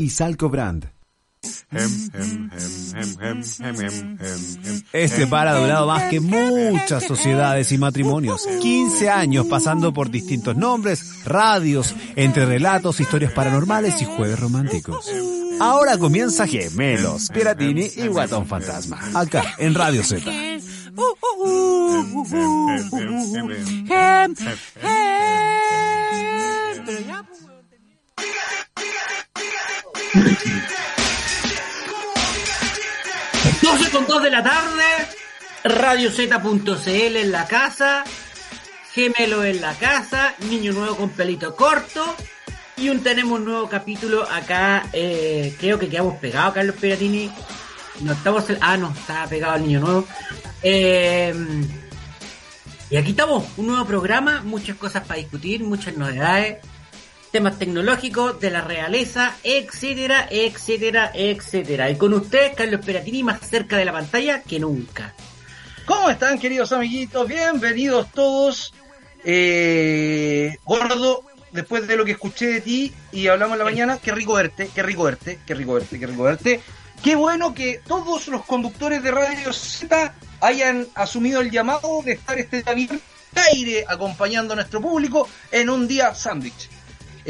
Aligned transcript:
y 0.00 0.10
Salco 0.10 0.48
Brand. 0.48 0.88
Este 4.92 5.26
par 5.26 5.48
ha 5.48 5.58
durado 5.58 5.88
más 5.88 6.04
que 6.04 6.20
muchas 6.20 7.02
sociedades 7.02 7.72
y 7.72 7.78
matrimonios. 7.78 8.46
15 8.62 9.10
años 9.10 9.46
pasando 9.46 9.92
por 9.92 10.08
distintos 10.08 10.56
nombres, 10.56 11.24
radios, 11.24 11.96
entre 12.14 12.46
relatos, 12.46 13.00
historias 13.00 13.32
paranormales 13.32 14.00
y 14.00 14.04
jueves 14.04 14.38
románticos. 14.38 15.10
Ahora 15.60 15.98
comienza 15.98 16.46
Gemelos, 16.46 17.28
Piratini 17.30 17.88
y 17.96 18.06
Guatón 18.06 18.46
Fantasma. 18.46 19.00
Acá, 19.14 19.56
en 19.58 19.74
Radio 19.74 20.04
Z. 20.04 20.30
Doce 33.62 33.90
con 33.90 34.06
2 34.06 34.22
de 34.22 34.30
la 34.30 34.42
tarde, 34.42 34.84
Radio 35.64 36.10
Z.cl 36.10 37.16
en 37.16 37.30
la 37.30 37.46
casa, 37.46 38.04
Gemelo 38.92 39.44
en 39.44 39.60
la 39.60 39.74
casa, 39.74 40.34
Niño 40.48 40.72
Nuevo 40.72 40.96
con 40.96 41.10
pelito 41.10 41.54
corto. 41.54 42.16
Y 42.78 42.88
un 42.88 43.02
tenemos 43.02 43.38
un 43.38 43.44
nuevo 43.44 43.68
capítulo 43.68 44.22
acá, 44.30 44.88
eh, 44.92 45.54
creo 45.58 45.78
que 45.78 45.88
quedamos 45.88 46.16
pegados, 46.18 46.54
Carlos 46.54 46.76
Peratini. 46.80 47.30
No 48.00 48.12
estamos, 48.12 48.44
ah, 48.60 48.76
no, 48.76 48.94
estaba 48.98 49.26
pegado 49.26 49.56
el 49.56 49.66
Niño 49.66 49.80
Nuevo. 49.80 50.06
Eh, 50.62 51.34
y 52.88 52.96
aquí 52.96 53.10
estamos, 53.10 53.44
un 53.58 53.66
nuevo 53.66 53.84
programa, 53.84 54.40
muchas 54.42 54.76
cosas 54.76 55.06
para 55.06 55.18
discutir, 55.18 55.62
muchas 55.62 55.96
novedades, 55.96 56.64
temas 57.30 57.58
tecnológicos 57.58 58.40
de 58.40 58.50
la 58.50 58.62
realeza, 58.62 59.36
etcétera, 59.42 60.28
etcétera, 60.30 61.10
etcétera. 61.14 61.90
Y 61.90 61.96
con 61.96 62.14
ustedes, 62.14 62.54
Carlos 62.54 62.84
Peratini, 62.84 63.22
más 63.22 63.40
cerca 63.40 63.76
de 63.76 63.84
la 63.84 63.92
pantalla 63.92 64.42
que 64.42 64.58
nunca. 64.58 65.14
¿Cómo 65.84 66.10
están, 66.10 66.38
queridos 66.38 66.72
amiguitos? 66.72 67.26
Bienvenidos 67.26 68.10
todos. 68.12 68.74
Eh, 69.24 70.56
gordo, 70.64 71.24
después 71.52 71.86
de 71.86 71.96
lo 71.96 72.04
que 72.04 72.12
escuché 72.12 72.46
de 72.46 72.60
ti 72.60 72.92
y 73.12 73.28
hablamos 73.28 73.54
en 73.54 73.58
la 73.58 73.64
mañana, 73.64 73.98
qué 74.02 74.12
rico 74.12 74.34
verte, 74.34 74.70
qué 74.74 74.82
rico 74.82 75.04
verte, 75.04 75.38
qué 75.46 75.54
rico 75.54 75.74
verte, 75.74 75.98
qué 75.98 76.06
rico 76.06 76.22
verte. 76.22 76.60
Qué 77.02 77.14
bueno 77.14 77.54
que 77.54 77.80
todos 77.86 78.26
los 78.28 78.44
conductores 78.44 79.02
de 79.02 79.10
Radio 79.12 79.52
Z 79.52 80.14
hayan 80.40 80.86
asumido 80.94 81.40
el 81.40 81.50
llamado 81.50 82.02
de 82.04 82.12
estar 82.12 82.38
este 82.38 82.62
también 82.62 83.00
aire 83.52 83.84
acompañando 83.86 84.52
a 84.52 84.56
nuestro 84.56 84.80
público 84.80 85.28
en 85.50 85.70
un 85.70 85.86
día 85.86 86.14
sándwich. 86.14 86.68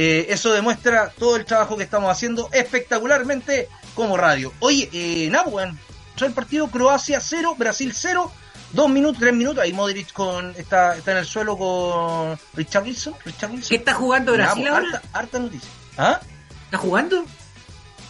Eh, 0.00 0.26
eso 0.32 0.52
demuestra 0.52 1.10
todo 1.18 1.34
el 1.34 1.44
trabajo 1.44 1.76
que 1.76 1.82
estamos 1.82 2.08
haciendo 2.08 2.48
espectacularmente 2.52 3.68
como 3.96 4.16
radio. 4.16 4.52
Oye, 4.60 4.88
eh, 4.92 5.28
Nabuan, 5.28 5.76
el 6.20 6.32
partido 6.32 6.68
Croacia 6.68 7.20
0, 7.20 7.56
Brasil 7.58 7.92
0, 7.92 8.30
2 8.74 8.90
minutos, 8.90 9.18
3 9.18 9.34
minutos. 9.34 9.62
Ahí 9.62 9.72
Modric 9.72 10.12
con, 10.12 10.54
está, 10.56 10.96
está 10.96 11.10
en 11.12 11.18
el 11.18 11.26
suelo 11.26 11.56
con 11.58 12.38
Richard 12.54 12.84
Wilson. 12.84 13.14
Richard 13.24 13.50
Wilson. 13.50 13.68
¿Qué 13.68 13.74
está 13.74 13.94
jugando 13.94 14.32
Brasil 14.34 14.68
ahora? 14.68 14.86
harta, 14.86 15.02
harta 15.12 15.38
noticia. 15.40 15.68
¿Ah? 15.96 16.20
¿Está 16.66 16.78
jugando? 16.78 17.24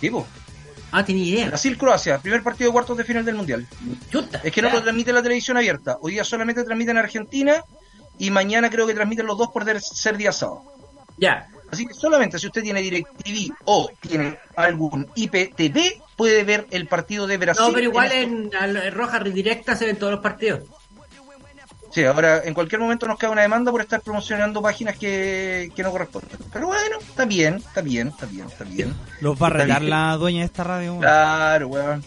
Tipo, 0.00 0.26
Ah, 0.90 1.04
tenía 1.04 1.24
idea. 1.24 1.46
Brasil-Croacia, 1.48 2.18
primer 2.18 2.42
partido 2.42 2.68
de 2.70 2.72
cuartos 2.72 2.96
de 2.96 3.04
final 3.04 3.22
del 3.24 3.34
Mundial. 3.34 3.66
Chuta. 4.10 4.40
Es 4.42 4.52
que 4.52 4.62
no 4.62 4.68
Ya. 4.68 4.74
lo 4.74 4.82
transmite 4.82 5.12
la 5.12 5.22
televisión 5.22 5.56
abierta. 5.58 5.98
Hoy 6.00 6.12
día 6.12 6.24
solamente 6.24 6.64
transmiten 6.64 6.96
Argentina 6.96 7.62
y 8.18 8.30
mañana 8.30 8.70
creo 8.70 8.86
que 8.86 8.94
transmiten 8.94 9.26
los 9.26 9.36
dos 9.36 9.48
por 9.50 9.64
ser 9.80 10.16
día 10.16 10.32
sábado. 10.32 10.62
Ya. 11.18 11.48
Así 11.70 11.86
que 11.86 11.94
solamente 11.94 12.38
si 12.38 12.46
usted 12.46 12.62
tiene 12.62 12.80
DirecTV 12.80 13.52
o 13.64 13.90
tiene 14.00 14.38
algún 14.56 15.06
IPTV, 15.14 16.02
puede 16.16 16.42
ver 16.44 16.66
el 16.70 16.86
partido 16.86 17.26
de 17.26 17.36
Brasil. 17.36 17.64
No, 17.66 17.72
pero 17.72 17.84
igual 17.84 18.06
este- 18.06 18.22
en, 18.22 18.50
en 18.52 18.94
roja 18.94 19.20
directa 19.20 19.76
se 19.76 19.86
ven 19.86 19.96
todos 19.96 20.12
los 20.12 20.22
partidos. 20.22 20.62
Sí, 21.90 22.04
ahora 22.04 22.42
en 22.44 22.52
cualquier 22.54 22.80
momento 22.80 23.06
nos 23.06 23.18
cae 23.18 23.30
una 23.30 23.42
demanda 23.42 23.70
por 23.70 23.80
estar 23.80 24.00
promocionando 24.02 24.60
páginas 24.60 24.98
que, 24.98 25.70
que 25.74 25.82
no 25.82 25.90
corresponden. 25.90 26.38
Pero 26.52 26.66
bueno, 26.66 26.98
está 27.00 27.24
bien, 27.24 27.56
está 27.56 27.80
bien, 27.80 28.08
está 28.08 28.26
bien, 28.26 28.46
está 28.46 28.64
bien. 28.64 28.94
Los 29.20 29.40
va 29.40 29.46
a 29.48 29.64
bien. 29.64 29.90
la 29.90 30.16
dueña 30.16 30.40
de 30.40 30.46
esta 30.46 30.64
radio. 30.64 30.98
Claro, 30.98 31.68
weón. 31.68 32.04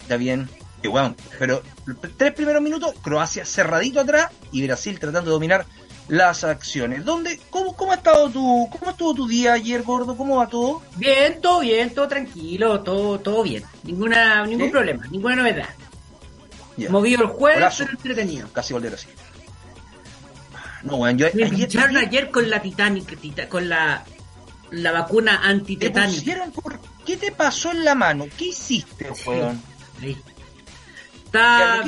Está 0.00 0.16
bien. 0.16 0.48
Y 0.82 0.88
weón, 0.88 1.16
pero 1.38 1.62
los 1.86 1.96
tres 2.16 2.32
primeros 2.32 2.62
minutos, 2.62 2.94
Croacia 3.02 3.44
cerradito 3.44 4.00
atrás 4.00 4.30
y 4.52 4.64
Brasil 4.66 4.98
tratando 4.98 5.30
de 5.30 5.34
dominar 5.34 5.66
las 6.08 6.42
acciones. 6.44 7.04
¿Dónde, 7.04 7.38
cómo, 7.50 7.76
cómo 7.76 7.92
ha 7.92 7.96
estado 7.96 8.28
tu, 8.30 8.68
cómo 8.70 8.90
estuvo 8.90 9.14
tu 9.14 9.28
día 9.28 9.52
ayer, 9.52 9.82
gordo? 9.82 10.16
¿Cómo 10.16 10.36
va 10.36 10.48
todo? 10.48 10.82
Bien, 10.96 11.40
todo 11.40 11.60
bien, 11.60 11.94
todo 11.94 12.08
tranquilo, 12.08 12.80
todo, 12.80 13.18
todo 13.20 13.42
bien. 13.42 13.62
Ninguna, 13.84 14.44
ningún 14.46 14.66
¿Sí? 14.66 14.70
problema, 14.72 15.06
ninguna 15.10 15.36
novedad. 15.36 15.68
Ya. 16.76 16.90
Movido 16.90 17.22
el 17.24 17.28
jueves, 17.28 17.58
Golazo. 17.60 17.84
pero 17.84 17.96
entretenido. 17.98 18.48
Casi 18.52 18.72
gol 18.72 18.82
de 18.82 18.88
Brasil. 18.90 19.10
No, 20.82 20.96
weón, 20.96 21.18
yo 21.18 21.26
Me 21.34 21.44
ayer, 21.44 21.68
ayer- 21.68 21.96
ayer 21.98 22.30
con 22.30 22.48
la 22.48 22.62
Titanic, 22.62 23.18
tita- 23.20 23.48
con 23.48 23.68
la, 23.68 24.04
la 24.70 24.92
vacuna 24.92 25.40
te 25.78 25.90
pusieron 25.90 26.52
por... 26.52 26.78
¿Qué 27.04 27.16
te 27.16 27.32
pasó 27.32 27.72
en 27.72 27.84
la 27.84 27.94
mano? 27.94 28.26
¿Qué 28.36 28.46
hiciste, 28.46 29.10
weón? 29.26 29.60
Ya, 30.00 30.08
Está, 31.24 31.82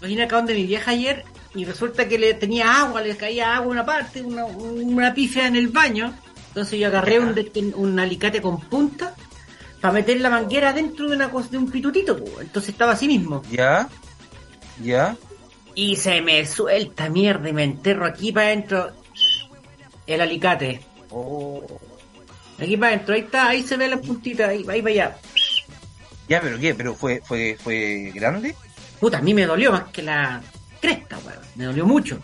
vine 0.00 0.22
acá 0.22 0.36
donde 0.36 0.54
mi 0.54 0.64
vieja 0.66 0.92
ayer 0.92 1.24
y 1.54 1.64
resulta 1.64 2.08
que 2.08 2.18
le 2.18 2.34
tenía 2.34 2.80
agua, 2.80 3.00
le 3.02 3.16
caía 3.16 3.54
agua 3.54 3.66
en 3.66 3.72
una 3.72 3.84
parte, 3.86 4.22
una, 4.22 4.44
una 4.46 5.12
pifia 5.14 5.46
en 5.46 5.56
el 5.56 5.68
baño. 5.68 6.14
Entonces 6.48 6.78
yo 6.78 6.86
agarré 6.88 7.18
un, 7.20 7.34
de- 7.34 7.72
un 7.76 7.98
alicate 7.98 8.40
con 8.42 8.60
punta 8.60 9.14
para 9.80 9.94
meter 9.94 10.20
la 10.20 10.30
manguera 10.30 10.72
dentro 10.72 11.08
de 11.08 11.16
una 11.16 11.30
cosa, 11.30 11.48
de 11.50 11.58
un 11.58 11.70
pitutito. 11.70 12.16
po. 12.16 12.40
Entonces 12.40 12.70
estaba 12.70 12.92
así 12.92 13.06
mismo. 13.06 13.42
¿Ya? 13.50 13.88
¿Ya? 14.82 15.16
Y 15.74 15.96
se 15.96 16.20
me 16.20 16.44
suelta 16.46 17.08
mierda 17.08 17.48
y 17.48 17.52
me 17.52 17.64
enterro 17.64 18.06
aquí 18.06 18.32
para 18.32 18.46
adentro 18.48 18.90
el 20.06 20.20
alicate. 20.20 20.80
Oh. 21.10 21.64
Aquí 22.58 22.76
para 22.76 22.92
adentro, 22.94 23.14
ahí 23.14 23.20
está, 23.22 23.48
ahí 23.48 23.62
se 23.62 23.76
ve 23.76 23.88
la 23.88 23.96
puntita, 23.98 24.48
ahí, 24.48 24.64
ahí 24.68 24.82
para 24.82 24.92
allá. 24.92 25.16
¿Ya, 26.28 26.40
pero 26.40 26.58
qué? 26.58 26.74
¿Pero 26.74 26.94
fue, 26.94 27.20
fue, 27.24 27.56
fue 27.60 28.12
grande? 28.14 28.54
Puta, 29.00 29.18
a 29.18 29.22
mí 29.22 29.34
me 29.34 29.46
dolió 29.46 29.72
más 29.72 29.84
que 29.84 30.02
la 30.02 30.40
cresta, 30.82 31.16
weón. 31.24 31.38
Me 31.54 31.64
dolió 31.64 31.86
mucho. 31.86 32.20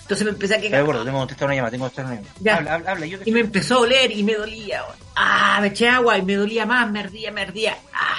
Entonces 0.00 0.24
me 0.24 0.32
empecé 0.32 0.54
a 0.54 0.58
De 0.58 0.64
quedar. 0.64 0.80
acuerdo, 0.80 1.04
tengo 1.04 1.16
que 1.18 1.20
contestar 1.20 1.46
una 1.46 1.54
llamada, 1.54 1.70
tengo 1.70 1.84
que 1.88 1.94
contestar 1.94 2.06
una 2.06 2.14
llamada. 2.16 2.34
Ya. 2.40 2.56
Habla, 2.56 2.74
habla, 2.74 2.90
habla, 2.90 3.06
yo 3.06 3.18
te 3.20 3.30
Y 3.30 3.32
me 3.32 3.40
empezó 3.40 3.76
a 3.76 3.78
oler 3.80 4.10
y 4.10 4.22
me 4.24 4.34
dolía. 4.34 4.82
weón. 4.82 4.96
Ah, 5.14 5.58
me 5.60 5.68
eché 5.68 5.88
agua 5.88 6.18
y 6.18 6.22
me 6.22 6.34
dolía 6.34 6.66
más, 6.66 6.90
me 6.90 6.98
ardía, 7.00 7.30
me 7.30 7.42
ardía. 7.42 7.76
Ah. 7.94 8.16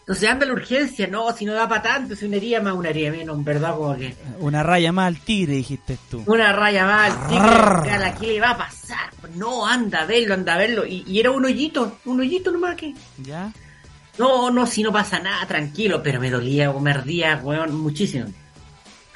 Entonces 0.00 0.28
anda 0.28 0.46
la 0.46 0.52
urgencia, 0.52 1.08
no, 1.08 1.32
si 1.34 1.44
no 1.44 1.52
da 1.54 1.68
para 1.68 1.82
tanto, 1.82 2.14
si 2.14 2.26
una 2.26 2.36
herida 2.36 2.60
más, 2.60 2.74
una 2.74 2.90
herida 2.90 3.10
menos, 3.10 3.36
en 3.36 3.42
verdad, 3.44 3.74
como 3.74 3.96
que. 3.96 4.14
Una 4.38 4.62
raya 4.62 4.92
más 4.92 5.08
al 5.08 5.18
tigre, 5.20 5.54
dijiste 5.54 5.98
tú. 6.08 6.22
Una 6.26 6.52
raya 6.52 6.84
más, 6.86 7.12
al 7.12 7.26
tigre, 7.28 7.90
a 7.92 7.98
la 7.98 8.14
que 8.14 8.26
le 8.28 8.40
va 8.40 8.50
a 8.50 8.56
pasar. 8.58 9.10
No, 9.34 9.66
anda 9.66 10.02
a 10.02 10.06
verlo, 10.06 10.34
anda 10.34 10.54
a 10.54 10.58
verlo. 10.58 10.86
Y, 10.86 11.02
y 11.08 11.18
era 11.18 11.32
un 11.32 11.44
hoyito, 11.44 11.98
un 12.04 12.20
hoyito 12.20 12.52
nomás 12.52 12.74
aquí. 12.74 12.94
¿Ya? 13.18 13.50
No, 14.18 14.50
no, 14.52 14.64
si 14.64 14.82
no 14.84 14.92
pasa 14.92 15.18
nada, 15.18 15.44
tranquilo, 15.46 16.00
pero 16.04 16.20
me 16.20 16.30
dolía 16.30 16.70
o 16.70 16.78
me 16.78 16.92
ardía, 16.92 17.40
weón, 17.42 17.74
muchísimo. 17.74 18.26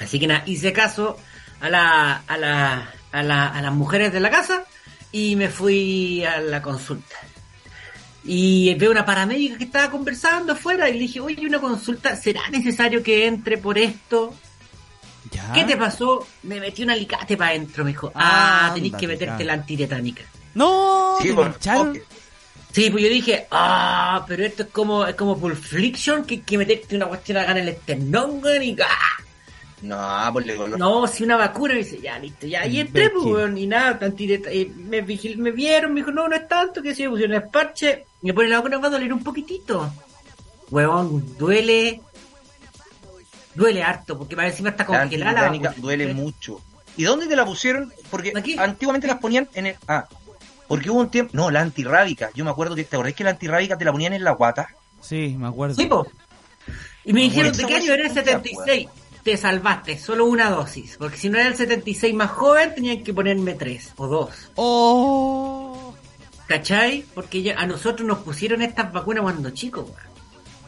Así 0.00 0.18
que 0.18 0.26
nada, 0.26 0.42
hice 0.46 0.72
caso 0.72 1.16
a 1.60 1.68
la, 1.68 2.22
a 2.26 2.36
la, 2.36 2.90
a 3.12 3.22
la, 3.22 3.48
a 3.48 3.62
las 3.62 3.72
mujeres 3.72 4.12
de 4.12 4.20
la 4.20 4.30
casa 4.30 4.64
y 5.12 5.36
me 5.36 5.48
fui 5.48 6.24
a 6.24 6.40
la 6.40 6.62
consulta. 6.62 7.16
Y 8.24 8.74
veo 8.74 8.90
una 8.90 9.04
paramédica 9.04 9.56
que 9.56 9.64
estaba 9.64 9.90
conversando 9.90 10.52
afuera 10.52 10.88
y 10.88 10.94
le 10.94 10.98
dije, 11.00 11.20
oye, 11.20 11.46
una 11.46 11.58
consulta, 11.60 12.16
¿será 12.16 12.48
necesario 12.50 13.02
que 13.02 13.26
entre 13.26 13.58
por 13.58 13.78
esto? 13.78 14.34
¿Ya? 15.30 15.52
¿Qué 15.52 15.64
te 15.64 15.76
pasó? 15.76 16.26
Me 16.42 16.60
metí 16.60 16.82
un 16.82 16.90
alicate 16.90 17.36
para 17.36 17.50
adentro, 17.50 17.84
me 17.84 17.90
dijo, 17.90 18.10
ah, 18.14 18.68
Ah, 18.70 18.74
tenés 18.74 18.92
que 18.92 19.06
meterte 19.06 19.44
la 19.44 19.54
antitetánica. 19.54 20.22
No, 20.54 21.16
Sí. 21.94 22.00
Sí, 22.72 22.88
pues 22.88 23.02
yo 23.02 23.10
dije, 23.10 23.46
ah, 23.50 24.24
pero 24.28 24.44
esto 24.44 24.62
es 24.62 24.68
como, 24.68 25.04
es 25.04 25.16
como 25.16 25.36
Pulp 25.36 25.56
Fiction, 25.56 26.24
que 26.24 26.34
hay 26.34 26.40
que 26.42 26.56
meterte 26.56 26.94
una 26.94 27.06
cuestión 27.06 27.38
acá 27.38 27.50
en 27.52 27.58
el 27.58 27.68
esternón, 27.70 28.40
y 28.62 28.76
ah, 28.80 29.22
No, 29.82 30.28
pues 30.32 30.46
le 30.46 30.56
color. 30.56 30.78
no, 30.78 31.06
si 31.06 31.24
una 31.24 31.36
vacuna, 31.36 31.72
me 31.74 31.80
dice, 31.80 32.00
ya, 32.00 32.18
listo, 32.18 32.46
ya, 32.46 32.66
y 32.66 32.80
entré, 32.80 33.08
pues, 33.10 33.24
weón, 33.24 33.56
y 33.56 33.66
nada, 33.66 33.98
antideta- 34.00 34.52
y 34.52 34.66
me, 34.66 35.02
vigil- 35.04 35.38
me 35.38 35.50
vieron, 35.52 35.94
me 35.94 36.00
dijo, 36.00 36.10
no, 36.12 36.28
no 36.28 36.36
es 36.36 36.46
tanto, 36.48 36.82
que 36.82 36.94
si 36.94 37.04
me 37.04 37.10
pusieron 37.10 37.34
el 37.36 37.48
parche, 37.48 38.04
me 38.22 38.34
pone 38.34 38.48
la 38.48 38.58
vacuna, 38.58 38.76
va 38.78 38.88
a 38.88 38.90
doler 38.90 39.12
un 39.12 39.24
poquitito. 39.24 39.90
Weón, 40.70 41.36
duele, 41.38 42.00
duele 43.54 43.82
harto, 43.82 44.16
porque 44.18 44.36
para 44.36 44.48
encima 44.48 44.70
está 44.70 44.84
La 44.88 45.00
congelada 45.00 45.32
la 45.42 45.48
vacuna. 45.50 45.74
duele 45.78 46.12
mucho. 46.14 46.60
¿Y 46.96 47.04
dónde 47.04 47.26
te 47.26 47.36
la 47.36 47.44
pusieron? 47.44 47.92
Porque 48.10 48.32
Aquí. 48.34 48.56
antiguamente 48.58 49.06
las 49.06 49.18
ponían 49.18 49.48
en 49.54 49.66
el... 49.66 49.76
Ah, 49.88 50.06
porque 50.68 50.90
hubo 50.90 51.00
un 51.00 51.10
tiempo... 51.10 51.32
No, 51.34 51.50
la 51.50 51.60
antirrábica. 51.62 52.30
Yo 52.34 52.44
me 52.44 52.50
acuerdo 52.50 52.74
que... 52.74 52.84
¿Te 52.84 52.96
acordás 52.96 53.14
que 53.14 53.24
la 53.24 53.30
antirrábica 53.30 53.78
te 53.78 53.84
la 53.84 53.92
ponían 53.92 54.12
en 54.12 54.22
la 54.24 54.32
guata? 54.32 54.68
Sí, 55.00 55.34
me 55.38 55.48
acuerdo. 55.48 55.74
Sí, 55.76 55.86
po. 55.86 56.06
Y 57.04 57.12
me 57.12 57.22
dijeron, 57.22 57.52
¿de 57.52 57.64
qué 57.64 57.74
año 57.76 57.92
era 57.94 58.06
el 58.06 58.12
se 58.12 58.20
escucha, 58.20 58.38
76? 58.38 58.88
Te 59.22 59.36
salvaste, 59.36 59.98
solo 59.98 60.24
una 60.24 60.48
dosis. 60.50 60.96
Porque 60.98 61.16
si 61.18 61.28
no 61.28 61.38
era 61.38 61.48
el 61.48 61.56
76 61.56 62.14
más 62.14 62.30
joven, 62.30 62.74
tenían 62.74 63.02
que 63.04 63.12
ponerme 63.12 63.54
tres 63.54 63.92
o 63.96 64.06
dos. 64.06 64.30
Oh. 64.56 65.94
¿Cachai? 66.46 67.04
Porque 67.14 67.42
ya- 67.42 67.58
a 67.60 67.66
nosotros 67.66 68.06
nos 68.06 68.18
pusieron 68.18 68.62
estas 68.62 68.92
vacunas 68.92 69.22
cuando 69.22 69.50
chicos, 69.50 69.84
weón. 69.84 70.10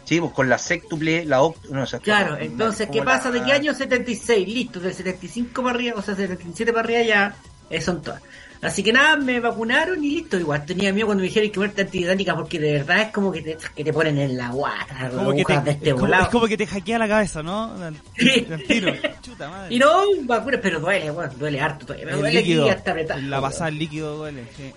Sí, 0.04 0.20
pues 0.20 0.32
con 0.32 0.48
la 0.48 0.58
sextuple, 0.58 1.24
la 1.24 1.42
oct... 1.42 1.66
No, 1.70 1.84
esas 1.84 2.00
Claro, 2.00 2.36
entonces, 2.36 2.88
¿qué 2.92 3.02
pasa? 3.02 3.30
la- 3.30 3.38
¿De 3.40 3.44
qué 3.46 3.52
año 3.52 3.72
76? 3.74 4.46
Listo, 4.48 4.80
del 4.80 4.92
75 4.94 5.62
para 5.62 5.74
arriba, 5.74 5.98
o 5.98 6.02
sea, 6.02 6.14
77 6.14 6.72
para 6.72 6.84
arriba 6.84 7.02
ya 7.02 7.36
eh, 7.70 7.80
son 7.80 8.02
todas. 8.02 8.20
Así 8.62 8.84
que 8.84 8.92
nada, 8.92 9.16
me 9.16 9.40
vacunaron 9.40 10.02
y 10.04 10.10
listo. 10.10 10.38
Igual 10.38 10.64
tenía 10.64 10.92
miedo 10.92 11.06
cuando 11.06 11.22
me 11.22 11.26
dijeron 11.26 11.50
que 11.50 11.58
muerte 11.58 11.82
antididánica 11.82 12.36
porque 12.36 12.60
de 12.60 12.74
verdad 12.74 13.02
es 13.02 13.08
como 13.10 13.32
que 13.32 13.42
te, 13.42 13.58
que 13.74 13.82
te 13.82 13.92
ponen 13.92 14.18
en 14.18 14.36
la 14.36 14.50
guata, 14.50 15.10
Como 15.10 15.32
que 15.32 15.44
te, 15.44 15.60
de 15.60 15.70
este 15.72 15.88
es, 15.90 15.94
como, 15.94 16.14
es 16.14 16.28
como 16.28 16.46
que 16.46 16.56
te 16.56 16.66
hackea 16.68 16.96
la 16.96 17.08
cabeza, 17.08 17.42
¿no? 17.42 17.74
Tiro. 18.68 18.92
Chuta 19.20 19.50
madre. 19.50 19.74
Y 19.74 19.80
no, 19.80 20.02
vacunas, 20.22 20.60
pero 20.62 20.78
duele, 20.78 21.10
weón, 21.10 21.30
duele 21.36 21.60
harto. 21.60 21.92
Me 21.92 22.02
el 22.02 22.20
duele 22.20 22.38
líquido. 22.38 22.62
aquí 22.62 22.70
hasta 22.70 22.90
apretar. 22.92 23.20
la 23.20 23.40
pasada 23.40 23.66
del 23.66 23.78
líquido 23.80 24.16
duele. 24.16 24.44
Sí. 24.56 24.72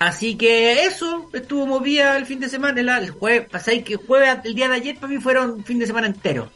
Así 0.00 0.34
que 0.34 0.84
eso, 0.84 1.30
estuvo 1.32 1.66
movida 1.66 2.16
el 2.16 2.26
fin 2.26 2.40
de 2.40 2.48
semana, 2.48 2.80
el, 2.80 2.88
el 2.88 3.10
jueves, 3.10 3.48
pasáis 3.48 3.84
que 3.84 3.92
el 3.92 4.00
jueves, 4.00 4.38
el 4.42 4.56
día 4.56 4.68
de 4.68 4.74
ayer 4.74 4.96
para 4.96 5.12
mí 5.12 5.20
fueron 5.20 5.64
fin 5.64 5.78
de 5.78 5.86
semana 5.86 6.08
entero. 6.08 6.50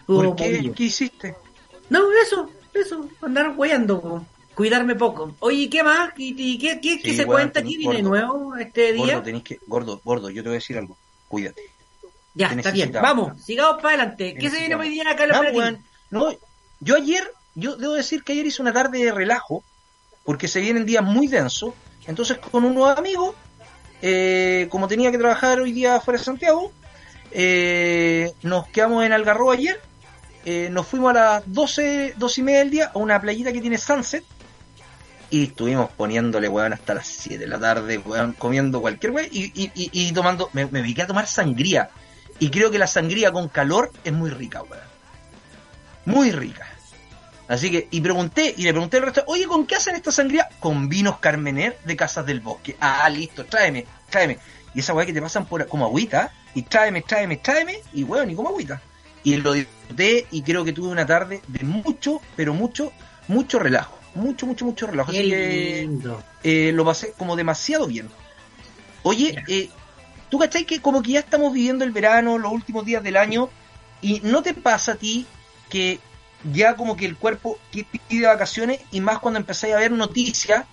Estuvo 0.00 0.24
¿Por 0.24 0.36
qué? 0.36 0.56
movido. 0.56 0.74
¿Qué 0.74 0.84
hiciste? 0.84 1.36
No, 1.88 2.00
eso, 2.20 2.50
eso, 2.74 3.08
andar 3.22 3.54
hueando, 3.56 4.00
po. 4.00 4.26
Cuidarme 4.60 4.94
poco. 4.94 5.34
Oye, 5.38 5.70
¿qué 5.70 5.82
más? 5.82 6.10
¿Y, 6.18 6.58
qué, 6.58 6.78
qué, 6.82 7.00
qué 7.00 7.16
se 7.16 7.24
cuenta 7.24 7.60
aquí? 7.60 7.78
¿Viene 7.78 8.02
gordo. 8.02 8.08
nuevo 8.10 8.56
este 8.56 8.92
día? 8.92 9.14
Gordo, 9.14 9.22
tenés 9.22 9.42
que... 9.42 9.58
Gordo, 9.66 10.00
gordo, 10.04 10.28
yo 10.28 10.42
te 10.42 10.50
voy 10.50 10.56
a 10.56 10.60
decir 10.60 10.76
algo. 10.76 10.98
Cuídate. 11.28 11.62
ya, 12.34 12.50
te 12.50 12.56
está 12.56 12.70
bien. 12.70 12.92
Vamos, 12.92 13.42
sigamos 13.42 13.76
para 13.80 13.94
adelante. 13.94 14.34
¿Qué 14.38 14.50
se 14.50 14.58
viene 14.58 14.74
hoy 14.74 14.90
día 14.90 15.10
acá 15.10 15.22
en 15.24 15.28
la 15.30 15.38
Ah, 15.38 15.50
weón. 15.54 15.82
No, 16.10 16.28
yo 16.80 16.96
ayer, 16.96 17.32
yo 17.54 17.76
debo 17.76 17.94
decir 17.94 18.22
que 18.22 18.32
ayer 18.34 18.44
hice 18.44 18.60
una 18.60 18.74
tarde 18.74 19.02
de 19.02 19.12
relajo, 19.12 19.64
porque 20.24 20.46
se 20.46 20.60
vienen 20.60 20.84
días 20.84 21.02
muy 21.02 21.26
densos. 21.26 21.72
Entonces, 22.06 22.36
con 22.36 22.62
unos 22.66 22.98
amigos, 22.98 23.34
eh, 24.02 24.66
como 24.68 24.88
tenía 24.88 25.10
que 25.10 25.16
trabajar 25.16 25.58
hoy 25.60 25.72
día 25.72 26.02
fuera 26.02 26.18
de 26.18 26.24
Santiago, 26.26 26.70
eh, 27.30 28.30
nos 28.42 28.68
quedamos 28.68 29.06
en 29.06 29.12
Algarrobo 29.12 29.52
ayer. 29.52 29.80
eh, 30.44 30.68
nos 30.70 30.86
fuimos 30.86 31.12
a 31.12 31.14
las 31.14 31.42
12, 31.46 32.14
12 32.18 32.40
y 32.40 32.44
media 32.44 32.58
del 32.58 32.70
día 32.70 32.90
a 32.94 32.98
una 32.98 33.18
playita 33.22 33.54
que 33.54 33.62
tiene 33.62 33.78
Sunset. 33.78 34.22
Y 35.30 35.44
estuvimos 35.44 35.90
poniéndole, 35.92 36.48
weón, 36.48 36.72
hasta 36.72 36.94
las 36.94 37.06
7 37.06 37.38
de 37.38 37.46
la 37.46 37.58
tarde, 37.58 37.98
weón, 37.98 38.32
comiendo 38.32 38.80
cualquier 38.80 39.12
weón 39.12 39.28
y, 39.30 39.44
y, 39.54 39.70
y, 39.74 40.12
tomando. 40.12 40.50
Me, 40.52 40.66
me 40.66 40.82
dediqué 40.82 41.02
a 41.02 41.06
tomar 41.06 41.26
sangría. 41.26 41.90
Y 42.38 42.50
creo 42.50 42.70
que 42.70 42.78
la 42.78 42.86
sangría 42.86 43.30
con 43.30 43.48
calor 43.48 43.92
es 44.02 44.12
muy 44.12 44.30
rica, 44.30 44.62
weón. 44.62 44.82
Muy 46.04 46.32
rica. 46.32 46.66
Así 47.50 47.70
que, 47.70 47.88
y 47.90 48.00
pregunté, 48.00 48.54
y 48.56 48.62
le 48.62 48.70
pregunté 48.70 48.98
al 48.98 49.04
resto, 49.04 49.24
oye, 49.26 49.46
¿con 49.46 49.66
qué 49.66 49.74
hacen 49.76 49.96
esta 49.96 50.12
sangría? 50.12 50.48
Con 50.60 50.88
vinos 50.88 51.18
Carmener 51.18 51.78
de 51.84 51.96
Casas 51.96 52.24
del 52.24 52.40
Bosque. 52.40 52.76
Ah, 52.80 53.08
listo, 53.08 53.44
tráeme, 53.44 53.86
tráeme. 54.08 54.38
Y 54.72 54.80
esa 54.80 54.94
weá 54.94 55.04
que 55.04 55.12
te 55.12 55.20
pasan 55.20 55.46
por 55.46 55.66
como 55.66 55.84
agüita, 55.84 56.32
y 56.54 56.62
tráeme, 56.62 57.02
tráeme, 57.02 57.36
tráeme, 57.38 57.80
y 57.92 58.04
weón, 58.04 58.30
y 58.30 58.34
como 58.36 58.50
agüita. 58.50 58.80
Y 59.24 59.36
lo 59.36 59.52
disfruté, 59.52 60.26
y 60.30 60.42
creo 60.42 60.64
que 60.64 60.72
tuve 60.72 60.88
una 60.88 61.06
tarde 61.06 61.42
de 61.48 61.64
mucho, 61.64 62.20
pero 62.36 62.54
mucho, 62.54 62.92
mucho 63.28 63.58
relajo. 63.58 63.99
Mucho, 64.14 64.46
mucho, 64.46 64.64
mucho 64.64 64.86
relajo. 64.86 65.10
Así 65.10 65.28
que 65.28 65.88
eh, 66.42 66.72
lo 66.72 66.84
pasé 66.84 67.12
como 67.16 67.36
demasiado 67.36 67.86
bien. 67.86 68.08
Oye, 69.02 69.42
eh, 69.48 69.70
¿tú 70.28 70.38
cachai 70.38 70.64
que 70.64 70.80
como 70.80 71.02
que 71.02 71.12
ya 71.12 71.20
estamos 71.20 71.52
viviendo 71.52 71.84
el 71.84 71.92
verano, 71.92 72.38
los 72.38 72.52
últimos 72.52 72.84
días 72.84 73.02
del 73.02 73.16
año, 73.16 73.48
y 74.02 74.20
no 74.20 74.42
te 74.42 74.54
pasa 74.54 74.92
a 74.92 74.96
ti 74.96 75.26
que 75.68 76.00
ya 76.52 76.74
como 76.74 76.96
que 76.96 77.06
el 77.06 77.16
cuerpo 77.16 77.58
que 77.70 77.84
pide 77.84 78.26
vacaciones 78.26 78.80
y 78.90 79.00
más 79.00 79.18
cuando 79.18 79.38
empezáis 79.38 79.74
a 79.74 79.78
ver 79.78 79.92
noticias 79.92 80.64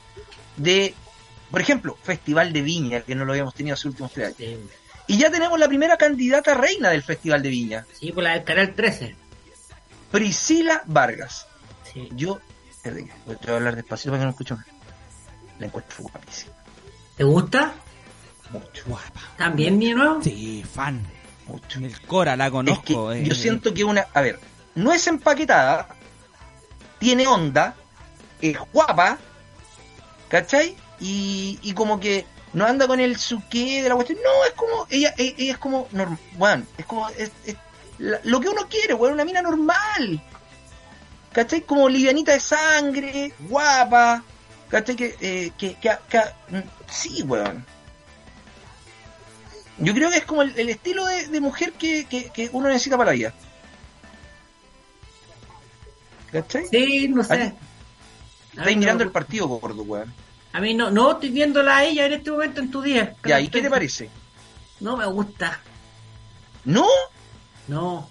de, 0.56 0.94
por 1.52 1.62
ejemplo, 1.62 1.98
Festival 2.04 2.54
de 2.54 2.62
Viña, 2.62 3.02
que 3.02 3.16
no 3.16 3.26
lo 3.26 3.34
habíamos 3.34 3.54
tenido 3.54 3.74
hace 3.74 3.88
últimos 3.88 4.12
tres 4.12 4.28
años. 4.28 4.38
Sí, 4.38 4.58
Y 5.08 5.18
ya 5.18 5.30
tenemos 5.30 5.60
la 5.60 5.68
primera 5.68 5.98
candidata 5.98 6.54
reina 6.54 6.90
del 6.90 7.04
Festival 7.04 7.42
de 7.44 7.50
Viña, 7.50 7.86
sí, 8.00 8.12
por 8.12 8.24
la 8.24 8.34
del 8.34 8.44
canal 8.44 8.74
13. 8.74 9.16
Priscila 10.12 10.84
Vargas. 10.86 11.48
Sí. 11.94 12.10
Yo, 12.16 12.40
voy 12.84 13.38
a 13.48 13.56
hablar 13.56 13.76
despacito 13.76 14.12
para 14.12 14.20
que 14.22 14.26
no 14.26 14.32
escucho 14.32 14.56
más. 14.56 14.66
La 15.60 15.66
encuentro 15.68 15.98
guapísima. 16.04 16.54
¿Te 17.16 17.24
gusta? 17.24 17.74
Mucho, 18.52 18.84
Guapa. 18.86 19.20
¿También, 19.38 19.78
mi 19.78 19.94
nuevo? 19.94 20.22
Sí, 20.22 20.64
fan. 20.64 21.02
mucho. 21.48 21.80
El 21.80 22.00
Cora 22.02 22.36
la 22.38 22.46
Es 22.46 22.52
que 22.52 22.54
conozco. 22.54 23.12
eh. 23.12 23.24
yo 23.24 23.36
siento 23.36 23.74
que 23.74 23.84
una, 23.84 24.08
a 24.14 24.22
ver, 24.22 24.40
no 24.76 24.94
es 24.94 25.06
empaquetada, 25.08 25.90
tiene 27.00 27.28
onda, 27.28 27.76
es 28.42 28.58
guapa, 28.72 29.18
¿cachai? 30.30 30.76
Y, 31.00 31.60
y 31.62 31.74
como 31.74 32.00
que 32.00 32.26
no 32.54 32.66
anda 32.66 32.88
con 32.88 33.00
el 33.00 33.18
suque 33.18 33.84
de 33.84 33.90
la 33.90 33.96
cuestión, 33.96 34.20
no, 34.24 34.46
es 34.46 34.54
como, 34.54 34.88
ella, 34.90 35.14
ella, 35.18 35.34
ella 35.38 35.52
es 35.54 35.58
como, 35.58 35.88
normal, 35.92 36.20
bueno, 36.38 36.66
es 36.78 36.86
como, 36.86 37.10
es, 37.10 37.32
es 37.46 37.56
la- 37.98 38.20
lo 38.24 38.40
que 38.40 38.50
uno 38.50 38.68
quiere, 38.70 38.94
weón, 38.94 39.14
una 39.14 39.26
mina 39.26 39.42
normal, 39.42 40.22
¿cachai? 41.38 41.62
Como 41.62 41.88
livianita 41.88 42.32
de 42.34 42.40
sangre, 42.40 43.32
guapa, 43.42 44.24
¿cachai? 44.70 44.96
Que, 44.96 45.16
eh, 45.22 45.52
que, 45.56 45.76
que, 45.76 45.92
que- 46.10 46.56
mm, 46.58 46.64
sí, 46.90 47.22
weón. 47.22 47.64
Yo 49.78 49.94
creo 49.94 50.10
que 50.10 50.18
es 50.18 50.26
como 50.26 50.42
el, 50.42 50.58
el 50.58 50.70
estilo 50.70 51.06
de, 51.06 51.28
de 51.28 51.40
mujer 51.40 51.74
que, 51.74 52.06
que, 52.06 52.50
uno 52.54 52.68
necesita 52.70 52.98
para 52.98 53.12
la 53.12 53.16
vida. 53.18 53.34
¿Cachai? 56.32 56.66
Sí, 56.72 57.08
no 57.08 57.24
sé. 57.24 57.54
Estáis 58.54 58.76
no 58.76 58.80
mirando 58.80 59.04
el 59.04 59.12
partido, 59.12 59.46
gordo, 59.48 59.84
weón. 59.84 60.12
A 60.54 60.60
mí 60.60 60.74
no, 60.74 60.90
no, 60.90 61.12
estoy 61.12 61.30
viéndola 61.30 61.78
a 61.78 61.84
ella 61.86 62.08
en 62.08 62.14
este 62.14 62.32
momento 62.32 62.62
en 62.62 62.72
tu 62.72 62.82
día. 62.82 63.16
Ya, 63.24 63.40
¿y 63.40 63.50
qué 63.50 63.62
te 63.62 63.70
parece? 63.70 64.10
No 64.80 64.98
me 64.98 65.06
gusta. 65.06 65.60
¿No? 66.66 66.88
No. 67.68 68.10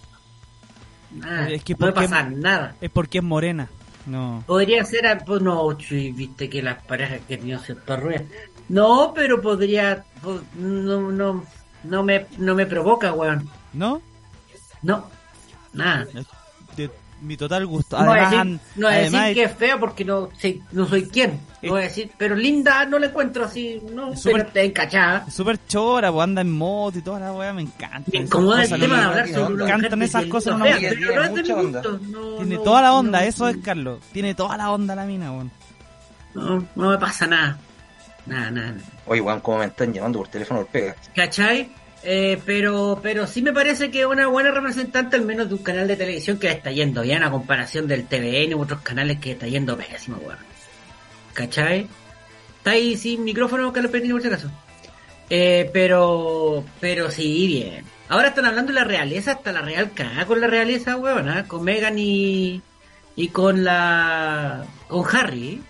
Nada. 1.17 1.49
Es 1.51 1.63
que 1.65 1.75
no 1.75 1.93
pasa 1.95 2.23
nada. 2.31 2.75
Es 2.81 2.91
porque 2.91 3.19
es 3.19 3.25
morena. 3.25 3.69
No. 4.07 4.45
Podría 4.47 4.85
ser, 4.85 5.07
a- 5.07 5.19
pues 5.19 5.43
no, 5.43 5.77
sí, 5.81 6.13
viste 6.13 6.49
que 6.49 6.63
las 6.63 6.83
parejas 6.85 7.21
que 7.27 7.39
no 7.39 7.59
se 7.59 7.77
arruinan. 7.89 8.29
No, 8.69 9.13
pero 9.15 9.41
podría, 9.41 10.05
po- 10.23 10.41
no, 10.55 11.11
no, 11.11 11.45
no 11.85 12.03
me, 12.05 12.27
no 12.39 12.55
me 12.55 12.67
provoca, 12.67 13.13
weón. 13.13 13.49
¿No? 13.73 14.01
No, 14.83 15.09
nada. 15.73 16.07
Mi 17.23 17.37
total 17.37 17.67
gusto. 17.67 17.99
No 17.99 18.07
voy 18.07 18.19
a 18.19 18.29
Además, 18.29 18.31
decir, 18.31 18.41
an- 18.41 18.61
no 18.77 18.87
voy 18.87 18.95
a 18.95 18.99
decir 18.99 19.17
además 19.17 19.35
que 19.35 19.43
es 19.45 19.53
fea 19.57 19.81
porque 19.81 20.05
no, 20.05 20.29
sé- 20.39 20.61
no 20.73 20.87
soy 20.87 21.07
quien. 21.09 21.41
No 21.63 21.71
voy 21.73 21.81
a 21.81 21.85
decir, 21.85 22.11
pero 22.17 22.35
linda 22.37 22.85
no 22.85 22.99
la 22.99 23.07
encuentro 23.07 23.45
así, 23.45 23.81
no, 23.93 24.13
Es 24.13 24.23
pero 24.23 24.39
está 24.39 24.61
encachada. 24.61 25.29
súper 25.31 25.59
chora, 25.67 26.13
pues 26.13 26.23
anda 26.23 26.43
en 26.43 26.53
moto 26.53 26.99
y 26.99 27.03
toda 27.03 27.19
la 27.19 27.33
weá, 27.33 27.52
me 27.52 27.62
encanta. 27.62 28.11
Me 28.12 28.19
incomoda 28.21 28.62
el 28.62 28.69
tema 28.81 28.99
de 28.99 29.02
hablar 29.05 29.29
sobre 29.29 29.55
una 29.55 29.64
Me 29.64 29.71
encantan 29.73 30.02
esas 30.02 30.26
cosas, 30.26 30.59
no 30.59 30.64
me- 30.64 30.75
tiene 30.75 30.97
no 31.14 31.23
es 31.23 31.35
de 31.35 31.43
mi 31.43 31.49
mucha 31.49 31.55
onda. 31.57 31.81
gusto, 31.83 32.00
no, 32.11 32.37
Tiene 32.37 32.55
no, 32.57 32.61
toda 32.62 32.83
la 32.83 32.93
onda, 32.95 33.21
no, 33.21 33.25
eso 33.26 33.49
es 33.49 33.57
Carlos. 33.59 33.99
Tiene 34.12 34.35
toda 34.35 34.57
la 34.57 34.71
onda 34.71 34.95
la 34.95 35.05
mina, 35.07 35.33
weón. 35.33 35.50
No, 36.35 36.67
no 36.76 36.90
me 36.90 36.99
pasa 36.99 37.26
nada. 37.26 37.59
Nada, 38.26 38.50
nada. 38.50 38.73
nada. 38.73 38.83
Oye, 39.07 39.21
weón, 39.21 39.40
¿cómo 39.40 39.59
me 39.59 39.64
están 39.67 39.93
llamando 39.93 40.19
por 40.19 40.29
teléfono 40.29 40.61
por 40.61 40.69
pega? 40.69 40.95
¿Cachai? 41.14 41.71
Eh, 42.09 42.41
pero, 42.47 43.01
pero 43.03 43.27
sí 43.27 43.43
me 43.43 43.53
parece 43.53 43.91
que 43.91 44.03
es 44.03 44.07
una 44.07 44.29
buena 44.29 44.53
representante 44.53 45.17
al 45.17 45.25
menos 45.25 45.49
de 45.49 45.55
un 45.57 45.63
canal 45.65 45.89
de 45.89 45.97
televisión 45.97 46.39
que 46.39 46.49
está 46.49 46.71
yendo 46.71 47.03
bien 47.03 47.25
a 47.25 47.33
comparación 47.33 47.89
del 47.89 48.07
TVN 48.07 48.55
u 48.55 48.63
otros 48.63 48.81
canales 48.83 49.19
que 49.19 49.33
está 49.33 49.49
yendo 49.49 49.77
pésimo, 49.77 50.19
weón. 50.19 50.39
¿Cachai? 51.35 51.89
Está 52.59 52.71
ahí 52.71 52.97
sin 52.97 53.25
micrófono, 53.25 53.73
Carlos 53.73 53.91
Petini, 53.91 54.13
por 54.13 54.23
si 54.23 54.29
acaso. 54.29 54.49
Eh, 55.29 55.69
pero, 55.73 56.65
pero 56.79 57.11
sí, 57.11 57.49
bien. 57.49 57.85
Ahora 58.09 58.29
están 58.29 58.45
hablando 58.45 58.73
de 58.73 58.79
la 58.79 58.85
realeza, 58.85 59.33
hasta 59.33 59.51
la 59.51 59.63
real 59.63 59.91
cagada 59.93 60.27
con 60.27 60.41
la 60.41 60.47
realeza, 60.47 60.97
weón, 60.97 61.29
¿ah? 61.29 61.49
con 61.49 61.65
Megan 61.65 61.99
y, 61.99 62.63
y 63.17 63.29
con 63.31 63.65
la, 63.65 64.65
con 64.87 65.05
Harry. 65.13 65.61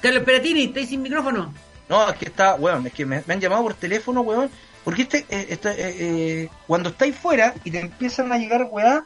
Carlos 0.00 0.22
Peratini, 0.22 0.62
estáis 0.66 0.90
sin 0.90 1.02
micrófono. 1.02 1.52
No, 1.88 2.08
es 2.08 2.16
que 2.18 2.26
está, 2.26 2.54
weón, 2.54 2.86
es 2.86 2.92
que 2.92 3.04
me, 3.04 3.24
me 3.26 3.34
han 3.34 3.40
llamado 3.40 3.64
por 3.64 3.74
teléfono, 3.74 4.20
weón. 4.20 4.48
Porque 4.84 5.02
este, 5.02 5.18
eh, 5.28 5.46
este, 5.50 5.70
eh, 5.70 5.96
eh, 5.98 6.48
cuando 6.66 6.90
estáis 6.90 7.16
fuera 7.16 7.54
y 7.64 7.70
te 7.70 7.80
empiezan 7.80 8.32
a 8.32 8.38
llegar, 8.38 8.66
weá, 8.70 9.04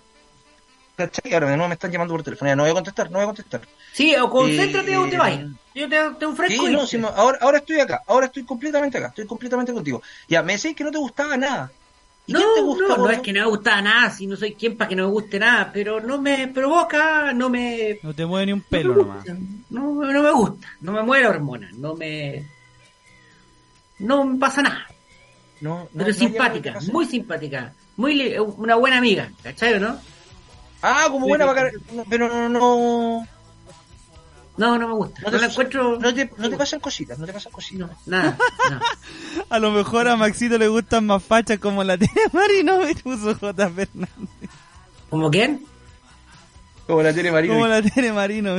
¿cachai? 0.97 1.35
Ahora 1.35 1.50
de 1.50 1.56
nuevo 1.56 1.68
me 1.68 1.75
están 1.75 1.90
llamando 1.90 2.14
por 2.14 2.23
teléfono, 2.23 2.50
ya 2.50 2.56
no 2.56 2.62
voy 2.62 2.71
a 2.71 2.75
contestar, 2.75 3.11
no 3.11 3.18
voy 3.18 3.25
a 3.25 3.26
contestar. 3.26 3.61
Sí, 3.92 4.14
o 4.16 4.30
concéntrate 4.30 4.92
Eh, 4.92 4.97
o 4.97 5.09
te 5.09 5.18
vayas. 5.18 5.50
Yo 5.75 5.88
te, 5.88 5.97
te 6.18 6.25
ofrezco. 6.25 6.66
Sí, 6.66 6.73
no, 6.73 6.87
sí, 6.87 6.97
no, 6.99 7.09
ahora, 7.09 7.38
ahora 7.42 7.59
estoy 7.59 7.80
acá, 7.80 8.02
ahora 8.06 8.26
estoy 8.26 8.45
completamente 8.45 8.97
acá, 8.97 9.09
estoy 9.09 9.26
completamente 9.26 9.73
contigo. 9.73 10.02
Ya, 10.28 10.42
me 10.42 10.56
decís 10.56 10.75
que 10.75 10.85
no 10.85 10.90
te 10.90 10.99
gustaba 10.99 11.37
nada. 11.37 11.71
¿Y 12.28 12.33
no, 12.33 12.40
qué 12.40 12.47
te 12.56 12.61
gusta, 12.62 12.88
no, 12.88 12.97
no 12.97 13.11
es 13.11 13.21
que 13.21 13.33
no 13.33 13.40
me 13.40 13.47
gusta 13.47 13.80
nada, 13.83 14.11
si 14.11 14.26
no 14.26 14.37
soy 14.37 14.54
quien 14.54 14.76
para 14.76 14.88
que 14.88 14.97
no 14.97 15.04
me 15.04 15.12
guste 15.12 15.38
nada, 15.38 15.71
pero 15.73 16.00
no 16.00 16.21
me 16.21 16.49
provoca, 16.49 17.33
no 17.33 17.49
me... 17.49 18.00
No 18.02 18.14
te 18.14 18.26
mueve 18.26 18.47
ni 18.47 18.52
un 18.52 18.59
no 18.59 18.64
pelo 18.68 18.95
me 18.95 19.02
nomás. 19.02 19.25
No, 19.71 20.12
no 20.12 20.23
me 20.23 20.30
gusta, 20.33 20.68
no 20.80 20.92
me 20.92 21.02
mueve 21.02 21.23
la 21.25 21.30
hormona, 21.30 21.71
no 21.75 21.95
me... 21.95 22.45
No 24.00 24.25
me 24.25 24.38
pasa 24.40 24.61
nada, 24.61 24.87
No, 25.60 25.78
no, 25.80 25.88
pero 25.92 26.08
no, 26.08 26.12
simpática, 26.14 26.78
muy 26.92 27.06
simpática, 27.06 27.72
muy 27.96 28.36
una 28.38 28.75
buena 28.76 28.98
amiga, 28.98 29.30
¿cachai 29.42 29.75
o 29.75 29.80
no? 29.80 29.98
Ah, 30.82 31.06
como 31.10 31.26
buena 31.26 31.46
pero 32.08 32.28
no, 32.28 32.48
no, 32.48 33.26
No, 34.58 34.78
no 34.78 34.88
me 34.88 34.94
gusta. 34.94 35.20
No 35.22 35.30
No, 35.30 35.30
te, 35.32 35.38
la 35.38 35.46
encuentro. 35.50 35.98
no 35.98 36.14
te, 36.14 36.30
no 36.36 36.50
te 36.50 36.56
pasan 36.56 36.80
cositas, 36.80 37.18
no 37.18 37.26
te 37.26 37.32
pasan 37.32 37.52
cositas. 37.52 37.88
No, 37.88 37.96
nada. 38.06 38.36
no. 38.70 38.80
A 39.50 39.58
lo 39.58 39.70
mejor 39.70 40.08
a 40.08 40.16
Maxito 40.16 40.58
le 40.58 40.68
gustan 40.68 41.06
más 41.06 41.22
fachas 41.22 41.58
como 41.58 41.82
la 41.84 41.96
tiene 41.98 42.20
Marino 42.32 42.88
y 42.88 42.94
puso 42.94 43.34
J. 43.34 43.70
Fernández. 43.70 44.50
¿Como 45.10 45.30
quién? 45.30 45.64
Como 46.86 47.02
la 47.02 47.12
tiene 47.12 47.32
Marino. 47.32 47.54
Como 47.54 47.66
la 47.66 47.82
tiene 47.82 48.12
Marino. 48.12 48.56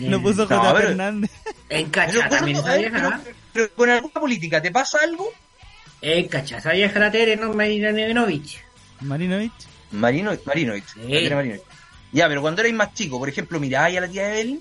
No 0.00 0.22
puso 0.22 0.46
No, 0.46 0.58
J. 0.58 0.74
Fernández. 0.74 1.30
En 1.68 1.90
Pero, 1.90 2.06
cacha 2.20 2.28
también 2.28 2.62
vieja, 2.64 3.20
pero- 3.52 3.72
con 3.74 3.90
alguna 3.90 4.14
política, 4.14 4.60
¿te 4.62 4.70
pasa 4.70 4.98
algo? 5.02 5.28
En 6.00 6.26
cacha, 6.28 6.58
esa 6.58 6.72
vieja 6.72 6.98
la 6.98 7.10
Tere, 7.10 7.36
no 7.36 7.52
Marina 7.54 7.92
Nevenovich. 7.92 8.58
Marinovich. 9.00 9.52
Marino, 9.92 10.32
Marinovich. 10.44 10.94
Tiene 10.94 11.34
Marinovich. 11.34 11.62
Ya, 12.12 12.28
pero 12.28 12.40
cuando 12.42 12.60
erais 12.62 12.74
más 12.74 12.92
chico, 12.94 13.18
por 13.18 13.28
ejemplo, 13.28 13.58
miráis 13.60 13.96
a 13.98 14.00
la 14.02 14.08
tía 14.08 14.28
Evelyn. 14.34 14.60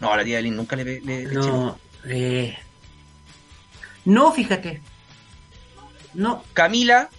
No, 0.00 0.12
a 0.12 0.16
la 0.16 0.24
tía 0.24 0.38
Evelyn 0.38 0.56
nunca 0.56 0.76
le, 0.76 0.84
le, 0.84 1.00
le 1.00 1.22
eché 1.24 1.38
ojo. 1.38 1.50
No, 1.50 1.78
eh... 2.06 2.56
No, 4.04 4.32
fíjate. 4.32 4.80
No, 6.14 6.42
Camila, 6.54 7.10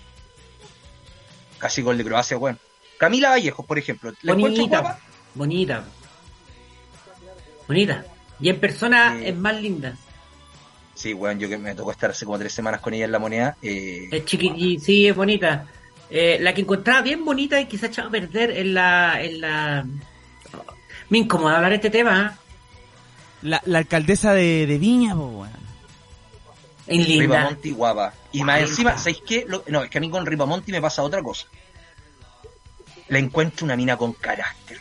casi 1.59 1.81
gol 1.81 1.97
de 1.97 2.03
Croacia, 2.05 2.37
bueno. 2.37 2.57
Camila 2.97 3.29
Vallejos, 3.29 3.65
por 3.65 3.77
ejemplo, 3.77 4.11
¿la 4.23 4.33
bonita. 4.33 4.79
guapa? 4.79 4.99
Bonita. 5.35 5.83
Bonita. 7.67 8.05
Y 8.39 8.49
en 8.49 8.59
persona 8.59 9.19
es 9.23 9.35
más 9.35 9.61
linda. 9.61 9.95
Sí, 10.99 11.13
weón, 11.13 11.39
yo 11.39 11.47
que 11.47 11.57
me 11.57 11.73
tocó 11.75 11.91
estar 11.91 12.11
hace 12.11 12.25
como 12.25 12.37
tres 12.37 12.51
semanas 12.51 12.81
con 12.81 12.93
ella 12.93 13.05
en 13.05 13.11
la 13.13 13.19
moneda. 13.19 13.55
Eh, 13.61 14.09
Es 14.11 14.25
chiqui, 14.25 14.77
sí, 14.79 15.07
es 15.07 15.15
bonita. 15.15 15.65
Eh, 16.09 16.39
la 16.41 16.53
que 16.53 16.59
encontraba 16.59 17.01
bien 17.01 17.23
bonita 17.23 17.61
y 17.61 17.67
quizá 17.67 17.85
echaba 17.85 18.09
a 18.09 18.11
perder 18.11 18.51
en 18.51 18.73
la, 18.73 19.23
en 19.23 19.39
la... 19.39 19.85
Me 21.07 21.19
incomoda 21.19 21.55
hablar 21.55 21.69
de 21.71 21.75
este 21.77 21.89
tema, 21.89 22.35
¿eh? 22.35 22.45
La, 23.43 23.61
la 23.65 23.77
alcaldesa 23.77 24.33
de, 24.33 24.67
de 24.67 24.77
Viña, 24.77 25.15
po, 25.15 25.27
weón. 25.27 25.51
En 26.87 27.03
linda. 27.07 27.37
Ripamonti 27.37 27.71
guapa. 27.71 28.13
Y 28.33 28.43
más 28.43 28.59
encima, 28.61 28.97
¿sabéis 28.97 29.21
qué? 29.25 29.45
Lo- 29.47 29.63
no, 29.67 29.83
es 29.83 29.89
que 29.89 29.99
a 29.99 30.01
mí 30.01 30.09
con 30.09 30.25
Ripamonti 30.25 30.73
me 30.73 30.81
pasa 30.81 31.01
otra 31.01 31.23
cosa. 31.23 31.47
La 33.07 33.19
encuentro 33.19 33.63
una 33.65 33.77
mina 33.77 33.95
con 33.95 34.11
carácter. 34.13 34.79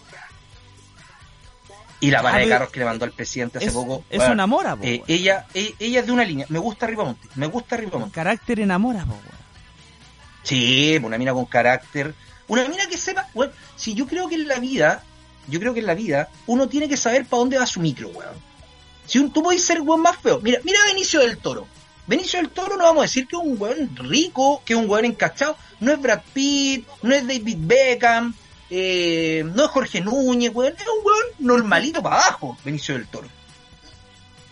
Y 2.01 2.11
la 2.13 2.21
Ah, 2.21 2.39
de 2.39 2.49
carros 2.49 2.71
que 2.71 2.79
le 2.79 2.85
mandó 2.87 3.05
al 3.05 3.11
presidente 3.13 3.59
hace 3.59 3.67
Es, 3.69 3.73
poco. 3.73 4.05
es 4.09 4.19
weón, 4.21 4.33
una 4.33 4.47
mora, 4.47 4.77
po, 4.77 4.85
eh, 4.85 5.03
ella, 5.09 5.47
e- 5.53 5.75
ella 5.81 6.01
es 6.01 6.07
de 6.07 6.13
una 6.13 6.25
línea. 6.25 6.47
Me 6.49 6.59
gusta 6.61 6.87
Ripamonti. 6.87 7.29
Me 7.35 7.47
gusta 7.49 7.75
El 7.77 7.83
Ripamonti. 7.87 8.15
carácter 8.15 8.61
enamora, 8.61 9.05
po. 9.05 9.17
Sí, 10.43 10.99
una 11.03 11.19
mina 11.19 11.33
con 11.33 11.45
carácter. 11.47 12.15
Una 12.47 12.67
mina 12.69 12.87
que 12.89 12.97
sepa, 12.97 13.29
weón, 13.35 13.53
si 13.77 13.95
yo 13.95 14.07
creo 14.07 14.29
que 14.29 14.37
en 14.37 14.49
la 14.49 14.59
vida, 14.59 15.03
yo 15.49 15.61
creo 15.61 15.75
que 15.75 15.81
en 15.81 15.87
la 15.87 15.95
vida, 15.95 16.29
uno 16.47 16.69
tiene 16.69 16.89
que 16.89 16.97
saber 16.97 17.27
para 17.27 17.41
dónde 17.41 17.59
va 17.59 17.67
su 17.67 17.81
micro, 17.81 18.09
weón. 18.09 18.37
Si 19.07 19.19
un, 19.19 19.33
tú 19.33 19.43
podés 19.43 19.65
ser 19.65 19.81
weón 19.81 20.01
más 20.03 20.17
feo. 20.19 20.41
Mira, 20.41 20.61
mira 20.65 20.79
a 20.83 20.87
Benicio 20.87 21.21
del 21.21 21.39
Toro. 21.39 21.67
Benicio 22.07 22.39
del 22.41 22.49
Toro 22.51 22.77
no 22.77 22.85
vamos 22.85 23.01
a 23.01 23.07
decir 23.07 23.27
que 23.27 23.37
es 23.37 23.43
un 23.43 23.61
weón 23.61 23.95
rico, 23.97 24.63
que 24.65 24.73
es 24.75 24.79
un 24.79 24.89
weón 24.89 25.05
encachado. 25.05 25.57
No 25.81 25.93
es 25.93 26.01
Brad 26.01 26.21
Pitt, 26.33 26.87
no 27.03 27.15
es 27.15 27.27
David 27.27 27.57
Beckham, 27.61 28.35
eh, 28.71 29.43
no 29.55 29.65
es 29.65 29.71
Jorge 29.71 30.01
Núñez, 30.01 30.51
weón. 30.55 30.75
Es 30.77 30.83
un 30.83 31.05
weón 31.05 31.27
normalito 31.39 32.03
para 32.03 32.17
abajo, 32.17 32.57
Benicio 32.65 32.95
del 32.95 33.07
Toro. 33.07 33.29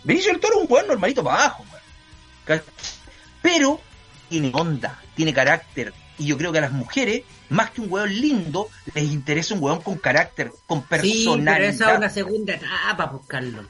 Benicio 0.03 0.31
del 0.31 0.39
Toro 0.41 0.55
es 0.57 0.61
un 0.63 0.71
weón 0.71 0.87
normalito 0.87 1.23
para 1.23 1.39
abajo. 1.45 1.65
Pero 3.41 3.79
tiene 4.29 4.51
onda, 4.53 4.99
tiene 5.15 5.33
carácter. 5.33 5.93
Y 6.17 6.25
yo 6.25 6.37
creo 6.37 6.51
que 6.51 6.57
a 6.57 6.61
las 6.61 6.71
mujeres, 6.71 7.23
más 7.49 7.69
que 7.71 7.81
un 7.81 7.91
weón 7.91 8.09
lindo, 8.13 8.69
les 8.95 9.03
interesa 9.05 9.53
un 9.53 9.63
weón 9.63 9.81
con 9.81 9.97
carácter, 9.97 10.51
con 10.65 10.79
Sí, 10.79 10.85
pero 10.89 11.01
personalidad. 11.03 11.61
esa 11.69 11.91
es 11.91 11.97
una 11.97 12.09
segunda 12.09 12.53
etapa, 12.55 13.05
buscarlo. 13.05 13.65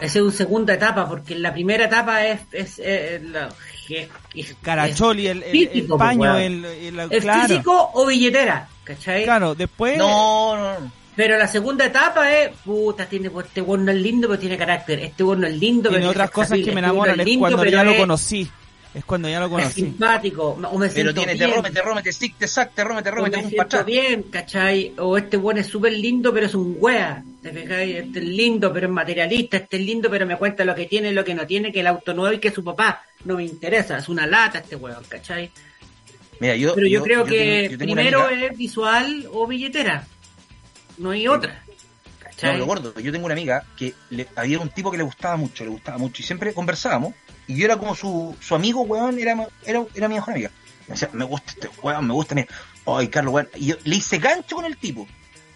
Esa 0.00 0.18
es 0.18 0.22
una 0.22 0.32
segunda 0.32 0.74
etapa, 0.74 1.08
porque 1.08 1.34
en 1.34 1.42
la 1.42 1.52
primera 1.52 1.84
etapa 1.84 2.26
es... 2.26 2.40
es, 2.52 3.22
la- 3.22 3.54
es- 3.96 4.08
es- 4.34 4.56
Caracholi, 4.62 5.26
el, 5.26 5.42
el, 5.42 5.44
el 5.44 5.50
físico, 5.68 5.88
po, 5.94 5.98
paño, 5.98 6.36
el, 6.38 6.64
el- 6.64 6.98
es- 7.00 7.10
¿Es 7.10 7.22
claro. 7.22 7.48
físico 7.48 7.90
o 7.94 8.06
billetera? 8.06 8.68
¿Cachai? 8.84 9.24
Claro, 9.24 9.54
después... 9.54 9.96
No, 9.96 10.56
no, 10.56 10.80
no. 10.80 10.92
Pero 11.14 11.36
la 11.36 11.46
segunda 11.46 11.84
etapa 11.84 12.32
es, 12.34 12.50
puta, 12.64 13.04
tiene, 13.06 13.28
pues, 13.28 13.46
este 13.46 13.60
weón 13.60 13.84
no 13.84 13.92
es 13.92 13.98
lindo, 13.98 14.28
pero 14.28 14.40
tiene 14.40 14.56
carácter. 14.56 14.98
Este 15.00 15.22
weón 15.22 15.40
no 15.42 15.46
es 15.46 15.56
lindo, 15.58 15.90
Tiene 15.90 16.00
pero 16.04 16.10
otras 16.10 16.28
es 16.30 16.34
cosas 16.34 16.50
que 16.52 16.56
me 16.64 16.70
Este 16.70 16.78
enamoran, 16.78 17.20
es 17.20 17.26
lindo, 17.26 17.40
cuando 17.40 17.64
ya 17.66 17.84
lo 17.84 17.90
es- 17.90 17.98
conocí. 17.98 18.50
Es 18.94 19.04
cuando 19.06 19.26
ya 19.28 19.40
lo 19.40 19.46
Es 19.46 19.50
conocí. 19.52 19.80
simpático, 19.82 20.48
o 20.50 20.56
me 20.56 20.88
Pero 20.88 20.90
siento 20.90 21.14
tiene 21.14 21.32
bien, 21.34 21.62
te 21.62 21.70
te 21.70 22.02
te 22.02 22.12
stick, 22.12 22.36
te 22.38 22.46
sac, 22.46 22.74
te 22.74 22.84
rome, 22.84 23.02
te 23.02 23.10
un 23.10 23.52
pachá. 23.56 23.82
bien, 23.84 24.24
¿cachai? 24.24 24.92
O 24.98 25.16
este 25.16 25.38
weón 25.38 25.56
es 25.58 25.66
súper 25.66 25.92
lindo, 25.94 26.32
pero 26.32 26.44
es 26.46 26.54
un 26.54 26.76
wea. 26.78 27.22
¿Te 27.42 27.52
fijáis? 27.52 27.96
Este 27.96 28.18
es 28.18 28.24
lindo, 28.26 28.70
pero 28.72 28.86
es 28.88 28.92
materialista. 28.92 29.56
Este 29.58 29.76
es 29.78 29.82
lindo, 29.82 30.10
pero 30.10 30.26
me 30.26 30.36
cuenta 30.36 30.64
lo 30.64 30.74
que 30.74 30.84
tiene 30.86 31.08
y 31.10 31.12
lo 31.14 31.24
que 31.24 31.34
no 31.34 31.46
tiene, 31.46 31.72
que 31.72 31.80
el 31.80 31.86
auto 31.86 32.12
nuevo 32.12 32.34
y 32.34 32.38
que 32.38 32.50
su 32.50 32.62
papá. 32.62 33.02
No 33.24 33.36
me 33.36 33.44
interesa, 33.44 33.98
es 33.98 34.08
una 34.08 34.26
lata 34.26 34.58
este 34.58 34.76
weón, 34.76 35.04
¿cachai? 35.08 35.50
Mira, 36.40 36.56
yo, 36.56 36.74
Pero 36.74 36.86
yo, 36.88 37.02
creo 37.02 37.24
que 37.24 37.38
tengo- 37.68 37.70
yo 37.72 37.78
tengo 37.78 37.92
una 37.92 38.02
primero 38.02 38.26
amiga- 38.26 38.46
es 38.46 38.56
visual 38.58 39.28
o 39.32 39.46
billetera. 39.46 40.06
No 40.98 41.10
hay 41.10 41.28
otra. 41.28 41.62
No, 41.66 41.74
¿Cachai? 42.18 42.58
lo 42.58 42.66
gordo. 42.66 42.98
Yo 42.98 43.12
tengo 43.12 43.26
una 43.26 43.34
amiga 43.34 43.64
que 43.76 43.94
le, 44.10 44.26
había 44.34 44.58
un 44.58 44.68
tipo 44.70 44.90
que 44.90 44.96
le 44.96 45.04
gustaba 45.04 45.36
mucho, 45.36 45.62
le 45.64 45.70
gustaba 45.70 45.98
mucho, 45.98 46.20
y 46.20 46.24
siempre 46.24 46.52
conversábamos, 46.52 47.14
y 47.46 47.56
yo 47.56 47.64
era 47.66 47.76
como 47.76 47.94
su, 47.94 48.36
su 48.40 48.54
amigo, 48.56 48.82
weón, 48.82 49.18
era, 49.20 49.46
era, 49.64 49.84
era 49.94 50.08
mi 50.08 50.14
mejor 50.16 50.34
amiga. 50.34 50.50
Me 50.88 50.94
decía, 50.94 51.08
me 51.12 51.24
gusta 51.24 51.52
este 51.52 51.70
weón, 51.80 52.06
me 52.08 52.12
gusta, 52.14 52.34
mira, 52.34 52.48
ay, 52.86 53.06
Carlos, 53.08 53.34
weón. 53.34 53.48
Y 53.54 53.66
yo 53.66 53.76
le 53.84 53.96
hice 53.96 54.18
gancho 54.18 54.56
con 54.56 54.64
el 54.64 54.76
tipo, 54.76 55.06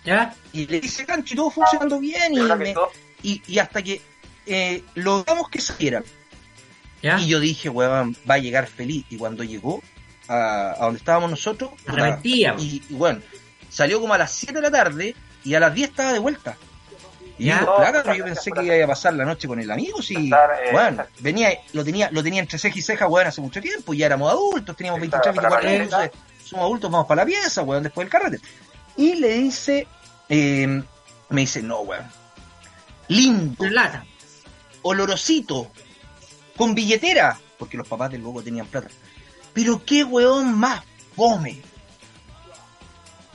¿Ya? 0.05 0.33
y 0.53 0.67
le 0.67 0.77
hice 0.77 1.05
gancho 1.05 1.35
y 1.35 1.37
todo 1.37 1.51
funcionando 1.51 1.99
bien, 1.99 2.33
y, 2.35 2.41
me- 2.41 2.75
y, 3.25 3.43
y 3.49 3.59
hasta 3.59 3.83
que 3.83 4.01
eh, 4.47 4.85
logramos 4.95 5.49
que 5.49 5.61
saliera. 5.61 6.05
¿Ya? 7.03 7.19
Y 7.21 7.29
yo 7.29 7.41
dije, 7.41 7.69
weón, 7.69 8.17
va 8.29 8.35
a 8.35 8.39
llegar 8.39 8.67
feliz. 8.67 9.05
Y 9.11 9.17
cuando 9.17 9.45
llegó 9.45 9.83
a, 10.29 10.73
a 10.79 10.85
donde 10.87 10.99
estábamos 10.99 11.31
nosotros, 11.31 11.71
puta, 11.87 12.21
y, 12.23 12.45
y 12.89 12.95
bueno, 12.95 13.21
salió 13.71 14.01
como 14.01 14.15
a 14.15 14.19
las 14.19 14.33
7 14.33 14.55
de 14.55 14.61
la 14.63 14.71
tarde 14.71 15.15
y 15.45 15.55
a 15.55 15.61
las 15.61 15.75
10 15.75 15.91
estaba 15.91 16.13
de 16.13 16.19
vuelta. 16.19 16.57
Y 17.39 17.45
Ya. 17.47 17.59
digo, 17.61 17.75
pero 17.79 18.15
yo 18.15 18.25
pensé 18.25 18.51
que 18.51 18.65
iba 18.65 18.85
a 18.85 18.89
pasar 18.89 19.13
la 19.15 19.25
noche 19.27 19.47
con 19.47 19.61
el 19.61 19.71
amigo, 19.71 20.01
sí. 20.01 20.31
Bueno, 20.73 21.05
venía, 21.21 21.51
lo 21.75 21.85
tenía, 21.85 22.11
lo 22.11 22.23
tenía 22.23 22.41
entre 22.41 22.59
ceja 22.59 22.79
y 22.79 22.83
ceja, 22.83 23.07
weón, 23.07 23.27
hace 23.27 23.43
mucho 23.43 23.61
tiempo, 23.61 23.93
ya 23.93 24.07
éramos 24.07 24.33
adultos, 24.33 24.75
teníamos 24.75 25.01
23, 25.01 25.35
24 25.35 25.69
años, 25.69 25.83
entonces 25.83 26.11
somos 26.45 26.65
adultos, 26.65 26.91
vamos 26.91 27.07
para 27.07 27.23
la 27.23 27.27
pieza, 27.27 27.63
weón, 27.63 27.83
después 27.83 28.07
del 28.07 28.11
carrete. 28.11 28.41
Y 28.97 29.17
le 29.17 29.35
dice, 29.35 29.87
eh, 30.31 30.83
me 31.29 31.41
dice, 31.43 31.63
no, 31.63 31.81
weón, 31.81 32.07
lindo, 33.09 33.65
Una 33.65 33.71
lata. 33.71 34.05
olorosito, 34.83 35.71
con 36.57 36.75
billetera, 36.75 37.39
porque 37.59 37.77
los 37.77 37.87
papás 37.87 38.11
del 38.11 38.23
loco 38.23 38.43
tenían 38.43 38.67
plata. 38.67 38.89
Pero 39.53 39.85
qué 39.85 40.05
weón 40.05 40.55
más 40.55 40.83
fome. 41.15 41.61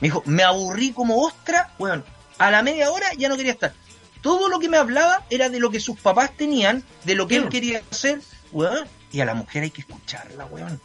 Me 0.00 0.08
dijo, 0.08 0.22
me 0.26 0.42
aburrí 0.42 0.92
como 0.92 1.22
ostra, 1.24 1.72
weón. 1.78 2.04
A 2.38 2.50
la 2.50 2.62
media 2.62 2.90
hora 2.90 3.06
ya 3.16 3.28
no 3.28 3.36
quería 3.36 3.52
estar. 3.52 3.72
Todo 4.20 4.48
lo 4.48 4.58
que 4.58 4.68
me 4.68 4.76
hablaba 4.76 5.24
era 5.30 5.48
de 5.48 5.58
lo 5.60 5.70
que 5.70 5.80
sus 5.80 5.98
papás 5.98 6.30
tenían, 6.36 6.84
de 7.04 7.14
lo 7.14 7.26
que 7.26 7.36
él 7.36 7.48
quería 7.48 7.82
hacer, 7.90 8.20
weón. 8.52 8.86
Y 9.12 9.20
a 9.20 9.24
la 9.24 9.34
mujer 9.34 9.62
hay 9.64 9.70
que 9.70 9.82
escucharla, 9.82 10.44
weón. 10.46 10.80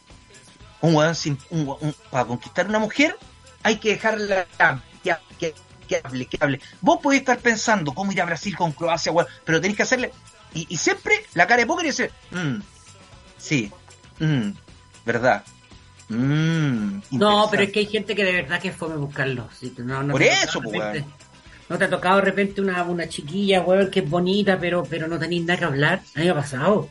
Un 0.81 0.95
weón 0.95 1.15
sin, 1.15 1.37
un, 1.49 1.67
un- 1.79 1.95
para 2.11 2.25
conquistar 2.25 2.67
una 2.67 2.79
mujer 2.79 3.17
hay 3.63 3.77
que 3.77 3.89
dejarla 3.89 4.45
que, 5.03 5.15
que, 5.39 5.53
que 5.87 6.01
hable, 6.03 6.25
que 6.27 6.37
hable. 6.39 6.61
Vos 6.81 6.99
podés 7.01 7.19
estar 7.21 7.39
pensando 7.39 7.93
cómo 7.93 8.11
ir 8.11 8.21
a 8.21 8.25
Brasil 8.25 8.55
con 8.55 8.71
Croacia, 8.71 9.11
weón, 9.11 9.27
pero 9.43 9.59
tenés 9.59 9.75
que 9.77 9.83
hacerle. 9.83 10.11
Y, 10.53 10.65
y 10.69 10.77
siempre 10.77 11.13
la 11.33 11.45
cara 11.47 11.61
de 11.61 11.65
póker 11.67 11.85
y 11.85 11.89
decir, 11.89 12.11
"Mm, 12.31 12.59
sí, 13.37 13.71
mm, 14.19 14.49
verdad. 15.05 15.43
Mm, 16.09 16.99
No, 17.11 17.47
pero 17.51 17.63
es 17.63 17.69
interesante". 17.69 17.71
que 17.71 17.79
hay 17.79 17.85
gente 17.85 18.15
que 18.15 18.23
de 18.23 18.31
verdad 18.31 18.61
que 18.61 18.69
es 18.69 18.75
fome 18.75 18.95
buscarlo. 18.95 19.49
Sí, 19.59 19.73
no, 19.77 20.03
no 20.03 20.13
Por 20.13 20.23
eso, 20.23 20.61
pues, 20.61 21.03
No 21.69 21.77
te 21.77 21.83
ha 21.83 21.89
tocado 21.89 22.15
de 22.17 22.21
repente 22.21 22.61
una, 22.61 22.81
una 22.83 23.09
chiquilla, 23.09 23.59
weón, 23.61 23.91
que 23.91 23.99
es 23.99 24.09
bonita, 24.09 24.57
pero, 24.57 24.83
pero 24.89 25.05
no 25.07 25.19
tenéis 25.19 25.43
nada 25.43 25.59
que 25.59 25.65
hablar. 25.65 26.01
A 26.15 26.19
mí 26.19 26.25
me 26.25 26.31
ha 26.31 26.35
pasado. 26.35 26.89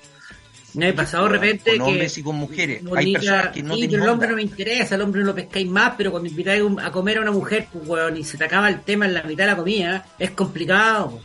Me 0.75 0.89
ha 0.91 0.95
pasado 0.95 1.25
de 1.25 1.31
repente 1.31 1.71
con 1.79 1.87
que... 1.87 1.93
hombres 1.93 2.19
y 2.19 2.23
con 2.23 2.37
mujeres. 2.37 2.81
Hay 2.81 2.87
bonita- 2.87 3.19
personas 3.21 3.49
que 3.49 3.63
no 3.63 3.75
sí, 3.75 3.89
pero 3.89 4.03
el 4.03 4.09
hombre 4.11 4.29
no 4.29 4.35
me 4.37 4.43
interesa, 4.43 4.95
el 4.97 5.01
hombre 5.01 5.23
no 5.23 5.29
lo 5.29 5.35
pescáis 5.35 5.67
más, 5.67 5.95
pero 5.97 6.11
cuando 6.11 6.29
invitáis 6.29 6.63
a 6.83 6.91
comer 6.93 7.17
a 7.17 7.21
una 7.23 7.31
mujer, 7.31 7.69
pues, 7.73 7.89
weón, 7.89 8.19
y 8.19 8.25
se 8.25 8.37
te 8.37 8.45
acaba 8.45 8.69
el 8.69 8.83
tema 8.83 9.07
en 9.07 9.15
la 9.15 9.23
mitad 9.23 9.45
de 9.45 9.51
la 9.53 9.57
comida, 9.57 10.05
es 10.19 10.33
complicado. 10.33 11.19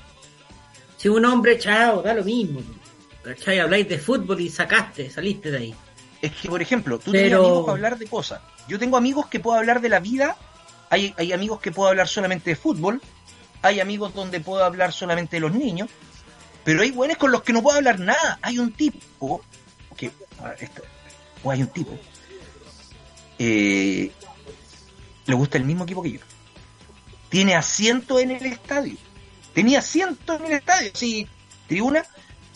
Si 1.02 1.10
un 1.10 1.26
hombre, 1.26 1.58
chao, 1.58 2.04
da 2.04 2.14
lo 2.14 2.24
mismo. 2.24 2.62
¿Cachai? 3.24 3.60
Habláis 3.60 3.90
de 3.90 3.98
fútbol 3.98 4.40
y 4.40 4.50
sacaste, 4.50 5.10
saliste 5.10 5.50
de 5.50 5.58
ahí. 5.58 5.76
Es 6.22 6.32
que, 6.34 6.48
por 6.48 6.62
ejemplo, 6.62 7.00
tú 7.00 7.12
Pero- 7.12 7.24
tienes 7.24 7.40
amigos 7.40 7.66
para 7.66 7.76
hablar 7.76 7.98
de 7.98 8.06
cosas. 8.06 8.42
Yo 8.68 8.78
tengo 8.78 8.98
amigos 8.98 9.26
que 9.28 9.40
puedo 9.40 9.58
hablar 9.58 9.82
de 9.82 9.90
la 9.90 10.00
vida. 10.00 10.38
Hay, 10.92 11.14
hay 11.18 11.34
amigos 11.34 11.60
que 11.60 11.72
puedo 11.72 11.90
hablar 11.90 12.08
solamente 12.08 12.52
de 12.52 12.56
fútbol. 12.56 13.02
Hay 13.64 13.80
amigos 13.80 14.14
donde 14.14 14.40
puedo 14.42 14.64
hablar 14.64 14.94
solamente 14.94 15.38
de 15.38 15.40
los 15.40 15.54
niños. 15.54 15.90
Pero 16.64 16.84
hay 16.84 16.92
buenos 16.92 17.18
con 17.18 17.32
los 17.32 17.42
que 17.42 17.54
no 17.54 17.64
puedo 17.64 17.78
hablar 17.78 18.00
nada. 18.00 18.38
Hay 18.44 18.60
un 18.60 18.72
tipo 18.74 19.42
que. 19.98 20.12
O 21.44 21.50
hay 21.50 21.62
un 21.64 21.68
tipo. 21.70 21.98
eh, 23.40 24.12
le 25.26 25.34
gusta 25.36 25.58
el 25.58 25.64
mismo 25.66 25.86
equipo 25.86 26.04
que 26.04 26.12
yo. 26.12 26.20
tiene 27.30 27.56
asiento 27.56 28.20
en 28.20 28.32
el 28.32 28.46
estadio. 28.46 28.98
Tenía 29.54 29.80
asiento 29.80 30.36
en 30.36 30.46
el 30.46 30.52
estadio, 30.54 30.92
sí, 30.94 31.28
tribuna, 31.68 32.04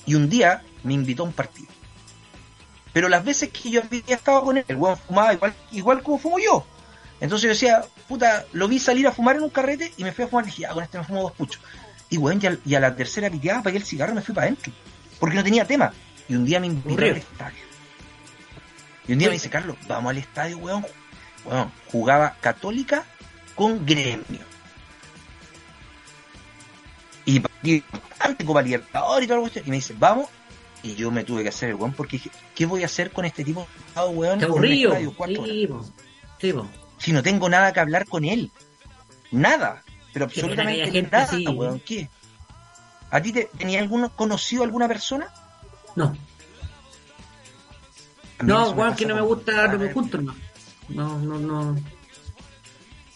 y 0.05 0.15
un 0.15 0.29
día 0.29 0.63
me 0.83 0.93
invitó 0.93 1.23
a 1.23 1.25
un 1.25 1.33
partido. 1.33 1.67
Pero 2.93 3.09
las 3.09 3.25
veces 3.25 3.49
que 3.49 3.69
yo 3.69 3.81
había 3.81 4.15
estado 4.15 4.43
con 4.43 4.57
él, 4.57 4.65
el 4.67 4.77
weón 4.77 4.97
fumaba 4.97 5.33
igual, 5.33 5.53
igual 5.71 6.01
como 6.01 6.17
fumo 6.17 6.39
yo. 6.39 6.65
Entonces 7.19 7.43
yo 7.43 7.49
decía, 7.49 7.85
puta, 8.07 8.45
lo 8.53 8.67
vi 8.67 8.79
salir 8.79 9.07
a 9.07 9.11
fumar 9.11 9.35
en 9.35 9.43
un 9.43 9.49
carrete 9.49 9.91
y 9.97 10.03
me 10.03 10.13
fui 10.13 10.23
a 10.23 10.27
fumar 10.27 10.45
y 10.45 10.47
dije, 10.47 10.65
ah, 10.65 10.73
con 10.73 10.83
este 10.83 10.97
me 10.97 11.03
fumo 11.03 11.23
dos 11.23 11.33
puchos. 11.33 11.61
Y 12.09 12.17
weón, 12.17 12.39
y 12.41 12.47
a, 12.47 12.57
y 12.65 12.75
a 12.75 12.79
la 12.79 12.95
tercera 12.95 13.29
piteada 13.29 13.63
pagué 13.63 13.77
el 13.77 13.83
cigarro 13.83 14.13
y 14.13 14.15
me 14.15 14.21
fui 14.21 14.33
para 14.33 14.47
adentro. 14.47 14.71
Porque 15.19 15.35
no 15.35 15.43
tenía 15.43 15.65
tema. 15.65 15.91
Y 16.29 16.35
un 16.35 16.45
día 16.45 16.59
me 16.59 16.67
invitó 16.67 17.01
al 17.01 17.17
estadio. 17.17 17.63
Y 19.07 19.13
un 19.13 19.19
día 19.19 19.27
me 19.27 19.33
dice, 19.33 19.49
Carlos, 19.49 19.75
vamos 19.87 20.11
al 20.11 20.17
estadio, 20.17 20.57
weón. 20.57 20.85
Weón, 21.45 21.71
jugaba 21.91 22.37
Católica 22.41 23.03
con 23.55 23.85
Gremio. 23.85 24.54
Y 27.25 27.39
partido 27.39 27.77
importante, 27.77 28.46
Copa 28.46 28.62
Libertadores 28.62 29.25
y 29.25 29.27
toda 29.27 29.38
la 29.38 29.41
cuestión. 29.41 29.65
Y 29.65 29.70
me 29.70 29.75
dice, 29.77 29.96
vamos. 29.98 30.27
Y 30.84 30.94
yo 30.96 31.10
me 31.10 31.24
tuve 31.24 31.41
que 31.41 31.50
hacer 31.50 31.70
el 31.70 31.75
weón 31.75 31.94
porque 31.94 32.17
dije, 32.17 32.29
¿qué 32.53 32.65
voy 32.67 32.84
a 32.84 32.86
hacer 32.86 33.12
con 33.12 33.25
este 33.25 33.44
tipo 33.44 33.62
de 33.62 33.88
estado, 33.88 34.10
weón? 34.12 34.44
Aburrido. 34.44 34.96
Sí. 35.25 35.67
Sí. 36.39 36.53
Si 37.00 37.12
no 37.12 37.24
tengo 37.24 37.50
nada 37.50 37.74
que 37.74 37.79
hablar 37.79 38.05
con 38.05 38.24
él. 38.24 38.51
Nada. 39.32 39.84
Pero 40.13 40.25
absolutamente 40.25 40.91
gente 40.91 41.12
nada, 41.12 41.24
así. 41.24 41.48
weón. 41.48 41.79
¿Qué? 41.79 42.08
¿A 43.10 43.22
ti 43.22 43.32
te, 43.32 43.50
tenía 43.58 43.79
alguno 43.79 44.15
conocido 44.15 44.63
alguna 44.63 44.88
persona? 44.88 45.27
No. 45.96 46.15
No, 48.44 48.72
weón, 48.72 48.96
que 48.96 49.05
no 49.05 49.15
me 49.15 49.22
gusta, 49.22 49.67
no 49.67 49.79
me 49.79 49.91
junto, 49.91 50.22
no. 50.22 50.36
No, 50.89 51.17
no, 51.20 51.39
no. 51.39 51.75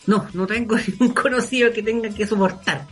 No, 0.07 0.27
no 0.33 0.47
tengo 0.47 0.75
ningún 0.87 1.13
conocido 1.13 1.71
que 1.71 1.83
tenga 1.83 2.09
que 2.09 2.25
soportar. 2.25 2.87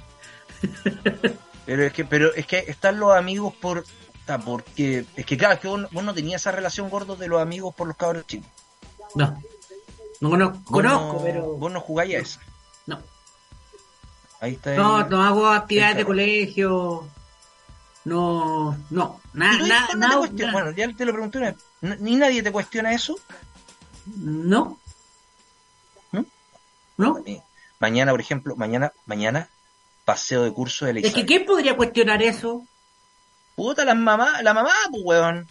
Pero 1.66 1.84
es 1.84 1.92
que, 1.92 2.06
pero 2.06 2.34
es 2.34 2.48
que 2.48 2.60
están 2.60 2.98
los 2.98 3.14
amigos 3.14 3.54
por, 3.54 3.84
ta, 4.26 4.40
porque, 4.40 5.04
es 5.18 5.26
que 5.26 5.36
claro, 5.38 5.56
es 5.56 5.60
que 5.60 5.68
vos, 5.68 5.82
no- 5.82 5.90
vos 5.92 6.02
no 6.04 6.14
tenías 6.14 6.42
esa 6.42 6.52
relación 6.54 6.90
gordo 6.90 7.18
de 7.18 7.28
los 7.28 7.42
amigos 7.42 7.76
por 7.76 7.88
los 7.88 7.98
cabros 7.98 8.26
chicos. 8.26 8.48
No. 9.16 9.38
No 10.22 10.30
conozco, 10.30 10.58
Vos 10.60 10.72
conozco 10.72 11.14
no- 11.18 11.22
pero. 11.24 11.44
Vos 11.58 11.72
no 11.72 11.82
jugáis 11.82 12.16
a 12.16 12.20
eso. 12.20 12.40
No. 12.86 13.00
Ahí 14.40 14.54
está. 14.54 14.76
No, 14.76 15.02
el- 15.02 15.10
no 15.10 15.22
hago 15.24 15.48
actividades 15.48 15.98
de 15.98 16.06
colegio. 16.06 17.06
No, 18.06 18.78
no. 18.90 19.20
¿Y 19.34 19.38
Nada, 19.38 19.90
nada, 19.98 20.26
no? 20.26 20.52
Bueno, 20.54 20.72
ya 20.72 20.90
te 20.96 21.04
lo 21.04 21.12
pregunté 21.12 21.54
Ni 21.82 22.16
nadie 22.16 22.42
te 22.42 22.52
cuestiona 22.54 22.94
eso. 22.94 23.20
No. 24.16 24.80
¿No? 26.96 27.24
Mañana, 27.80 28.12
por 28.12 28.22
ejemplo, 28.22 28.56
mañana, 28.56 28.92
mañana, 29.06 29.50
paseo 30.08 30.44
de 30.46 30.54
curso 30.54 30.86
de 30.86 30.94
la 30.94 31.00
Es 31.02 31.14
que. 31.14 31.26
¿quién 31.26 31.46
podría 31.46 31.76
cuestionar 31.76 32.24
eso? 32.24 32.66
Puta, 33.56 33.84
la 33.84 33.94
mamá, 33.94 34.42
la 34.42 34.54
mamá, 34.54 34.72
pues, 34.90 35.04
weón. 35.04 35.46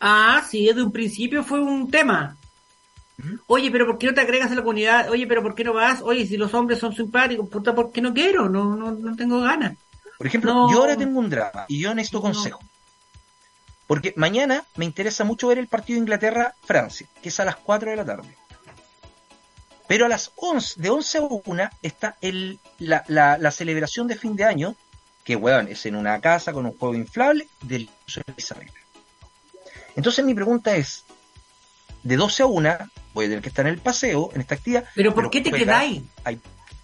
Ah, 0.00 0.44
sí, 0.48 0.66
desde 0.66 0.82
un 0.84 0.92
principio 0.92 1.42
fue 1.42 1.60
un 1.60 1.90
tema. 1.90 2.36
Oye, 3.48 3.70
pero 3.72 3.86
¿por 3.86 3.98
qué 3.98 4.06
no 4.06 4.14
te 4.14 4.20
agregas 4.20 4.52
a 4.52 4.54
la 4.54 4.62
comunidad? 4.62 5.10
Oye, 5.10 5.26
pero 5.26 5.42
¿por 5.42 5.54
qué 5.56 5.64
no 5.64 5.72
vas? 5.72 6.02
Oye, 6.02 6.24
si 6.26 6.36
los 6.36 6.54
hombres 6.54 6.78
son 6.78 6.94
simpáticos, 6.94 7.48
puta, 7.48 7.74
¿por 7.74 7.90
qué 7.90 8.00
no 8.00 8.14
quiero? 8.14 8.48
No, 8.48 8.76
no, 8.76 8.92
no 8.92 9.16
tengo 9.16 9.40
ganas. 9.40 9.76
Por 10.18 10.26
ejemplo, 10.28 10.54
No. 10.54 10.70
yo 10.70 10.78
ahora 10.80 10.96
tengo 10.96 11.18
un 11.18 11.28
drama 11.28 11.64
y 11.66 11.80
yo 11.80 11.94
necesito 11.94 12.18
No. 12.18 12.22
consejo. 12.22 12.60
Porque 13.88 14.12
mañana 14.16 14.62
me 14.76 14.84
interesa 14.84 15.24
mucho 15.24 15.48
ver 15.48 15.58
el 15.58 15.66
partido 15.66 15.96
de 15.96 16.00
Inglaterra-Francia, 16.02 17.08
que 17.22 17.30
es 17.30 17.40
a 17.40 17.44
las 17.44 17.56
4 17.56 17.90
de 17.90 17.96
la 17.96 18.04
tarde. 18.04 18.36
Pero 19.88 20.06
a 20.06 20.08
las 20.08 20.32
11, 20.36 20.80
de 20.80 20.90
11 20.90 21.18
a 21.18 21.20
1 21.22 21.70
está 21.82 22.16
el, 22.20 22.58
la, 22.78 23.04
la, 23.08 23.38
la 23.38 23.50
celebración 23.50 24.06
de 24.08 24.16
fin 24.16 24.34
de 24.36 24.44
año, 24.44 24.74
que 25.24 25.36
weón, 25.36 25.68
es 25.68 25.86
en 25.86 25.96
una 25.96 26.20
casa 26.20 26.52
con 26.52 26.66
un 26.66 26.76
juego 26.76 26.94
inflable 26.94 27.46
del 27.62 27.88
Isabel. 28.36 28.70
Entonces 29.94 30.24
mi 30.24 30.34
pregunta 30.34 30.76
es, 30.76 31.04
de 32.02 32.16
12 32.16 32.42
a 32.42 32.46
1 32.46 32.76
voy 33.14 33.24
a 33.24 33.28
tener 33.28 33.42
que 33.42 33.48
estar 33.48 33.66
en 33.66 33.72
el 33.74 33.78
paseo, 33.80 34.30
en 34.34 34.40
esta 34.42 34.54
actividad, 34.56 34.84
Pero 34.94 35.14
¿por 35.14 35.30
qué 35.30 35.40
te 35.40 35.50
juega- 35.50 35.64
quedáis? 35.64 36.02
hay, 36.24 36.40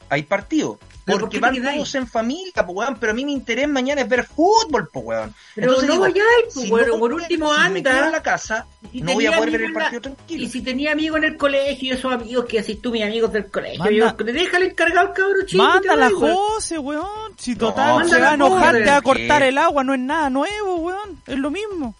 hay 0.08 0.22
partido. 0.22 0.78
¿Pero 1.04 1.18
por 1.18 1.20
Porque 1.30 1.38
te 1.38 1.40
van 1.40 1.74
todos 1.76 1.94
en 1.96 2.06
familia, 2.06 2.52
pues 2.54 2.68
weón, 2.68 2.96
pero 3.00 3.10
a 3.10 3.14
mí 3.14 3.24
mi 3.24 3.32
interés 3.32 3.68
mañana 3.68 4.02
es 4.02 4.08
ver 4.08 4.24
fútbol, 4.24 4.88
pues 4.92 5.04
weón. 5.04 5.34
Pero 5.54 5.66
Entonces 5.66 5.88
no 5.88 5.92
digo, 5.94 6.02
vayáis, 6.04 6.26
pues, 6.54 6.64
si 6.64 6.70
bueno, 6.70 6.86
no- 6.92 6.98
por 7.00 7.12
último 7.14 7.54
si 7.54 7.70
me 7.70 7.82
quedo 7.82 7.92
anda. 7.92 8.06
en 8.06 8.12
la 8.12 8.22
casa, 8.22 8.66
no 8.92 9.12
voy 9.14 9.26
a 9.26 9.32
poder 9.36 9.50
ver 9.50 9.62
el 9.62 9.72
la- 9.72 9.80
partido 9.80 10.00
tranquilo. 10.02 10.44
Y 10.44 10.48
si 10.48 10.60
tenía 10.62 10.92
amigos 10.92 11.18
en 11.18 11.24
el 11.24 11.36
colegio 11.36 11.88
y 11.88 11.96
esos 11.96 12.12
amigos 12.12 12.44
que 12.44 12.60
así 12.60 12.76
tú, 12.76 12.92
mis 12.92 13.02
amigos 13.02 13.32
del 13.32 13.46
colegio, 13.50 13.78
Manda- 13.80 14.16
yo, 14.16 14.24
déjale 14.24 14.66
encargado 14.66 15.12
cabrón 15.12 15.46
chico. 15.46 15.62
Manda 15.62 15.80
te 15.80 15.96
la 15.98 16.08
doy, 16.08 16.14
weón. 16.14 16.84
Weón. 16.84 17.32
Si 17.36 17.52
No, 17.52 17.58
total 17.58 17.94
manda 17.96 18.14
se 18.16 18.20
va 18.22 18.30
a 18.30 18.34
enojar, 18.34 18.74
te 18.76 18.84
va 18.84 18.96
a 18.98 19.02
cortar 19.02 19.42
el 19.42 19.58
agua, 19.58 19.82
no 19.82 19.94
es 19.94 20.00
nada 20.00 20.30
nuevo, 20.30 20.76
weón. 20.76 21.20
Es 21.26 21.38
lo 21.38 21.50
mismo. 21.50 21.94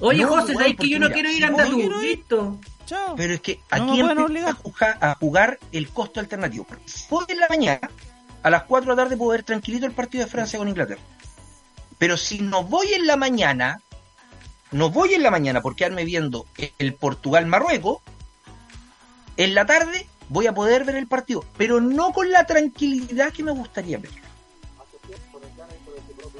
Oye, 0.00 0.22
No, 0.22 0.28
José, 0.30 0.46
weón, 0.52 0.58
¿sabes 0.58 0.76
que 0.78 0.88
yo 0.88 0.98
no 0.98 1.10
quiero 1.10 1.28
ir 1.30 1.36
si 1.36 1.42
anda 1.44 1.62
voy- 1.64 1.70
tú? 1.72 1.76
quiero 1.78 2.02
ir. 2.02 2.08
Listo. 2.18 2.58
Chao. 2.90 3.14
Pero 3.14 3.34
es 3.34 3.40
que 3.40 3.60
No 3.70 3.92
aquí 3.92 4.00
empieza 4.00 4.50
a 4.50 4.54
jugar, 4.54 4.98
a 5.00 5.14
jugar 5.14 5.58
el 5.70 5.90
costo 5.90 6.18
alternativo. 6.18 6.64
Porque 6.64 6.88
si 6.88 7.06
voy 7.08 7.24
en 7.28 7.38
la 7.38 7.46
mañana, 7.48 7.88
a 8.42 8.50
las 8.50 8.64
4 8.64 8.90
de 8.90 8.96
la 8.96 9.04
tarde 9.04 9.16
puedo 9.16 9.30
ver 9.30 9.44
tranquilito 9.44 9.86
el 9.86 9.92
partido 9.92 10.24
de 10.24 10.30
Francia 10.30 10.58
con 10.58 10.68
Inglaterra. 10.68 11.00
Pero 11.98 12.16
si 12.16 12.40
no 12.40 12.64
voy 12.64 12.92
en 12.92 13.06
la 13.06 13.16
mañana, 13.16 13.80
no 14.72 14.90
voy 14.90 15.14
en 15.14 15.22
la 15.22 15.30
mañana 15.30 15.60
por 15.60 15.76
quedarme 15.76 16.04
viendo 16.04 16.46
el 16.78 16.94
Portugal-Marruecos, 16.94 17.98
en 19.36 19.54
la 19.54 19.66
tarde 19.66 20.08
voy 20.28 20.48
a 20.48 20.52
poder 20.52 20.84
ver 20.84 20.96
el 20.96 21.06
partido, 21.06 21.44
pero 21.56 21.80
no 21.80 22.12
con 22.12 22.28
la 22.32 22.44
tranquilidad 22.44 23.32
que 23.32 23.44
me 23.44 23.52
gustaría 23.52 23.98
ver. 23.98 24.10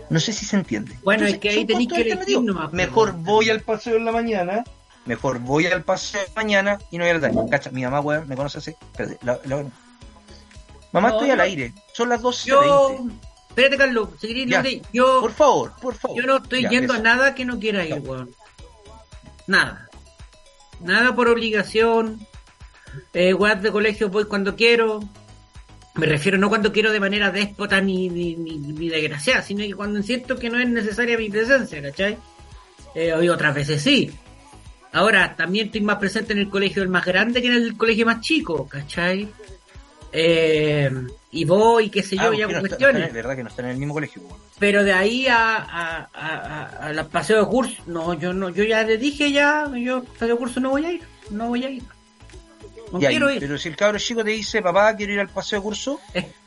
No 0.08 0.18
sé 0.18 0.32
si 0.32 0.44
se 0.44 0.56
entiende. 0.56 0.98
Bueno, 1.04 1.26
es 1.26 1.38
que 1.38 1.50
ahí 1.50 1.64
tenéis 1.64 1.92
que 1.92 2.00
elegir 2.00 2.40
nomás, 2.42 2.72
Mejor 2.72 3.12
pues. 3.12 3.24
voy 3.24 3.50
al 3.50 3.60
paseo 3.60 3.96
en 3.96 4.04
la 4.04 4.10
mañana, 4.10 4.64
mejor 5.06 5.38
voy 5.38 5.66
al 5.66 5.82
paseo 5.82 6.20
mañana 6.36 6.78
y 6.90 6.98
no 6.98 7.04
voy 7.04 7.10
a 7.10 7.14
la 7.14 7.20
tarde. 7.20 7.50
Cacha, 7.50 7.70
mi 7.70 7.82
mamá, 7.82 8.00
weón, 8.00 8.28
me 8.28 8.36
conoce 8.36 8.58
así. 8.58 8.70
Espérate, 8.92 9.18
la- 9.24 9.40
la- 9.44 9.64
Mamá, 10.92 11.08
No, 11.10 11.14
estoy 11.16 11.30
al 11.30 11.40
aire. 11.40 11.72
Son 11.92 12.08
las 12.08 12.20
12.20. 12.20 12.46
Yo, 12.48 12.98
espérate, 13.48 13.76
Carlos, 13.76 14.08
seguiré 14.20 14.50
Ya. 14.50 14.64
yo, 14.92 15.20
Por 15.20 15.32
favor, 15.32 15.72
por 15.80 15.94
favor. 15.94 16.16
yo 16.20 16.26
no 16.26 16.38
estoy 16.38 16.62
Ya, 16.62 16.70
yendo 16.70 16.94
eso. 16.94 17.00
a 17.00 17.04
nada 17.04 17.34
que 17.34 17.44
no 17.44 17.58
quiera 17.60 17.84
ir, 17.86 18.00
weón. 18.00 18.30
Nada. 19.46 19.88
Nada 20.80 21.14
por 21.14 21.28
obligación. 21.28 22.26
Eh, 23.14 23.34
weas 23.34 23.62
de 23.62 23.70
colegio 23.70 24.08
voy 24.08 24.24
cuando 24.24 24.56
quiero. 24.56 25.00
Me 25.94 26.06
refiero 26.06 26.38
no 26.38 26.48
cuando 26.48 26.72
quiero 26.72 26.90
de 26.92 27.00
manera 27.00 27.30
déspota 27.30 27.80
ni, 27.80 28.08
ni, 28.08 28.34
ni, 28.36 28.56
ni 28.58 28.88
desgraciada, 28.88 29.42
sino 29.42 29.62
que 29.64 29.74
cuando 29.74 30.02
siento 30.02 30.36
que 30.38 30.48
no 30.50 30.58
es 30.58 30.68
necesaria 30.68 31.18
mi 31.18 31.28
presencia, 31.28 31.82
¿cachai? 31.82 32.16
Eh, 32.94 33.14
y 33.22 33.28
otras 33.28 33.54
veces 33.54 33.82
sí. 33.82 34.10
Ahora, 34.92 35.34
también 35.36 35.66
estoy 35.66 35.80
más 35.82 35.98
presente 35.98 36.32
en 36.32 36.40
el 36.40 36.48
colegio 36.50 36.82
del 36.82 36.88
más 36.90 37.04
grande 37.04 37.40
que 37.40 37.48
en 37.48 37.54
el 37.54 37.76
colegio 37.76 38.06
más 38.06 38.20
chico, 38.20 38.66
¿cachai? 38.68 39.28
Eh, 40.12 40.90
y 41.30 41.44
voy, 41.44 41.88
qué 41.90 42.02
sé 42.02 42.16
yo, 42.16 42.22
Ah, 42.30 42.34
ya 42.36 42.46
no 42.46 42.52
está- 42.52 42.60
cuestiones. 42.60 43.06
Es 43.08 43.12
verdad 43.14 43.36
que 43.36 43.42
no 43.44 43.48
están 43.48 43.66
en 43.66 43.70
el 43.72 43.76
mismo 43.78 43.94
colegio. 43.94 44.22
Pero 44.58 44.82
de 44.82 44.92
ahí 44.92 45.28
a, 45.28 45.56
a, 45.56 46.08
a, 46.12 46.36
a, 46.36 46.64
a 46.86 46.92
la 46.92 47.04
paseo 47.04 47.38
de 47.44 47.48
curso, 47.48 47.80
no, 47.86 48.14
yo 48.14 48.32
no, 48.32 48.48
yo 48.48 48.64
ya 48.64 48.82
le 48.82 48.98
dije 48.98 49.30
ya, 49.30 49.70
yo 49.76 50.02
paseo 50.02 50.28
de 50.28 50.36
curso 50.36 50.58
no 50.60 50.70
voy 50.70 50.84
a 50.84 50.92
ir, 50.92 51.02
no 51.30 51.48
voy 51.48 51.64
a 51.64 51.70
ir. 51.70 51.82
No 52.92 52.98
quiero 52.98 53.30
ir. 53.30 53.38
Pero 53.38 53.56
si 53.56 53.68
el 53.68 53.76
cabro 53.76 53.98
chico 54.00 54.24
te 54.24 54.30
dice, 54.30 54.60
papá, 54.60 54.96
quiero 54.96 55.12
ir 55.12 55.20
al 55.20 55.28
paseo 55.28 55.60
de 55.60 55.62
curso. 55.62 56.00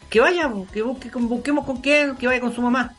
Que 0.09 0.19
vaya, 0.19 0.51
que 0.73 0.81
busque, 0.81 1.09
busquemos 1.09 1.65
con 1.65 1.77
quién, 1.77 2.17
que 2.17 2.27
vaya 2.27 2.41
con 2.41 2.53
su 2.53 2.61
mamá. 2.61 2.93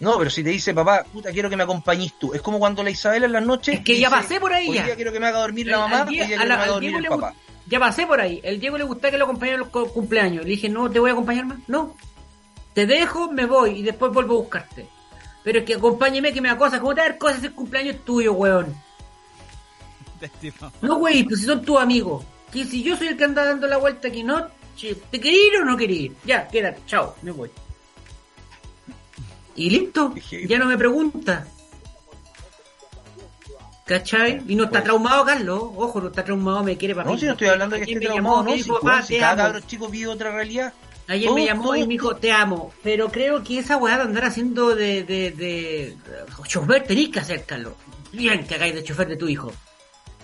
No, 0.00 0.18
pero 0.18 0.28
si 0.28 0.42
te 0.42 0.50
dice, 0.50 0.74
papá, 0.74 1.04
puta, 1.12 1.30
quiero 1.32 1.48
que 1.48 1.56
me 1.56 1.62
acompañes 1.62 2.12
tú. 2.18 2.34
Es 2.34 2.42
como 2.42 2.58
cuando 2.58 2.82
la 2.82 2.90
Isabela 2.90 3.26
en 3.26 3.32
las 3.32 3.44
noches. 3.44 3.76
Es 3.76 3.84
que 3.84 3.98
ya 3.98 4.08
dice, 4.08 4.20
pasé 4.20 4.40
por 4.40 4.52
ahí 4.52 4.68
Hoy 4.68 4.74
ya. 4.76 4.84
día 4.86 4.96
quiero 4.96 5.12
que 5.12 5.20
me 5.20 5.26
haga 5.28 5.40
dormir 5.40 5.66
la 5.68 5.76
Al- 5.76 5.90
mamá, 5.90 6.02
al 6.02 6.08
hoy 6.08 6.14
día 6.14 6.24
a 6.24 6.26
quiero 6.26 6.42
que 6.42 6.48
la- 6.48 6.56
me 6.56 6.62
haga 6.62 6.72
dormir 6.72 6.90
Diego 6.90 6.96
el 6.98 7.02
le 7.04 7.08
papá. 7.10 7.30
gust- 7.30 7.40
Ya 7.66 7.78
pasé 7.80 8.06
por 8.06 8.20
ahí. 8.20 8.40
El 8.42 8.60
Diego 8.60 8.76
le 8.76 8.84
gustaba 8.84 9.10
que 9.12 9.18
lo 9.18 9.24
acompañara 9.24 9.54
en 9.62 9.68
los 9.72 9.88
cumpleaños. 9.92 10.44
Le 10.44 10.50
dije, 10.50 10.68
no, 10.68 10.90
te 10.90 10.98
voy 10.98 11.10
a 11.10 11.12
acompañar 11.14 11.46
más. 11.46 11.58
No. 11.68 11.94
Te 12.74 12.86
dejo, 12.86 13.30
me 13.30 13.46
voy 13.46 13.78
y 13.78 13.82
después 13.82 14.12
vuelvo 14.12 14.34
a 14.34 14.38
buscarte. 14.40 14.86
Pero 15.44 15.60
es 15.60 15.64
que 15.64 15.74
acompáñeme 15.74 16.32
que 16.32 16.40
me 16.40 16.48
da 16.48 16.56
cosas. 16.58 16.80
¿Cómo 16.80 16.94
te 16.94 17.00
va 17.00 17.06
a 17.06 17.10
dar 17.10 17.18
cosas 17.18 17.42
el 17.44 17.52
cumpleaños 17.54 18.04
tuyo, 18.04 18.32
weón? 18.34 18.74
No, 20.82 20.96
güey, 20.96 21.22
pues 21.24 21.40
si 21.40 21.46
son 21.46 21.62
tus 21.64 21.78
amigos. 21.78 22.24
Que 22.52 22.64
si 22.64 22.82
yo 22.82 22.96
soy 22.96 23.08
el 23.08 23.16
que 23.16 23.24
anda 23.24 23.44
dando 23.44 23.66
la 23.66 23.76
vuelta 23.76 24.08
aquí, 24.08 24.22
no, 24.22 24.46
¿te 25.10 25.20
querés 25.20 25.38
ir 25.52 25.56
o 25.60 25.64
no 25.64 25.76
querés 25.76 25.96
ir? 25.98 26.12
Ya, 26.24 26.46
quédate, 26.48 26.80
chao, 26.86 27.14
me 27.22 27.30
voy. 27.30 27.50
Y 29.56 29.70
listo, 29.70 30.14
ya 30.48 30.58
no 30.58 30.66
me 30.66 30.76
pregunta. 30.76 31.46
¿Cachai? 33.86 34.42
Y 34.48 34.54
no 34.54 34.64
está 34.64 34.78
Pues- 34.78 34.84
traumado, 34.84 35.24
Carlos. 35.26 35.62
Ojo, 35.76 36.00
no 36.00 36.08
está 36.08 36.24
traumado, 36.24 36.62
me 36.64 36.76
quiere 36.76 36.94
para 36.94 37.10
No, 37.10 37.18
si 37.18 37.26
no 37.26 37.32
estoy 37.32 37.48
hablando 37.48 37.76
de 37.76 37.84
que 37.84 37.92
esté 37.92 38.00
me 38.00 38.06
traumado, 38.12 38.36
llamó, 38.36 38.50
no. 38.50 38.56
Si, 38.56 38.62
dijo, 38.62 38.80
papá, 38.80 39.02
si 39.02 39.14
te 39.14 39.20
cada 39.20 39.36
cabro 39.44 39.60
chico 39.60 39.88
vive 39.88 40.06
otra 40.08 40.30
realidad. 40.32 40.72
Ayer 41.06 41.26
Todo- 41.26 41.34
me 41.34 41.44
llamó 41.44 41.74
y 41.76 41.78
todo- 41.80 41.86
me 41.88 41.92
dijo, 41.92 42.16
te 42.16 42.32
amo. 42.32 42.72
Pero 42.82 43.10
creo 43.10 43.44
que 43.44 43.58
esa 43.58 43.76
weá 43.76 43.96
de 43.98 44.02
andar 44.04 44.24
haciendo 44.24 44.74
de, 44.74 45.02
de, 45.04 45.30
de, 45.32 45.96
chofer 46.48 46.84
tenés 46.84 47.10
que 47.10 47.20
hacer, 47.20 47.44
Carlos. 47.44 47.74
Bien 48.10 48.46
que 48.46 48.54
hagáis 48.54 48.74
de 48.74 48.82
chofer 48.82 49.06
de 49.08 49.16
tu 49.16 49.28
hijo. 49.28 49.52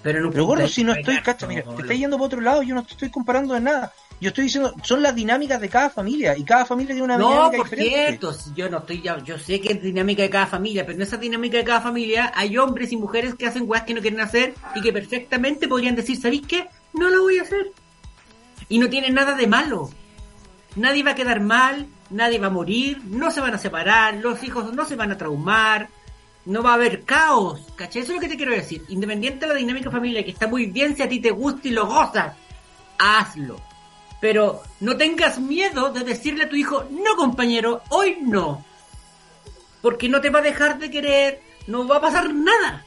Pero 0.03 0.23
no 0.23 0.31
Pero 0.31 0.47
gordo, 0.47 0.67
si 0.67 0.83
no 0.83 0.95
estoy, 0.95 1.19
cacha, 1.21 1.47
mira, 1.47 1.63
te 1.63 1.83
estás 1.83 1.99
yendo 1.99 2.17
para 2.17 2.27
otro 2.27 2.41
lado, 2.41 2.63
yo 2.63 2.75
no 2.75 2.83
te 2.83 2.93
estoy 2.93 3.11
comparando 3.11 3.53
de 3.53 3.61
nada. 3.61 3.93
Yo 4.21 4.29
estoy 4.29 4.45
diciendo, 4.45 4.75
son 4.83 5.03
las 5.03 5.15
dinámicas 5.15 5.61
de 5.61 5.69
cada 5.71 5.89
familia 5.89 6.37
y 6.37 6.45
cada 6.45 6.67
familia 6.67 6.95
tiene 6.95 7.05
una 7.05 7.17
No, 7.17 7.29
dinámica 7.31 7.57
por 7.57 7.71
diferente. 7.71 8.07
cierto, 8.07 8.37
yo 8.55 8.69
no 8.69 8.79
estoy 8.79 9.01
ya, 9.01 9.19
yo 9.25 9.39
sé 9.39 9.61
que 9.63 9.73
es 9.73 9.83
dinámica 9.83 10.23
de 10.23 10.29
cada 10.29 10.47
familia, 10.47 10.85
pero 10.85 10.97
en 10.97 11.03
esa 11.03 11.17
dinámica 11.17 11.57
de 11.57 11.65
cada 11.65 11.81
familia 11.81 12.31
hay 12.35 12.59
hombres 12.59 12.93
y 12.93 12.97
mujeres 12.99 13.35
que 13.35 13.47
hacen 13.47 13.65
weas 13.67 13.85
que 13.85 13.95
no 13.95 14.03
quieren 14.03 14.21
hacer 14.21 14.55
y 14.75 14.83
que 14.83 14.93
perfectamente 14.93 15.69
podrían 15.69 15.97
decir, 15.97 16.21
¿sabéis 16.21 16.43
qué? 16.47 16.69
No 16.93 17.09
lo 17.09 17.23
voy 17.23 17.39
a 17.39 17.43
hacer. 17.43 17.73
Y 18.69 18.79
no 18.79 18.91
tiene 18.91 19.09
nada 19.11 19.35
de 19.35 19.47
malo. 19.47 19.89
Nadie 20.77 21.03
va 21.03 21.13
a 21.13 21.15
quedar 21.15 21.41
mal, 21.41 21.87
nadie 22.11 22.39
va 22.39 22.49
a 22.49 22.51
morir, 22.51 23.01
no 23.07 23.31
se 23.31 23.41
van 23.41 23.55
a 23.55 23.59
separar, 23.59 24.15
los 24.17 24.45
hijos 24.45 24.73
no 24.75 24.85
se 24.85 24.97
van 24.97 25.13
a 25.13 25.17
traumar, 25.19 25.89
no 26.45 26.63
va 26.63 26.73
a 26.73 26.75
haber 26.75 27.05
caos, 27.05 27.61
¿cachai? 27.75 28.03
Eso 28.03 28.13
es 28.13 28.17
lo 28.17 28.21
que 28.21 28.29
te 28.29 28.37
quiero 28.37 28.53
decir. 28.53 28.85
Independiente 28.91 29.47
de 29.47 29.55
la 29.55 29.59
dinámica 29.59 29.91
familiar, 29.91 30.25
que 30.25 30.31
está 30.31 30.47
muy 30.47 30.67
bien 30.67 30.95
si 30.95 31.03
a 31.03 31.09
ti 31.09 31.21
te 31.21 31.31
gusta 31.31 31.67
y 31.69 31.71
lo 31.71 31.87
gozas, 31.87 32.37
hazlo. 32.99 33.57
Pero 34.21 34.63
no 34.81 34.97
tengas 34.97 35.39
miedo 35.39 35.91
de 35.91 36.05
decirle 36.05 36.45
a 36.45 36.49
tu 36.49 36.57
hijo, 36.57 36.85
no 36.91 37.17
compañero, 37.17 37.83
hoy 37.89 38.19
no. 38.21 38.65
Porque 39.81 40.09
no 40.09 40.21
te 40.21 40.29
va 40.31 40.41
a 40.41 40.43
dejar 40.43 40.79
de 40.79 40.91
querer, 40.91 41.41
no 41.67 41.87
va 41.89 41.97
a 41.97 42.01
pasar 42.03 42.33
nada. 42.35 42.85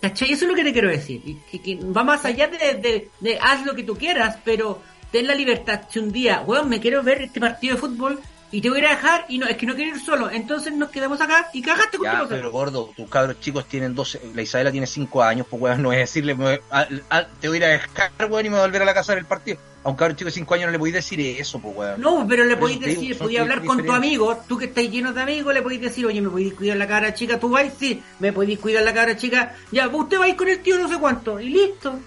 ¿Cachai? 0.00 0.32
Eso 0.32 0.44
es 0.44 0.50
lo 0.50 0.54
que 0.56 0.62
te 0.64 0.72
quiero 0.72 0.88
decir. 0.88 1.20
Que, 1.50 1.60
que 1.60 1.74
va 1.76 2.04
más 2.04 2.24
allá 2.24 2.46
de, 2.46 2.74
de- 2.74 3.10
de 3.18 3.38
haz 3.40 3.66
lo 3.66 3.74
que 3.74 3.82
tú 3.82 3.96
quieras, 3.96 4.38
pero 4.44 4.80
ten 5.10 5.26
la 5.26 5.34
libertad. 5.34 5.82
Si 5.90 5.98
un 5.98 6.12
día, 6.12 6.42
weón, 6.46 6.68
me 6.68 6.78
quiero 6.78 7.02
ver 7.02 7.22
este 7.22 7.40
partido 7.40 7.74
de 7.74 7.80
fútbol 7.80 8.20
y 8.50 8.60
te 8.62 8.68
voy 8.70 8.78
a 8.78 8.80
ir 8.80 8.86
a 8.86 8.90
dejar 8.90 9.26
y 9.28 9.38
no, 9.38 9.46
es 9.46 9.56
que 9.56 9.66
no 9.66 9.74
quiero 9.74 9.94
ir 9.96 10.02
solo. 10.02 10.30
Entonces 10.30 10.72
nos 10.72 10.88
quedamos 10.90 11.20
acá 11.20 11.48
y 11.52 11.60
cagaste 11.62 11.98
con 11.98 12.06
tu 12.06 12.12
Ya, 12.12 12.20
cosa. 12.20 12.34
pero 12.34 12.50
gordo, 12.50 12.90
tus 12.96 13.08
cabros 13.10 13.38
chicos 13.40 13.66
tienen 13.66 13.94
12, 13.94 14.20
la 14.34 14.42
Isabela 14.42 14.70
tiene 14.72 14.86
5 14.86 15.22
años, 15.22 15.46
pues 15.48 15.60
weón, 15.62 15.82
no 15.82 15.92
es 15.92 15.98
decirle, 15.98 16.34
me 16.34 16.60
a- 16.70 16.88
a- 17.10 17.26
te 17.26 17.48
voy 17.48 17.56
a 17.56 17.58
ir 17.58 17.64
a 17.64 17.68
dejar, 17.68 18.10
weón, 18.30 18.46
y 18.46 18.48
me 18.48 18.56
voy 18.56 18.60
a 18.60 18.66
volver 18.66 18.82
a 18.82 18.84
la 18.86 18.94
casa 18.94 19.14
del 19.14 19.24
partido. 19.26 19.58
A 19.84 19.90
un 19.90 19.96
cabro 19.96 20.14
chico 20.16 20.26
de 20.26 20.32
5 20.32 20.54
años 20.54 20.66
no 20.66 20.72
le 20.72 20.78
podéis 20.78 20.94
decir 20.96 21.20
eso, 21.20 21.60
pues 21.60 21.76
weón. 21.76 22.00
No, 22.00 22.26
pero 22.28 22.44
le 22.44 22.56
podéis 22.56 22.80
decir, 22.80 23.16
podéis 23.16 23.40
hablar 23.40 23.64
con 23.64 23.84
tu 23.84 23.92
amigo, 23.92 24.36
tú 24.48 24.58
que 24.58 24.64
estás 24.66 24.84
lleno 24.90 25.12
de 25.12 25.22
amigos, 25.22 25.54
le 25.54 25.62
podéis 25.62 25.80
decir, 25.82 26.04
oye, 26.06 26.20
me 26.20 26.28
podéis 26.30 26.54
cuidar 26.54 26.76
la 26.78 26.86
cara 26.88 27.14
chica, 27.14 27.38
tú 27.38 27.48
vais, 27.50 27.72
sí, 27.78 28.02
me 28.18 28.32
podéis 28.32 28.58
cuidar 28.58 28.82
la 28.82 28.92
cara 28.92 29.16
chica, 29.16 29.54
ya, 29.70 29.88
pues 29.90 30.04
usted 30.04 30.18
va 30.18 30.24
a 30.24 30.28
ir 30.28 30.36
con 30.36 30.48
el 30.48 30.60
tío 30.60 30.78
no 30.78 30.88
sé 30.88 30.98
cuánto, 30.98 31.38
y 31.38 31.48
listo, 31.50 31.98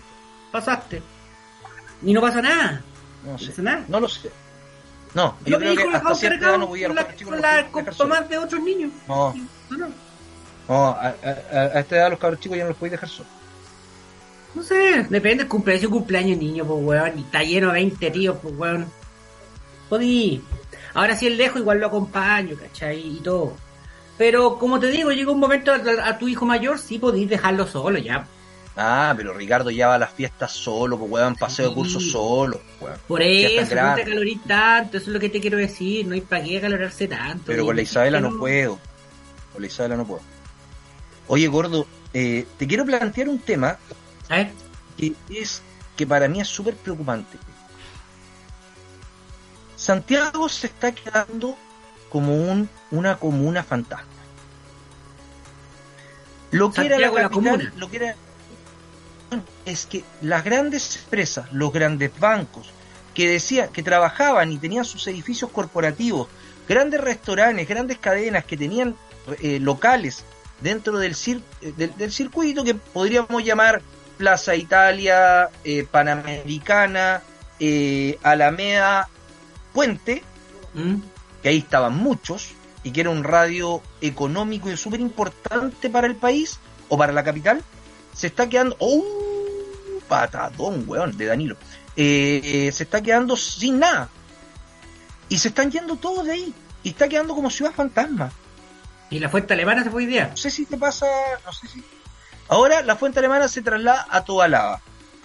pasaste. 0.52 1.02
Y 2.04 2.14
no 2.14 2.22
pasa 2.22 2.42
nada, 2.42 2.82
No 3.24 3.32
no 3.34 3.38
sé, 3.38 3.48
pasa 3.52 3.62
nada. 3.62 3.86
no 3.88 4.00
lo 4.00 4.10
sé. 4.10 4.30
No, 5.14 5.36
Yo 5.46 5.60
creo 5.60 5.76
que 5.76 5.84
hasta 5.96 6.16
cierta 6.16 6.50
edad 6.50 6.58
no 6.58 6.68
podía 6.68 6.88
con 6.88 6.96
los 6.96 7.06
cabros 7.06 7.24
con 7.24 7.42
la 7.42 7.50
podían 7.50 7.72
con 7.72 8.30
de 8.30 8.38
otros 8.38 8.62
niños. 8.64 8.92
No, 9.08 9.36
No, 9.70 9.78
no. 9.78 9.88
a, 10.88 11.08
a- 11.08 11.16
a- 11.52 11.60
a 11.78 11.80
esta 11.82 11.96
edad 11.98 12.10
los 12.12 12.20
cabros 12.20 12.40
chicos 12.40 12.58
ya 12.58 12.64
no 12.64 12.70
los 12.70 12.78
podéis 12.78 12.92
dejar 12.94 13.10
solos. 13.10 13.32
No 14.56 14.64
sé, 14.64 15.06
depende, 15.10 15.48
cumpleaños 15.48 15.90
cumpleaños 15.90 16.38
niño, 16.38 16.66
pues 16.66 16.80
weón, 16.84 17.20
y 17.20 17.22
está 17.22 17.42
lleno 17.44 17.68
de 17.68 17.74
20 17.74 18.12
tíos, 18.12 18.38
pues 18.42 18.54
weón. 18.58 18.86
Podí. 19.90 20.42
Ahora 20.94 21.16
si 21.18 21.28
el 21.28 21.38
lejos 21.38 21.60
igual 21.62 21.80
lo 21.80 21.88
acompaño, 21.88 22.56
¿cachai? 22.58 23.00
Y 23.18 23.20
todo. 23.22 23.54
Pero 24.18 24.58
como 24.60 24.80
te 24.80 24.88
digo, 24.92 25.12
llega 25.12 25.32
un 25.32 25.40
momento 25.40 25.72
a, 25.72 25.78
a 26.08 26.18
tu 26.18 26.28
hijo 26.28 26.46
mayor, 26.46 26.78
sí 26.80 27.00
podís 27.00 27.30
dejarlo 27.30 27.66
solo 27.68 27.98
ya. 27.98 28.26
Ah, 28.76 29.14
pero 29.18 29.34
Ricardo 29.34 29.70
ya 29.70 29.88
va 29.88 29.96
a 29.96 30.00
las 30.00 30.12
fiestas 30.12 30.52
solo, 30.54 30.98
pues 30.98 31.12
weón, 31.12 31.36
paseo 31.36 31.70
de 31.70 31.76
curso 31.76 32.00
solo, 32.00 32.62
weón. 32.80 32.98
Por 33.08 33.22
eso, 33.22 33.76
no 33.76 33.96
te 33.96 34.02
acalorís 34.02 34.44
tanto, 34.44 34.98
eso 34.98 35.08
es 35.08 35.14
lo 35.14 35.20
que 35.20 35.30
te 35.30 35.42
quiero 35.42 35.58
decir, 35.58 36.08
no 36.08 36.14
hay 36.14 36.22
para 36.22 36.44
qué 36.44 36.58
acalorarse 36.58 37.08
tanto. 37.08 37.44
Pero 37.48 37.66
con 37.66 37.76
la 37.76 37.82
Isabela 37.82 38.22
no 38.22 38.38
puedo. 38.38 38.80
Con 39.52 39.62
la 39.62 39.68
Isabela 39.68 39.98
no 39.98 40.06
puedo. 40.06 40.22
Oye, 41.28 41.48
gordo, 41.48 41.86
eh, 42.14 42.46
te 42.58 42.68
quiero 42.68 42.86
plantear 42.86 43.30
un 43.30 43.40
tema 43.40 43.78
A 44.30 44.38
ver, 44.38 44.52
que 44.98 45.14
es 45.30 45.62
que 45.96 46.08
para 46.08 46.28
mí 46.28 46.40
es 46.40 46.48
súper 46.48 46.76
preocupante. 46.76 47.38
Santiago 49.76 50.48
se 50.48 50.68
está 50.68 50.92
quedando 50.94 51.58
como 52.10 52.36
un, 52.36 52.70
una 52.92 53.18
comuna 53.18 53.64
fantasma. 53.64 54.06
Lo 56.52 56.72
que 56.72 56.86
era 56.86 57.00
la 57.00 57.10
la 57.10 57.30
comuna. 57.30 57.74
lo 57.78 57.90
que 57.90 57.98
era 57.98 58.16
es 59.66 59.86
que 59.86 60.04
las 60.22 60.44
grandes 60.44 60.98
empresas, 60.98 61.52
los 61.52 61.72
grandes 61.72 62.12
bancos, 62.20 62.70
que 63.14 63.30
decían 63.30 63.70
que 63.70 63.84
trabajaban 63.84 64.52
y 64.52 64.58
tenían 64.58 64.86
sus 64.86 65.06
edificios 65.08 65.52
corporativos, 65.52 66.28
grandes 66.68 67.02
restaurantes, 67.02 67.68
grandes 67.68 67.98
cadenas 67.98 68.46
que 68.46 68.58
tenían 68.58 68.96
eh, 69.42 69.60
locales 69.60 70.24
dentro 70.62 70.98
del, 70.98 71.14
cir- 71.16 71.42
eh, 71.62 71.74
del, 71.76 71.96
del 71.98 72.12
circuito 72.12 72.64
que 72.64 72.76
podríamos 72.76 73.44
llamar 73.44 73.82
Plaza 74.18 74.56
Italia, 74.56 75.50
eh, 75.64 75.86
Panamericana, 75.90 77.22
eh, 77.60 78.18
Alameda, 78.24 79.10
Puente, 79.74 80.24
¿Mm? 80.74 80.96
que 81.42 81.50
ahí 81.50 81.58
estaban 81.58 81.96
muchos, 81.98 82.52
y 82.84 82.92
que 82.92 83.02
era 83.02 83.10
un 83.10 83.24
radio 83.24 83.82
económico 84.02 84.70
y 84.70 84.78
súper 84.78 85.00
importante 85.00 85.90
para 85.90 86.08
el 86.08 86.16
país 86.16 86.60
o 86.90 86.98
para 86.98 87.14
la 87.14 87.24
capital, 87.24 87.62
se 88.22 88.28
está 88.28 88.48
quedando. 88.48 88.76
¡Oh! 88.78 89.04
Patadón, 90.08 90.84
weón, 90.88 91.18
de 91.18 91.26
Danilo. 91.26 91.56
Eh, 91.96 92.42
eh, 92.44 92.72
se 92.72 92.84
está 92.84 93.02
quedando 93.02 93.36
sin 93.36 93.80
nada. 93.80 94.10
Y 95.28 95.40
se 95.40 95.48
están 95.48 95.72
yendo 95.72 95.96
todos 95.96 96.28
de 96.28 96.34
ahí. 96.34 96.54
Y 96.84 96.90
está 96.90 97.10
quedando 97.10 97.34
como 97.34 97.50
ciudad 97.50 97.72
fantasma. 97.72 98.32
y 99.10 99.18
la 99.18 99.30
fuente 99.30 99.56
alemana 99.56 99.84
se 99.84 99.90
fue 99.90 100.06
día. 100.06 100.28
No 100.28 100.38
sé 100.38 100.52
si 100.52 100.68
te 100.68 100.78
pasa. 100.78 101.08
No 101.44 101.52
sé 101.52 101.68
si. 101.68 101.84
Ahora 102.48 102.84
la 102.84 102.96
fuente 102.96 103.18
alemana 103.18 103.48
se 103.48 103.64
traslada 103.64 104.06
a 104.12 104.24
Tobalaba. 104.24 104.82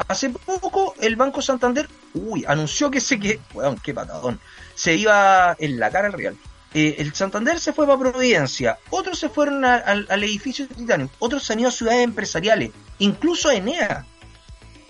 Hace 0.09 0.31
poco 0.31 0.95
el 0.99 1.17
Banco 1.17 1.43
Santander, 1.43 1.89
uy, 2.15 2.45
anunció 2.49 2.91
que 2.91 3.01
se 3.01 3.19
que, 3.19 3.41
weón, 3.53 3.79
qué 3.79 3.95
patadón, 3.95 4.41
se 4.75 4.95
iba 4.95 5.57
en 5.59 5.79
la 5.81 5.91
cara 5.91 6.07
al 6.07 6.13
Real. 6.13 6.37
Eh, 6.79 6.97
el 6.99 7.15
Santander 7.15 7.59
se 7.59 7.73
fue 7.73 7.87
para 7.87 7.99
Providencia, 7.99 8.79
otros 8.91 9.19
se 9.19 9.31
fueron 9.31 9.65
a- 9.65 9.77
al, 9.77 10.07
al 10.11 10.23
edificio 10.25 10.69
Titanium, 10.69 11.09
otros 11.19 11.43
se 11.43 11.55
han 11.55 11.61
ido 11.61 11.71
a 11.71 11.73
ciudades 11.73 12.05
empresariales, 12.05 12.71
incluso 12.99 13.49
a 13.49 13.55
Enea. 13.55 14.05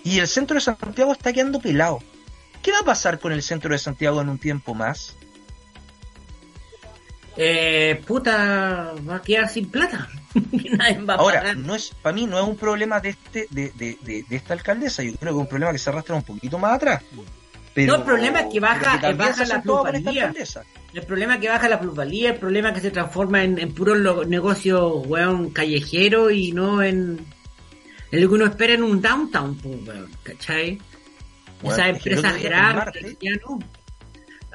Y 0.03 0.19
el 0.19 0.27
centro 0.27 0.55
de 0.55 0.61
Santiago 0.61 1.13
está 1.13 1.31
quedando 1.31 1.59
pelado. 1.61 1.99
¿Qué 2.61 2.71
va 2.73 2.79
a 2.79 2.83
pasar 2.83 3.19
con 3.19 3.31
el 3.31 3.41
centro 3.41 3.71
de 3.71 3.77
Santiago 3.79 4.19
en 4.21 4.27
un 4.29 4.37
tiempo 4.37 4.73
más? 4.73 5.15
Eh, 7.37 8.01
puta, 8.05 8.93
va 9.07 9.17
a 9.17 9.21
quedar 9.21 9.47
sin 9.47 9.69
plata. 9.69 10.09
Nadie 10.33 10.99
va 11.01 11.13
a 11.13 11.17
Ahora, 11.17 11.39
pagar. 11.41 11.57
no 11.57 11.75
es, 11.75 11.91
para 12.01 12.13
mí 12.15 12.25
no 12.25 12.37
es 12.39 12.45
un 12.45 12.57
problema 12.57 12.99
de 12.99 13.09
este, 13.09 13.47
de, 13.51 13.69
de, 13.75 13.97
de, 14.01 14.23
de 14.27 14.35
esta 14.35 14.53
alcaldesa, 14.53 15.03
yo 15.03 15.13
creo 15.15 15.33
que 15.33 15.37
es 15.39 15.43
un 15.43 15.47
problema 15.47 15.71
que 15.71 15.77
se 15.77 15.89
arrastra 15.89 16.15
un 16.15 16.23
poquito 16.23 16.57
más 16.57 16.73
atrás. 16.75 17.03
Pero, 17.73 17.93
No, 17.93 17.99
el 17.99 18.03
problema 18.05 18.39
es 18.41 18.47
que 18.51 18.59
baja- 18.59 18.99
también 18.99 19.17
baja 19.17 19.33
se 19.33 19.45
la 19.45 19.55
acentuó 19.55 19.83
El 20.93 21.03
problema 21.03 21.35
es 21.35 21.41
que 21.41 21.49
baja 21.49 21.69
la 21.69 21.79
plusvalía, 21.79 22.31
el 22.31 22.39
problema 22.39 22.69
es 22.69 22.75
que 22.75 22.81
se 22.81 22.91
transforma 22.91 23.43
en, 23.43 23.59
en 23.59 23.73
puros 23.73 23.97
lo- 23.97 24.25
negocios, 24.25 24.91
weón, 25.05 25.51
callejero 25.51 26.31
y 26.31 26.51
no 26.53 26.81
en, 26.81 27.19
en 28.11 28.21
lo 28.21 28.27
que 28.29 28.33
uno 28.35 28.45
espera 28.45 28.73
en 28.73 28.83
un 28.83 29.01
downtown, 29.01 29.55
pues, 29.57 29.75
weón, 29.87 30.09
¿cachai? 30.23 30.79
Bueno, 31.61 31.75
Esas 31.75 31.89
empresas 31.97 32.41
grandes, 32.41 33.17
ya 33.19 33.31
no. 33.45 33.59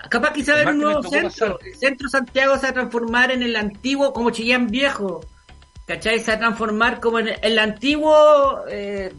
Capaz 0.09 0.33
ver 0.35 0.68
el 0.68 0.75
un 0.75 0.79
nuevo 0.81 1.03
centro. 1.05 1.59
pasar. 1.59 1.68
El 1.68 1.77
centro 1.77 2.09
Santiago 2.09 2.57
se 2.57 2.62
va 2.62 2.68
a 2.71 2.73
transformar 2.75 3.31
en 3.31 3.42
el 3.42 3.55
antiguo, 3.55 4.12
como 4.12 4.31
Chillán 4.31 4.66
Viejo. 4.68 5.21
¿Cachai? 5.87 6.18
Se 6.21 6.31
va 6.33 6.37
a 6.37 6.38
transformar 6.40 7.01
como 7.01 7.18
en 7.21 7.29
el, 7.29 7.38
el 7.42 7.59
antiguo, 7.59 8.64
eh, 8.68 9.12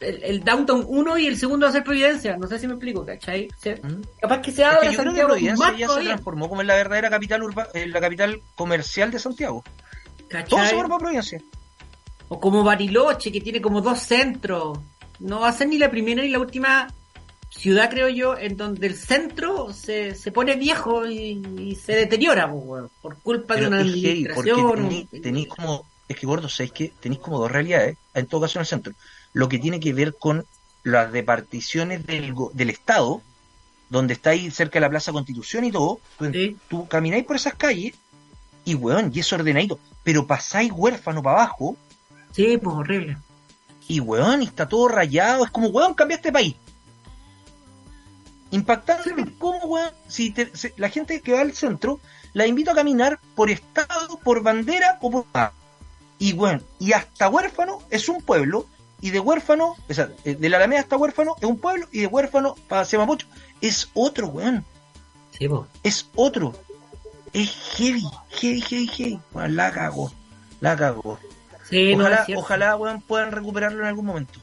el, 0.00 0.22
el 0.22 0.44
Downtown 0.44 0.84
1 0.86 1.18
y 1.18 1.26
el 1.26 1.38
segundo 1.38 1.64
va 1.66 1.70
a 1.70 1.72
ser 1.72 1.84
Providencia. 1.84 2.36
No 2.36 2.46
sé 2.46 2.58
si 2.58 2.66
me 2.66 2.74
explico, 2.74 3.04
¿cachai? 3.04 3.48
¿Mm? 3.82 4.02
Capaz 4.20 4.40
que 4.40 4.52
se 4.52 4.62
Es 4.62 4.68
abra 4.68 4.80
creo 4.80 4.90
que 4.90 4.96
Santiago 4.96 5.28
Providencia 5.30 5.76
ya 5.76 5.88
se 5.88 6.00
transformó 6.02 6.48
como 6.48 6.60
en 6.60 6.66
la 6.66 6.74
verdadera 6.74 7.10
capital 7.10 7.42
urba, 7.42 7.68
en 7.74 7.92
la 7.92 8.00
capital 8.00 8.40
comercial 8.54 9.10
de 9.10 9.18
Santiago. 9.18 9.64
¿cachai? 10.28 10.48
Todo 10.48 10.64
se 10.66 10.74
para 10.74 10.98
Providencia. 10.98 11.42
O 12.28 12.40
como 12.40 12.64
Bariloche, 12.64 13.30
que 13.30 13.40
tiene 13.40 13.60
como 13.60 13.80
dos 13.80 14.00
centros. 14.00 14.78
No 15.18 15.40
va 15.40 15.48
a 15.48 15.52
ser 15.52 15.68
ni 15.68 15.78
la 15.78 15.90
primera 15.90 16.22
ni 16.22 16.28
la 16.28 16.40
última 16.40 16.88
ciudad, 17.48 17.90
creo 17.90 18.08
yo, 18.08 18.36
en 18.36 18.56
donde 18.56 18.86
el 18.86 18.96
centro 18.96 19.72
se, 19.72 20.14
se 20.14 20.32
pone 20.32 20.56
viejo 20.56 21.06
y, 21.06 21.42
y 21.58 21.74
se 21.74 21.94
deteriora, 21.94 22.50
por 22.50 23.18
culpa 23.22 23.54
de 23.54 23.60
Pero 23.60 23.68
una 23.68 23.80
es 23.80 23.94
heavy, 23.94 24.28
porque 24.34 24.50
administración. 24.50 25.22
tenéis 25.22 25.48
como, 25.48 25.86
es 26.08 26.16
que 26.16 26.26
gordo, 26.26 26.48
sabéis 26.48 26.72
que 26.72 26.92
tenéis 27.00 27.20
como 27.20 27.38
dos 27.38 27.50
realidades, 27.50 27.96
en 28.14 28.26
todo 28.26 28.42
caso 28.42 28.58
en 28.58 28.60
el 28.60 28.66
centro. 28.66 28.92
Lo 29.32 29.48
que 29.48 29.58
tiene 29.58 29.80
que 29.80 29.92
ver 29.92 30.16
con 30.16 30.46
las 30.82 31.12
departiciones 31.12 32.06
del, 32.06 32.34
del 32.54 32.70
Estado, 32.70 33.20
donde 33.90 34.14
está 34.14 34.30
ahí 34.30 34.50
cerca 34.50 34.74
de 34.74 34.80
la 34.82 34.90
Plaza 34.90 35.12
Constitución 35.12 35.64
y 35.64 35.72
todo, 35.72 36.00
tú, 36.18 36.32
Sí. 36.32 36.56
tú 36.68 36.88
camináis 36.88 37.24
por 37.24 37.36
esas 37.36 37.54
calles 37.54 37.94
y 38.64 38.74
weón, 38.74 39.10
y 39.14 39.20
es 39.20 39.32
ordenadito, 39.32 39.78
pero 40.02 40.26
pasáis 40.26 40.72
huérfano 40.74 41.22
para 41.22 41.38
abajo 41.42 41.76
Sí, 42.32 42.58
pues 42.58 42.74
horrible. 42.76 43.16
y 43.88 44.00
weón, 44.00 44.42
y 44.42 44.46
está 44.46 44.68
todo 44.68 44.88
rayado, 44.88 45.44
es 45.44 45.50
como 45.50 45.68
weón, 45.68 45.94
cambiaste 45.94 46.28
de 46.28 46.32
país. 46.32 46.54
Impactante 48.50 49.10
como 49.38 49.58
weón, 49.66 49.90
si 50.08 50.30
te- 50.30 50.56
se- 50.56 50.72
la 50.76 50.88
gente 50.88 51.20
que 51.20 51.32
va 51.32 51.40
al 51.40 51.52
centro, 51.52 52.00
la 52.32 52.46
invito 52.46 52.70
a 52.70 52.74
caminar 52.74 53.18
por 53.34 53.50
estado, 53.50 54.18
por 54.22 54.42
bandera 54.42 54.98
o 55.00 55.10
por... 55.10 55.26
Y 56.18 56.32
weón, 56.32 56.62
y 56.78 56.92
hasta 56.92 57.28
huérfano 57.28 57.80
es 57.90 58.08
un 58.08 58.22
pueblo 58.22 58.66
y 59.00 59.10
de 59.10 59.20
huérfano, 59.20 59.76
o 59.88 59.94
sea, 59.94 60.10
eh, 60.24 60.34
de 60.34 60.48
la 60.48 60.56
Alameda 60.56 60.80
hasta 60.80 60.96
huérfano 60.96 61.36
es 61.40 61.46
un 61.46 61.58
pueblo 61.58 61.86
y 61.92 62.00
de 62.00 62.06
huérfano 62.06 62.54
para 62.68 62.86
Mapocho 62.98 63.26
es 63.60 63.90
otro, 63.94 64.28
weón. 64.28 64.64
Sí, 65.38 65.48
po. 65.48 65.66
Es 65.82 66.08
otro. 66.14 66.54
Es 67.32 67.50
heavy, 67.76 68.04
heavy, 68.30 68.60
heavy, 68.62 68.86
heavy. 68.86 69.20
Weón, 69.32 69.56
la 69.56 69.70
cagó. 69.70 70.12
La 70.60 70.76
cagó. 70.76 71.18
Sí, 71.68 71.94
no, 71.94 72.04
ojalá, 72.04 72.24
cierto. 72.24 72.42
ojalá, 72.42 72.76
weón, 72.76 73.00
puedan 73.02 73.32
recuperarlo 73.32 73.80
en 73.80 73.88
algún 73.88 74.06
momento. 74.06 74.40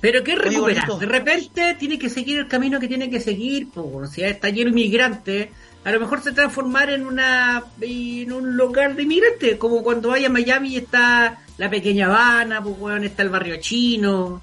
Pero 0.00 0.22
¿qué 0.22 0.34
recuperar? 0.34 0.86
De 0.98 1.06
repente 1.06 1.76
tiene 1.78 1.98
que 1.98 2.10
seguir 2.10 2.38
el 2.38 2.48
camino 2.48 2.78
que 2.78 2.88
tiene 2.88 3.08
que 3.08 3.20
seguir, 3.20 3.68
pues, 3.72 4.10
si 4.10 4.22
está 4.22 4.50
lleno 4.50 4.70
de 4.70 4.80
inmigrantes, 4.80 5.48
a 5.82 5.92
lo 5.92 6.00
mejor 6.00 6.22
se 6.22 6.32
transformar 6.32 6.90
en 6.90 7.06
una 7.06 7.64
en 7.80 8.32
un 8.32 8.56
local 8.56 8.96
de 8.96 9.04
inmigrantes, 9.04 9.56
como 9.56 9.82
cuando 9.82 10.10
vaya 10.10 10.26
a 10.26 10.30
Miami 10.30 10.74
y 10.74 10.76
está 10.76 11.38
la 11.58 11.70
pequeña 11.70 12.06
Habana, 12.06 12.62
pues 12.62 12.76
weón, 12.78 13.04
está 13.04 13.22
el 13.22 13.28
barrio 13.30 13.56
chino, 13.60 14.42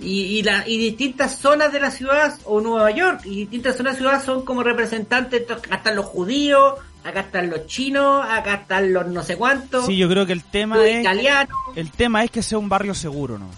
y, 0.00 0.38
y, 0.38 0.42
la, 0.42 0.66
y 0.66 0.78
distintas 0.78 1.38
zonas 1.38 1.72
de 1.72 1.80
la 1.80 1.90
ciudad, 1.90 2.38
o 2.44 2.60
Nueva 2.60 2.90
York, 2.90 3.20
y 3.24 3.36
distintas 3.40 3.76
zonas 3.76 3.96
de 3.98 4.02
la 4.04 4.10
ciudad 4.18 4.24
son 4.24 4.44
como 4.44 4.62
representantes, 4.62 5.42
entonces, 5.42 5.66
acá 5.66 5.76
están 5.76 5.96
los 5.96 6.06
judíos, 6.06 6.74
acá 7.04 7.20
están 7.20 7.50
los 7.50 7.66
chinos, 7.66 8.24
acá 8.28 8.54
están 8.54 8.92
los 8.92 9.06
no 9.08 9.22
sé 9.22 9.36
cuántos, 9.36 9.86
Sí, 9.86 9.96
yo 9.96 10.08
creo 10.08 10.24
que 10.26 10.32
el 10.32 10.42
tema 10.44 10.76
los 10.76 10.86
es 10.86 11.00
italianos. 11.00 11.56
el 11.76 11.90
tema 11.90 12.24
es 12.24 12.30
que 12.30 12.42
sea 12.42 12.58
un 12.58 12.68
barrio 12.68 12.94
seguro, 12.94 13.38
¿no? 13.38 13.48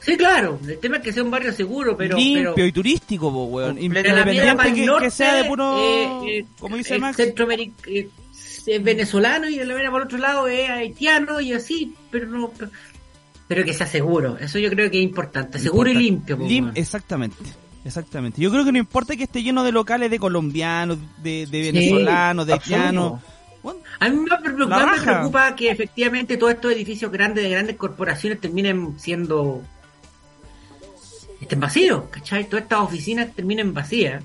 Sí, 0.00 0.16
claro, 0.16 0.58
el 0.66 0.78
tema 0.80 0.96
es 0.96 1.02
que 1.04 1.12
sea 1.12 1.22
un 1.22 1.30
barrio 1.30 1.52
seguro, 1.52 1.96
pero... 1.96 2.16
Limpio 2.16 2.54
pero... 2.56 2.66
y 2.66 2.72
turístico, 2.72 3.30
po, 3.32 3.44
weón. 3.44 3.78
Independiente 3.78 4.72
que, 4.74 4.84
norte, 4.86 5.04
que 5.04 5.10
sea 5.12 5.34
de 5.34 5.44
puro, 5.44 5.78
eh, 5.78 6.38
eh, 6.38 6.46
como 6.58 6.76
dice 6.76 6.94
el 6.94 7.02
Max, 7.02 7.18
centroameric- 7.18 8.08
es 8.66 8.82
venezolano 8.82 9.48
y 9.48 9.58
de 9.58 9.64
la 9.64 9.90
por 9.90 10.02
otro 10.02 10.18
lado 10.18 10.46
es 10.48 10.68
haitiano 10.70 11.40
y 11.40 11.52
así, 11.52 11.94
pero 12.10 12.26
no, 12.26 12.50
pero, 12.56 12.70
pero 13.48 13.64
que 13.64 13.72
sea 13.72 13.86
seguro, 13.86 14.38
eso 14.38 14.58
yo 14.58 14.70
creo 14.70 14.90
que 14.90 14.98
es 14.98 15.04
importante, 15.04 15.58
seguro 15.58 15.90
y 15.90 15.94
limpio. 15.94 16.36
Lim- 16.36 16.72
exactamente. 16.74 17.36
Exactamente. 17.84 18.40
Yo 18.40 18.50
creo 18.52 18.64
que 18.64 18.70
no 18.70 18.78
importa 18.78 19.16
que 19.16 19.24
esté 19.24 19.42
lleno 19.42 19.64
de 19.64 19.72
locales 19.72 20.08
de 20.10 20.20
colombianos, 20.20 20.98
de, 21.22 21.46
de 21.46 21.72
venezolanos, 21.72 22.46
de 22.46 22.52
haitianos. 22.52 23.20
Bueno, 23.62 23.80
A 23.98 24.08
mí 24.08 24.16
me 24.18 24.38
preocupa, 24.38 24.86
me 24.86 25.00
preocupa 25.00 25.56
que 25.56 25.70
efectivamente 25.70 26.36
todos 26.36 26.52
estos 26.54 26.72
edificios 26.72 27.10
grandes 27.10 27.42
de 27.44 27.50
grandes 27.50 27.76
corporaciones 27.76 28.40
terminen 28.40 28.94
siendo 28.98 29.62
estén 31.40 31.58
vacíos, 31.60 32.04
¿cachai? 32.10 32.44
Todas 32.48 32.62
estas 32.64 32.80
oficinas 32.80 33.34
terminen 33.34 33.74
vacías. 33.74 34.22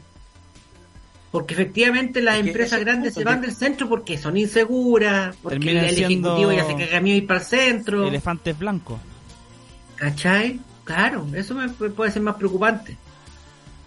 Porque 1.39 1.53
efectivamente 1.53 2.21
las 2.21 2.39
empresas 2.39 2.79
grandes 2.79 3.13
punto 3.13 3.19
se 3.19 3.23
que- 3.25 3.29
van 3.31 3.41
del 3.41 3.55
centro 3.55 3.87
porque 3.89 4.17
son 4.17 4.37
inseguras, 4.37 5.35
porque 5.41 5.57
el, 5.57 5.63
Terminan 5.63 5.85
el 5.85 5.95
siendo 5.95 6.29
ejecutivo 6.37 6.51
ya 6.51 6.65
se 6.65 6.85
caga 6.85 6.99
miedo 7.01 7.17
ir 7.17 7.27
para 7.27 7.39
el 7.41 7.45
centro. 7.45 8.07
elefantes 8.07 8.57
blancos. 8.57 8.99
¿Cachai? 9.97 10.59
Claro, 10.83 11.27
eso 11.35 11.53
me 11.53 11.65
pu- 11.67 11.91
puede 11.93 12.11
ser 12.11 12.21
más 12.21 12.35
preocupante. 12.35 12.97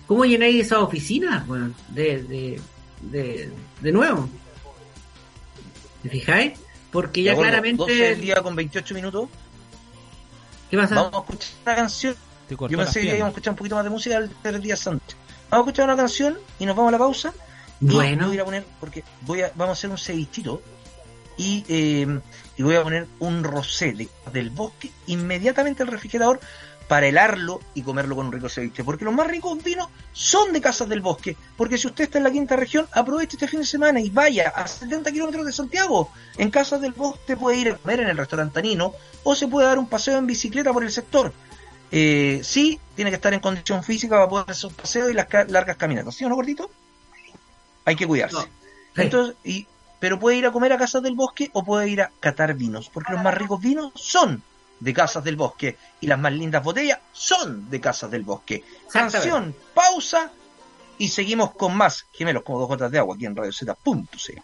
¿Cómo 0.06 0.24
llenáis 0.24 0.66
esas 0.66 0.78
oficinas, 0.78 1.48
weón? 1.48 1.74
De, 1.88 2.22
de, 2.22 2.60
de, 3.02 3.50
de 3.80 3.92
nuevo. 3.92 4.28
¿Te 6.02 6.08
fijáis? 6.08 6.52
Porque 6.90 7.22
ya 7.22 7.32
acuerdo, 7.32 7.50
claramente... 7.50 7.78
12 7.82 7.94
del 7.94 8.20
día 8.20 8.42
con 8.42 8.56
28 8.56 8.94
minutos. 8.94 9.28
¿Qué 10.70 10.76
pasa? 10.76 10.94
Vamos 10.96 11.14
a 11.14 11.18
escuchar 11.18 11.50
una 11.64 11.74
canción. 11.76 12.14
Yo 12.48 12.56
pensé 12.78 13.00
que 13.00 13.06
íbamos 13.08 13.24
a 13.24 13.28
escuchar 13.28 13.52
un 13.52 13.56
poquito 13.56 13.74
más 13.76 13.84
de 13.84 13.90
música 13.90 14.16
el 14.18 14.30
tercer 14.30 14.60
día 14.60 14.76
santo. 14.76 15.14
Vamos 15.50 15.66
a 15.66 15.70
escuchar 15.70 15.84
una 15.86 15.96
canción 15.96 16.38
y 16.58 16.66
nos 16.66 16.76
vamos 16.76 16.90
a 16.90 16.92
la 16.92 16.98
pausa. 16.98 17.32
Y 17.80 17.86
Bueno. 17.86 18.28
voy 18.28 18.38
a 18.38 18.44
poner, 18.44 18.64
porque 18.78 19.02
voy 19.22 19.40
a, 19.42 19.52
vamos 19.54 19.70
a 19.70 19.72
hacer 19.78 19.90
un 19.90 19.98
cevichito 19.98 20.62
y, 21.36 21.64
eh, 21.68 22.20
y 22.56 22.62
voy 22.62 22.76
a 22.76 22.82
poner 22.82 23.06
un 23.20 23.42
rosé 23.42 23.92
de- 23.92 24.08
del 24.32 24.50
bosque 24.50 24.90
inmediatamente 25.06 25.82
al 25.82 25.88
refrigerador 25.88 26.38
para 26.86 27.06
helarlo 27.06 27.60
y 27.74 27.82
comerlo 27.82 28.16
con 28.16 28.26
un 28.26 28.32
rico 28.32 28.48
ceviche. 28.48 28.84
Porque 28.84 29.04
los 29.04 29.14
más 29.14 29.26
ricos 29.28 29.62
vinos 29.62 29.88
son 30.12 30.52
de 30.52 30.60
Casas 30.60 30.88
del 30.88 31.00
Bosque. 31.00 31.36
Porque 31.56 31.78
si 31.78 31.86
usted 31.86 32.04
está 32.04 32.18
en 32.18 32.24
la 32.24 32.32
quinta 32.32 32.56
región, 32.56 32.86
aproveche 32.92 33.36
este 33.36 33.46
fin 33.48 33.60
de 33.60 33.66
semana 33.66 34.00
y 34.00 34.10
vaya 34.10 34.48
a 34.54 34.66
70 34.66 35.10
kilómetros 35.12 35.46
de 35.46 35.52
Santiago. 35.52 36.10
En 36.36 36.50
Casas 36.50 36.80
del 36.80 36.92
Bosque 36.92 37.36
puede 37.36 37.58
ir 37.58 37.70
a 37.70 37.76
comer 37.76 38.00
en 38.00 38.08
el 38.08 38.16
restaurante 38.18 38.54
Tanino 38.54 38.92
o 39.22 39.34
se 39.36 39.46
puede 39.48 39.68
dar 39.68 39.78
un 39.78 39.88
paseo 39.88 40.18
en 40.18 40.26
bicicleta 40.26 40.72
por 40.72 40.82
el 40.82 40.90
sector. 40.90 41.32
Eh, 41.92 42.40
sí, 42.44 42.78
tiene 42.94 43.10
que 43.10 43.16
estar 43.16 43.32
en 43.34 43.40
condición 43.40 43.82
física 43.82 44.16
para 44.16 44.28
poder 44.28 44.50
hacer 44.50 44.68
un 44.68 44.74
paseo 44.74 45.10
y 45.10 45.14
las 45.14 45.26
ca- 45.26 45.44
largas 45.44 45.76
caminatas. 45.76 46.14
¿Sí 46.14 46.24
o 46.24 46.28
no, 46.28 46.36
gordito? 46.36 46.70
Hay 47.84 47.96
que 47.96 48.06
cuidarse. 48.06 48.36
No. 48.36 48.42
Sí. 48.42 48.48
Entonces, 48.96 49.36
y, 49.44 49.66
pero 49.98 50.18
puede 50.18 50.36
ir 50.36 50.46
a 50.46 50.52
comer 50.52 50.72
a 50.72 50.78
Casas 50.78 51.02
del 51.02 51.14
Bosque 51.14 51.50
o 51.52 51.64
puede 51.64 51.88
ir 51.88 52.02
a 52.02 52.10
catar 52.20 52.54
vinos, 52.54 52.88
porque 52.90 53.12
los 53.12 53.22
más 53.22 53.34
ricos 53.34 53.60
vinos 53.60 53.92
son 53.96 54.42
de 54.78 54.94
Casas 54.94 55.24
del 55.24 55.36
Bosque 55.36 55.76
y 56.00 56.06
las 56.06 56.18
más 56.18 56.32
lindas 56.32 56.62
botellas 56.62 56.98
son 57.12 57.68
de 57.68 57.80
Casas 57.80 58.10
del 58.10 58.22
Bosque. 58.22 58.64
Canción, 58.90 59.54
pausa 59.74 60.30
y 60.98 61.08
seguimos 61.08 61.52
con 61.54 61.76
más 61.76 62.06
gemelos 62.12 62.42
como 62.44 62.58
dos 62.60 62.68
gotas 62.68 62.90
de 62.90 62.98
agua 62.98 63.14
aquí 63.14 63.26
en 63.26 63.36
Radio 63.36 63.52
Z.c. 63.52 64.34
Thank 64.34 64.42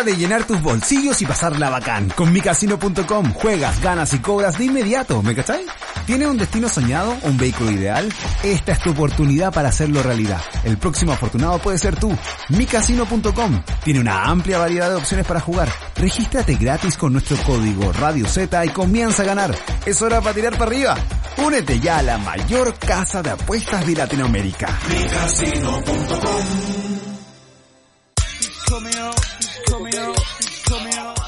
hora 0.00 0.04
de 0.04 0.16
llenar 0.16 0.44
tus 0.44 0.62
bolsillos 0.62 1.20
y 1.20 1.26
pasarla 1.26 1.68
bacán. 1.68 2.08
Con 2.10 2.32
micasino.com 2.32 3.32
juegas, 3.32 3.80
ganas 3.80 4.12
y 4.14 4.18
cobras 4.18 4.58
de 4.58 4.64
inmediato, 4.66 5.22
¿me 5.22 5.34
cachai? 5.34 5.64
¿Tienes 6.06 6.28
un 6.28 6.38
destino 6.38 6.68
soñado? 6.68 7.16
¿Un 7.22 7.36
vehículo 7.36 7.70
ideal? 7.70 8.08
Esta 8.42 8.72
es 8.72 8.78
tu 8.80 8.90
oportunidad 8.90 9.52
para 9.52 9.68
hacerlo 9.68 10.02
realidad. 10.02 10.40
El 10.64 10.78
próximo 10.78 11.12
afortunado 11.12 11.58
puede 11.58 11.78
ser 11.78 11.96
tú. 11.96 12.16
micasino.com 12.48 13.62
tiene 13.84 14.00
una 14.00 14.24
amplia 14.24 14.58
variedad 14.58 14.88
de 14.88 14.96
opciones 14.96 15.26
para 15.26 15.40
jugar. 15.40 15.68
Regístrate 15.96 16.54
gratis 16.54 16.96
con 16.96 17.12
nuestro 17.12 17.36
código 17.38 17.92
Radio 17.92 18.26
Z 18.26 18.64
y 18.64 18.68
comienza 18.70 19.22
a 19.22 19.26
ganar. 19.26 19.54
Es 19.84 20.00
hora 20.02 20.20
para 20.20 20.34
tirar 20.34 20.52
para 20.52 20.70
arriba. 20.70 20.96
Únete 21.38 21.78
ya 21.80 21.98
a 21.98 22.02
la 22.02 22.18
mayor 22.18 22.74
casa 22.78 23.22
de 23.22 23.30
apuestas 23.30 23.86
de 23.86 23.94
Latinoamérica. 23.94 24.68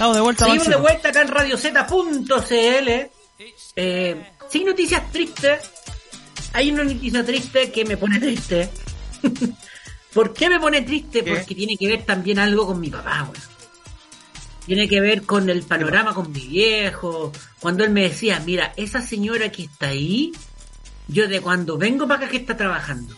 Estamos 0.02 0.16
de 0.16 0.22
vuelta, 0.22 0.44
Seguimos 0.46 0.66
de 0.66 0.70
Maxito. 0.74 0.82
vuelta 0.82 1.08
acá 1.10 1.22
en 1.22 1.28
radiozeta.cl. 1.28 2.88
Eh, 3.76 4.30
sin 4.48 4.66
noticias 4.66 5.12
tristes. 5.12 5.70
Hay 6.54 6.72
una 6.72 6.82
noticia 6.82 7.24
triste 7.24 7.70
que 7.70 7.84
me 7.84 7.96
pone 7.96 8.18
triste. 8.18 8.68
¿Por 10.12 10.34
qué 10.34 10.48
me 10.48 10.58
pone 10.58 10.82
triste? 10.82 11.22
¿Qué? 11.22 11.30
Porque 11.30 11.54
tiene 11.54 11.76
que 11.76 11.86
ver 11.86 12.02
también 12.02 12.40
algo 12.40 12.66
con 12.66 12.80
mi 12.80 12.90
papá, 12.90 13.22
weón. 13.22 13.52
Tiene 14.66 14.88
que 14.88 15.00
ver 15.00 15.22
con 15.22 15.48
el 15.48 15.62
panorama 15.62 16.12
con 16.14 16.32
mi 16.32 16.48
viejo. 16.48 17.30
Cuando 17.60 17.84
él 17.84 17.90
me 17.90 18.02
decía, 18.02 18.42
mira, 18.44 18.72
esa 18.76 19.02
señora 19.02 19.52
que 19.52 19.62
está 19.62 19.86
ahí, 19.86 20.32
yo 21.06 21.28
de 21.28 21.40
cuando 21.40 21.78
vengo 21.78 22.08
para 22.08 22.22
acá 22.22 22.28
que 22.28 22.38
está 22.38 22.56
trabajando. 22.56 23.14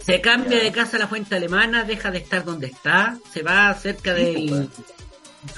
Se 0.00 0.20
cambia 0.20 0.62
de 0.62 0.70
casa 0.70 0.96
a 0.96 1.00
la 1.00 1.08
fuente 1.08 1.34
alemana, 1.34 1.82
deja 1.82 2.12
de 2.12 2.18
estar 2.18 2.44
donde 2.44 2.68
está, 2.68 3.18
se 3.32 3.42
va 3.42 3.74
cerca 3.74 4.14
del... 4.14 4.70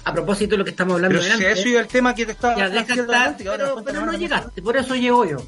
A 0.05 0.13
propósito 0.13 0.53
de 0.53 0.59
lo 0.59 0.65
que 0.65 0.71
estamos 0.71 0.95
hablando 0.95 1.19
Pero 1.19 1.33
si 1.35 1.39
delante. 1.41 1.61
eso 1.61 1.69
iba 1.69 1.81
el 1.81 1.87
tema 1.89 2.15
que 2.15 2.27
te 2.27 2.33
estaba 2.33 2.57
Ya, 2.57 2.69
deja 2.69 2.85
planteando 2.85 3.13
estar, 3.13 3.29
antes, 3.29 3.43
que 3.43 3.49
ahora 3.51 3.73
pero, 3.85 4.07
no 4.07 4.13
llegaste, 4.13 4.63
por 4.63 4.77
eso 4.77 4.95
llego 4.95 5.25
yo. 5.25 5.37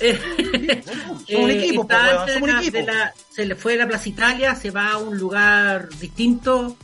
Eh, 0.00 0.82
Somos 0.84 1.22
un 1.28 1.50
eh, 1.50 1.58
equipo, 1.64 1.82
está 1.82 1.96
po, 1.98 2.04
weón, 2.04 2.18
antes 2.18 2.34
somos 2.34 2.46
de 2.48 2.50
un 2.50 2.50
la- 2.56 2.60
equipo. 2.62 2.76
de 2.78 2.82
la- 2.84 3.14
se 3.30 3.46
le 3.46 3.54
fue 3.54 3.72
de 3.72 3.78
la 3.78 3.86
Plaza 3.88 4.08
Italia, 4.08 4.54
se 4.56 4.70
va 4.72 4.90
a 4.90 4.98
un 4.98 5.16
lugar 5.18 5.88
distinto, 6.00 6.76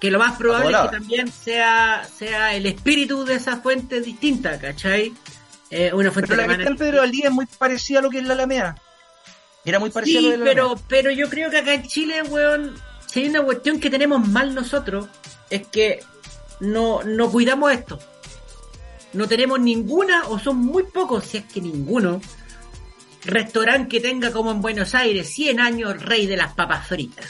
que 0.00 0.10
lo 0.12 0.18
más 0.20 0.38
probable 0.38 0.70
es 0.76 0.82
que 0.82 0.88
también 0.96 1.32
sea, 1.32 2.04
sea 2.16 2.54
el 2.54 2.66
espíritu 2.66 3.24
de 3.24 3.34
esa 3.34 3.56
fuente 3.56 4.00
distinta, 4.00 4.58
¿cachai? 4.60 5.12
Eh, 5.70 5.92
una 5.92 6.10
fuente 6.12 6.30
Pero 6.30 6.42
la 6.42 6.48
que 6.48 6.62
está 6.62 6.70
en 6.70 6.76
Pedro 6.76 6.98
Valdivia 6.98 7.26
es 7.28 7.32
muy 7.34 7.46
parecida 7.46 7.98
a 7.98 8.02
lo 8.02 8.10
que 8.10 8.18
es 8.18 8.24
la 8.24 8.34
Alameda. 8.34 8.76
Era 9.64 9.78
muy 9.80 9.90
parecida 9.90 10.20
a 10.20 10.22
lo 10.22 10.30
de 10.30 10.36
la 10.38 10.44
pero, 10.44 10.64
Alameda. 10.66 10.84
pero 10.88 11.10
yo 11.10 11.28
creo 11.28 11.50
que 11.50 11.58
acá 11.58 11.74
en 11.74 11.82
Chile, 11.88 12.22
weón, 12.22 12.76
si 13.06 13.22
hay 13.22 13.28
una 13.28 13.42
cuestión 13.42 13.80
que 13.80 13.90
tenemos 13.90 14.26
mal 14.26 14.54
nosotros, 14.54 15.08
es 15.50 15.66
que 15.66 16.00
no, 16.60 17.02
no 17.02 17.30
cuidamos 17.30 17.72
esto. 17.72 17.98
No 19.12 19.26
tenemos 19.26 19.58
ninguna, 19.60 20.24
o 20.28 20.38
son 20.38 20.58
muy 20.58 20.84
pocos, 20.84 21.24
si 21.24 21.38
es 21.38 21.44
que 21.44 21.60
ninguno, 21.60 22.20
restaurante 23.24 23.88
que 23.88 24.00
tenga 24.00 24.30
como 24.30 24.50
en 24.52 24.60
Buenos 24.62 24.94
Aires 24.94 25.28
100 25.32 25.60
años 25.60 25.92
el 25.94 26.00
rey 26.00 26.26
de 26.26 26.36
las 26.36 26.52
papas 26.54 26.86
fritas. 26.86 27.26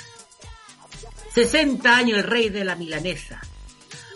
60 1.34 1.96
años 1.96 2.18
el 2.18 2.24
rey 2.24 2.48
de 2.48 2.64
la 2.64 2.74
milanesa. 2.76 3.40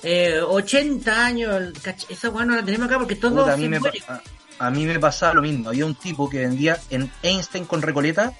Eh, 0.03 0.40
80 0.46 1.24
años, 1.24 1.55
el 1.55 1.72
cach- 1.74 2.07
esa 2.11 2.29
weón 2.29 2.48
no 2.48 2.57
la 2.57 2.64
tenemos 2.64 2.87
acá 2.87 2.98
porque 2.98 3.16
todo 3.16 3.40
Puta, 3.42 3.55
a, 3.55 3.57
mí 3.57 3.68
me, 3.68 3.81
pa- 3.81 4.22
a, 4.59 4.70
mí 4.70 4.85
me 4.85 4.98
pasaba 5.00 5.33
lo 5.35 5.42
mismo. 5.42 5.70
Había 5.70 5.87
un 5.87 5.94
tipo 5.94 6.29
que 6.29 6.40
vendía 6.40 6.79
en 6.90 7.11
Einstein 7.22 7.64
con 7.64 7.81
Recoleta. 7.81 8.33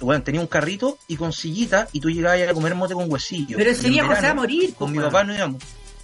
Bueno, 0.00 0.22
tenía 0.22 0.40
un 0.40 0.46
carrito 0.46 0.98
y 1.08 1.16
con 1.16 1.32
sillita 1.32 1.88
y 1.92 2.00
tú 2.00 2.10
llegabas 2.10 2.40
a 2.48 2.52
comer 2.54 2.74
mote 2.74 2.94
con 2.94 3.10
huesillo. 3.10 3.56
Pero 3.56 3.70
ese 3.70 3.82
se 3.90 4.02
va 4.02 4.18
a 4.30 4.34
morir, 4.34 4.74
Con 4.74 4.92
mi 4.92 4.98
papá 4.98 5.24
no 5.24 5.34
íbamos. 5.34 5.62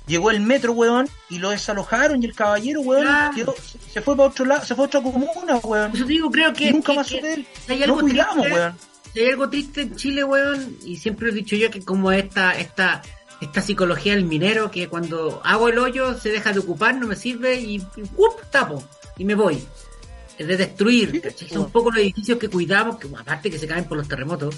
Llegó 0.08 0.30
el 0.30 0.40
metro, 0.40 0.72
weón, 0.72 1.08
y 1.28 1.38
lo 1.38 1.50
desalojaron 1.50 2.22
y 2.22 2.26
el 2.26 2.34
caballero, 2.34 2.80
weón, 2.80 3.02
Claro. 3.02 3.34
quedó- 3.34 3.54
se 3.92 4.00
fue 4.02 4.16
para 4.16 4.28
otro 4.30 4.44
lado, 4.46 4.64
se 4.64 4.74
fue 4.74 4.84
a 4.84 4.86
otra 4.88 5.02
comuna, 5.02 5.56
weón. 5.62 5.92
Te 5.92 6.04
digo, 6.04 6.30
creo 6.30 6.52
que, 6.52 6.68
Y 6.68 6.72
nunca 6.72 6.92
que- 6.92 6.96
más 6.98 7.08
que 7.08 7.18
él. 7.34 7.46
hay 7.68 7.78
No 7.80 7.84
algo 7.84 8.00
cuidamos, 8.00 8.34
triste- 8.46 8.54
weón. 8.54 8.74
Hay 9.16 9.26
algo 9.30 9.48
triste 9.50 9.80
en 9.82 9.96
Chile, 9.96 10.24
weón, 10.24 10.76
y 10.84 10.96
siempre 10.96 11.26
lo 11.26 11.32
he 11.32 11.36
dicho 11.36 11.56
yo 11.56 11.70
que 11.70 11.82
como 11.84 12.10
esta, 12.12 12.58
esta, 12.58 13.02
esta 13.40 13.60
psicología 13.60 14.14
del 14.14 14.24
minero, 14.24 14.70
que 14.70 14.88
cuando 14.88 15.40
hago 15.44 15.68
el 15.68 15.78
hoyo 15.78 16.18
se 16.18 16.30
deja 16.30 16.52
de 16.52 16.60
ocupar, 16.60 16.94
no 16.94 17.06
me 17.06 17.16
sirve 17.16 17.56
y, 17.60 17.76
y 17.76 18.02
¡up! 18.16 18.36
tapo 18.50 18.82
y 19.16 19.24
me 19.24 19.34
voy. 19.34 19.62
Es 20.38 20.46
de 20.46 20.56
destruir, 20.56 21.20
¿cachai? 21.20 21.48
Son 21.48 21.70
pocos 21.70 21.92
los 21.94 22.02
edificios 22.02 22.38
que 22.38 22.48
cuidamos, 22.48 22.96
que 22.98 23.08
aparte 23.08 23.50
que 23.50 23.58
se 23.58 23.66
caen 23.66 23.84
por 23.84 23.98
los 23.98 24.06
terremotos, 24.08 24.54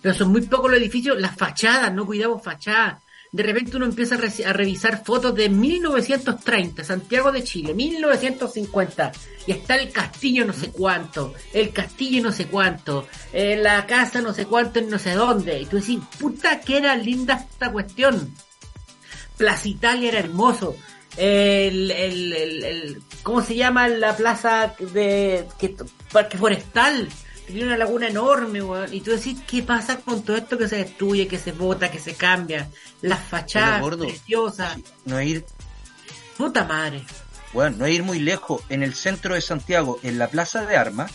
pero 0.00 0.14
son 0.14 0.30
muy 0.30 0.42
pocos 0.42 0.70
los 0.70 0.78
edificios, 0.80 1.20
las 1.20 1.36
fachadas, 1.36 1.92
no 1.92 2.06
cuidamos 2.06 2.42
fachadas. 2.42 3.02
De 3.34 3.42
repente 3.42 3.78
uno 3.78 3.86
empieza 3.86 4.16
a, 4.16 4.18
re- 4.18 4.44
a 4.44 4.52
revisar 4.52 5.02
fotos 5.06 5.34
de 5.34 5.48
1930, 5.48 6.84
Santiago 6.84 7.32
de 7.32 7.42
Chile, 7.42 7.72
1950, 7.72 9.10
y 9.46 9.52
está 9.52 9.76
el 9.76 9.90
castillo 9.90 10.44
no 10.44 10.52
sé 10.52 10.70
cuánto, 10.70 11.32
el 11.54 11.72
castillo 11.72 12.22
no 12.22 12.30
sé 12.30 12.44
cuánto, 12.46 13.06
eh, 13.32 13.56
la 13.56 13.86
casa 13.86 14.20
no 14.20 14.34
sé 14.34 14.44
cuánto 14.44 14.80
en 14.80 14.90
no 14.90 14.98
sé 14.98 15.14
dónde. 15.14 15.60
Y 15.62 15.64
tú 15.66 15.76
decís, 15.78 15.98
puta 16.18 16.60
que 16.60 16.76
era 16.76 16.94
linda 16.94 17.34
esta 17.50 17.72
cuestión. 17.72 18.34
Plaza 19.38 19.66
Italia 19.68 20.10
era 20.10 20.18
hermoso. 20.18 20.76
El, 21.16 21.90
el, 21.90 22.32
el, 22.34 22.64
el- 22.64 23.02
¿cómo 23.22 23.40
se 23.42 23.54
llama 23.54 23.88
la 23.88 24.14
plaza 24.14 24.74
de 24.92 25.46
que, 25.58 25.74
Parque 26.12 26.36
Forestal? 26.36 27.08
Tenía 27.46 27.66
una 27.66 27.76
laguna 27.76 28.08
enorme, 28.08 28.62
weón. 28.62 28.92
Y 28.94 29.00
tú 29.00 29.10
decís, 29.10 29.38
¿qué 29.46 29.62
pasa 29.62 29.98
con 29.98 30.22
todo 30.22 30.36
esto 30.36 30.56
que 30.56 30.68
se 30.68 30.76
destruye, 30.76 31.26
que 31.26 31.38
se 31.38 31.52
bota, 31.52 31.90
que 31.90 31.98
se 31.98 32.14
cambia? 32.14 32.68
Las 33.00 33.20
fachadas 33.20 33.82
preciosas. 33.96 34.78
No 35.04 35.20
ir, 35.20 35.44
Puta 36.36 36.64
madre. 36.64 37.04
Weón, 37.52 37.78
no 37.78 37.86
ir 37.86 38.02
muy 38.02 38.18
lejos, 38.18 38.62
en 38.68 38.82
el 38.82 38.94
centro 38.94 39.34
de 39.34 39.40
Santiago, 39.40 40.00
en 40.02 40.18
la 40.18 40.28
Plaza 40.28 40.64
de 40.64 40.76
Armas, 40.76 41.12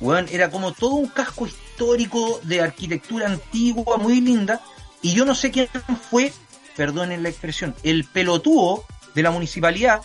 weón, 0.00 0.26
era 0.30 0.50
como 0.50 0.72
todo 0.72 0.94
un 0.94 1.08
casco 1.08 1.46
histórico 1.46 2.40
de 2.42 2.60
arquitectura 2.60 3.26
antigua, 3.26 3.96
muy 3.96 4.20
linda, 4.20 4.60
y 5.00 5.14
yo 5.14 5.24
no 5.24 5.34
sé 5.34 5.50
quién 5.50 5.68
fue, 6.10 6.32
perdonen 6.76 7.22
la 7.22 7.30
expresión, 7.30 7.74
el 7.82 8.04
pelotudo 8.04 8.84
de 9.14 9.22
la 9.22 9.30
municipalidad 9.30 10.02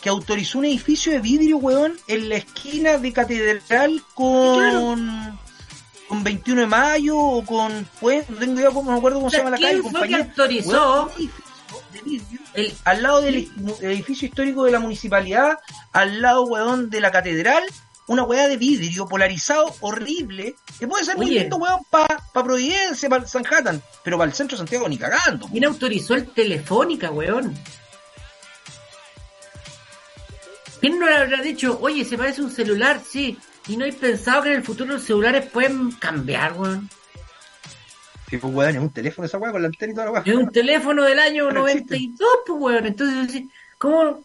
que 0.00 0.08
autorizó 0.08 0.58
un 0.58 0.64
edificio 0.66 1.12
de 1.12 1.18
vidrio, 1.20 1.58
weón, 1.58 1.96
en 2.06 2.28
la 2.28 2.36
esquina 2.36 2.98
de 2.98 3.12
Catedral 3.12 4.02
con... 4.14 5.38
Con 6.08 6.24
21 6.24 6.62
de 6.62 6.66
mayo 6.66 7.18
o 7.18 7.44
con 7.44 7.86
pues 8.00 8.30
no 8.30 8.38
tengo 8.38 8.58
idea 8.58 8.70
cómo 8.70 8.92
me 8.92 8.96
acuerdo 8.96 9.18
cómo 9.18 9.28
se 9.28 9.36
O 9.36 9.40
sea, 9.40 9.44
llama 9.44 9.50
la 9.50 9.56
¿quién 9.58 9.70
calle, 9.70 9.82
fue 9.82 9.90
que 9.90 9.92
compañía. 9.92 10.16
autorizó? 10.30 11.04
Weón, 11.04 11.30
de 11.92 12.00
vidrio. 12.00 12.40
el, 12.54 12.74
al 12.84 13.02
lado 13.02 13.20
del 13.20 13.50
edificio 13.82 14.26
histórico 14.28 14.64
de 14.64 14.72
la 14.72 14.78
municipalidad, 14.78 15.58
al 15.92 16.22
lado, 16.22 16.44
weón, 16.44 16.88
de 16.88 17.02
la 17.02 17.10
catedral, 17.10 17.62
una 18.06 18.22
weá 18.22 18.48
de 18.48 18.56
vidrio 18.56 19.06
polarizado 19.06 19.74
horrible, 19.80 20.54
que 20.78 20.88
puede 20.88 21.04
ser 21.04 21.18
muy 21.18 21.26
lindo, 21.26 21.56
weón, 21.58 21.80
para 21.90 22.22
pa 22.32 22.42
Providencia, 22.42 23.10
para 23.10 23.26
Sanhattan, 23.26 23.82
pero 24.02 24.16
para 24.16 24.30
el 24.30 24.34
centro 24.34 24.56
de 24.56 24.60
Santiago 24.60 24.88
ni 24.88 24.96
cagando. 24.96 25.46
¿Quién 25.48 25.66
autorizó 25.66 26.14
el 26.14 26.30
Telefónica, 26.30 27.10
weón? 27.10 27.54
¿Quién 30.80 30.98
no 30.98 31.06
le 31.06 31.14
habrá 31.16 31.42
dicho, 31.42 31.78
oye, 31.80 32.04
se 32.04 32.16
parece 32.18 32.42
un 32.42 32.50
celular? 32.50 33.00
Sí. 33.06 33.36
Y 33.68 33.76
no 33.76 33.84
hay 33.84 33.92
pensado 33.92 34.42
que 34.42 34.50
en 34.50 34.56
el 34.56 34.62
futuro 34.62 34.94
los 34.94 35.02
celulares 35.04 35.46
pueden 35.46 35.90
cambiar, 35.92 36.54
weón. 36.54 36.88
Sí, 38.28 38.36
pues, 38.36 38.54
weón, 38.54 38.76
es 38.76 38.82
un 38.82 38.90
teléfono 38.90 39.26
esa 39.26 39.38
weá 39.38 39.52
con 39.52 39.62
la 39.62 39.68
antena 39.68 39.92
y 39.92 39.94
toda 39.94 40.06
la 40.06 40.12
weá. 40.12 40.22
Es 40.24 40.34
un 40.34 40.50
teléfono 40.50 41.02
del 41.04 41.18
año 41.18 41.48
Pero 41.48 41.66
existe. 41.68 41.94
92, 41.94 42.28
pues, 42.46 42.60
weón. 42.60 42.86
Entonces, 42.86 43.42
¿cómo 43.78 44.24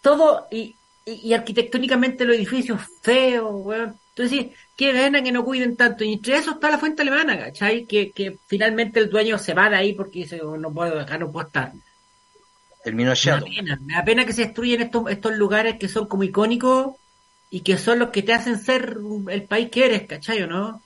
todo 0.00 0.46
y, 0.50 0.74
y, 1.04 1.12
y 1.28 1.34
arquitectónicamente 1.34 2.24
los 2.24 2.36
edificios 2.36 2.80
feos, 3.02 3.50
weón? 3.52 3.96
Entonces, 4.16 4.46
qué 4.76 4.92
pena 4.92 5.22
que 5.22 5.32
no 5.32 5.44
cuiden 5.44 5.76
tanto. 5.76 6.04
Y 6.04 6.14
entre 6.14 6.36
eso 6.36 6.52
está 6.52 6.70
la 6.70 6.78
fuente 6.78 7.02
alemana, 7.02 7.38
¿cachai? 7.38 7.86
Que, 7.86 8.10
que 8.10 8.36
finalmente 8.46 9.00
el 9.00 9.08
dueño 9.10 9.38
se 9.38 9.54
va 9.54 9.70
de 9.70 9.76
ahí 9.76 9.92
porque 9.94 10.20
dice, 10.20 10.40
"Oh, 10.42 10.56
no 10.56 10.72
puedo, 10.72 10.98
acá 11.00 11.16
no 11.18 11.30
puedo 11.30 11.46
estar. 11.46 11.72
Terminó 12.82 13.14
Me 13.22 13.30
da 13.32 13.38
Shadow. 13.38 13.48
pena, 13.48 13.78
me 13.86 13.94
da 13.94 14.04
pena 14.04 14.24
que 14.26 14.32
se 14.32 14.42
destruyen 14.46 14.80
estos, 14.82 15.10
estos 15.10 15.32
lugares 15.36 15.76
que 15.78 15.88
son 15.88 16.06
como 16.08 16.22
icónicos 16.22 16.96
y 17.50 17.60
que 17.62 17.76
son 17.78 17.98
los 17.98 18.10
que 18.10 18.22
te 18.22 18.32
hacen 18.32 18.58
ser 18.58 18.96
el 19.28 19.46
país 19.46 19.70
que 19.70 19.86
eres, 19.86 20.06
¿cachai 20.06 20.42
o 20.42 20.46
no? 20.46 20.82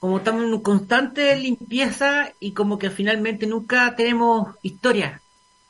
Como 0.00 0.18
estamos 0.18 0.44
en 0.44 0.60
constante 0.60 1.36
limpieza 1.36 2.32
y 2.40 2.52
como 2.54 2.78
que 2.78 2.90
finalmente 2.90 3.46
nunca 3.46 3.94
tenemos 3.96 4.54
historia 4.62 5.22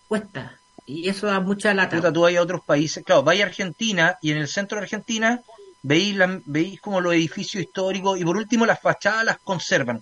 puesta. 0.07 0.61
Y 0.87 1.09
eso 1.09 1.27
da 1.27 1.41
mucha 1.41 1.75
lata. 1.75 1.97
Puta, 1.97 2.13
tú 2.13 2.27
a 2.27 2.41
otros 2.43 2.63
países, 2.67 3.05
claro, 3.05 3.23
vais 3.23 3.41
a 3.43 3.47
Argentina 3.47 4.17
y 4.23 4.33
en 4.33 4.39
el 4.39 4.49
centro 4.49 4.79
de 4.79 4.85
Argentina 4.85 5.43
veis, 5.83 6.15
la- 6.17 6.41
veis 6.45 6.81
como 6.81 7.01
los 7.01 7.15
edificios 7.15 7.63
históricos 7.65 8.19
y 8.21 8.25
por 8.25 8.37
último 8.37 8.65
las 8.67 8.81
fachadas 8.81 9.25
las 9.25 9.39
conservan. 9.39 10.01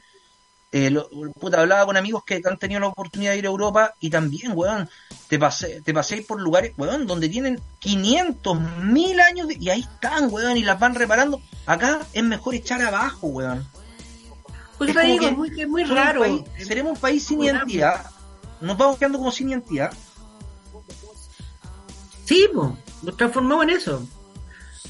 Eh, 0.79 0.91
lo- 0.91 1.09
puta, 1.41 1.61
hablaba 1.61 1.87
con 1.87 1.97
amigos 1.97 2.23
que 2.27 2.43
han 2.45 2.59
tenido 2.59 2.81
la 2.81 2.89
oportunidad 2.89 3.31
de 3.33 3.39
ir 3.39 3.47
a 3.47 3.49
Europa 3.49 3.95
y 3.99 4.11
también, 4.11 4.53
weón, 4.55 4.91
te, 5.27 5.39
pase, 5.39 5.81
te 5.83 5.95
paséis 5.95 6.27
por 6.27 6.39
lugares, 6.39 6.73
weón, 6.77 7.07
donde 7.07 7.31
tienen 7.31 7.59
500, 7.79 8.61
1000 8.83 9.19
años 9.21 9.49
de- 9.49 9.57
y 9.59 9.71
ahí 9.71 9.81
están, 9.81 10.29
weón, 10.31 10.57
y 10.59 10.63
las 10.65 10.79
van 10.79 10.95
reparando. 10.95 11.41
Acá 11.65 12.01
es 12.13 12.23
mejor 12.23 12.55
echar 12.57 12.83
abajo, 12.83 13.29
weón. 13.29 13.67
Pues 14.77 14.91
es 14.95 15.03
digo, 15.07 15.25
que 15.51 15.67
muy, 15.67 15.83
un 15.85 15.89
raro. 15.97 16.21
país- 16.21 16.43
seremos 16.67 16.93
un 16.93 16.99
país 17.01 17.25
sin 17.25 17.43
identidad. 17.43 18.11
Nos 18.61 18.77
vamos 18.77 18.99
quedando 18.99 19.17
como 19.17 19.33
sin 19.33 19.49
identidad. 19.49 19.91
Sí, 22.27 22.49
pues, 22.53 22.71
nos 23.03 23.17
transformamos 23.17 23.65
en 23.65 23.71
eso. 23.71 24.07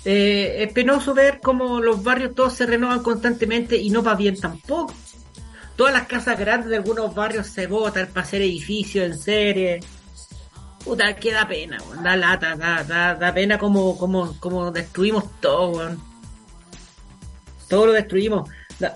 Eh, 0.05 0.65
es 0.65 0.73
penoso 0.73 1.15
ver 1.15 1.41
cómo 1.41 1.81
los 1.81 2.03
barrios 2.03 2.35
todos 2.35 2.55
se 2.55 2.67
renovan 2.67 3.03
constantemente 3.05 3.77
y 3.77 3.91
no 3.91 4.03
va 4.03 4.15
bien 4.17 4.39
tampoco. 4.41 4.93
Todas 5.77 5.93
las 5.93 6.07
casas 6.07 6.39
grandes 6.39 6.71
de 6.71 6.77
algunos 6.77 7.15
barrios 7.15 7.47
se 7.47 7.67
botan 7.67 8.07
para 8.09 8.27
hacer 8.27 8.41
edificios 8.41 9.05
en 9.05 9.19
serie. 9.19 9.81
Puta, 10.83 11.15
que 11.17 11.33
da 11.33 11.47
pena, 11.47 11.79
weón. 11.89 12.03
da 12.03 12.17
lata, 12.17 12.57
da, 12.57 12.83
da, 12.83 13.15
da 13.15 13.35
pena 13.35 13.59
como, 13.59 13.99
como, 13.99 14.39
como 14.41 14.71
destruimos 14.71 15.25
todo, 15.41 15.69
weón. 15.71 16.01
Todo 17.69 17.87
lo 17.87 17.93
destruimos. 17.93 18.49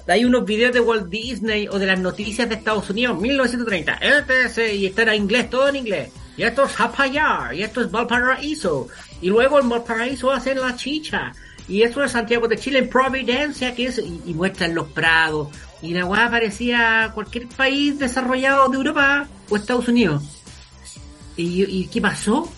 Hay 0.06 0.24
unos 0.24 0.44
videos 0.44 0.72
de 0.72 0.80
Walt 0.80 1.08
Disney 1.08 1.66
o 1.68 1.78
de 1.78 1.86
las 1.86 1.98
noticias 1.98 2.48
de 2.48 2.54
Estados 2.54 2.88
Unidos, 2.90 3.18
1930, 3.18 3.94
este 3.94 4.74
y 4.74 4.86
está 4.86 5.02
en 5.02 5.22
inglés, 5.22 5.50
todo 5.50 5.68
en 5.68 5.76
inglés. 5.76 6.10
Y 6.36 6.42
esto 6.42 6.64
es 6.64 6.72
Japayar, 6.72 7.54
y 7.54 7.62
esto 7.62 7.80
es 7.80 7.90
Valparaíso. 7.90 8.88
Y 9.20 9.28
luego 9.28 9.58
en 9.58 9.68
Valparaíso 9.68 10.30
hacen 10.30 10.60
la 10.60 10.76
chicha. 10.76 11.32
Y 11.68 11.82
esto 11.82 12.02
es 12.02 12.12
Santiago 12.12 12.48
de 12.48 12.56
Chile, 12.56 12.80
en 12.80 12.88
Providencia, 12.88 13.74
que 13.74 13.86
es, 13.86 13.98
y, 13.98 14.22
y 14.26 14.34
muestran 14.34 14.74
los 14.74 14.88
prados. 14.88 15.48
Y 15.82 15.94
la 15.94 16.04
weá 16.04 16.30
parecía 16.30 17.10
cualquier 17.14 17.48
país 17.48 17.98
desarrollado 17.98 18.68
de 18.68 18.76
Europa 18.76 19.28
o 19.48 19.56
Estados 19.56 19.88
Unidos. 19.88 20.22
¿Y, 21.36 21.64
y 21.64 21.86
qué 21.86 22.00
pasó? 22.00 22.50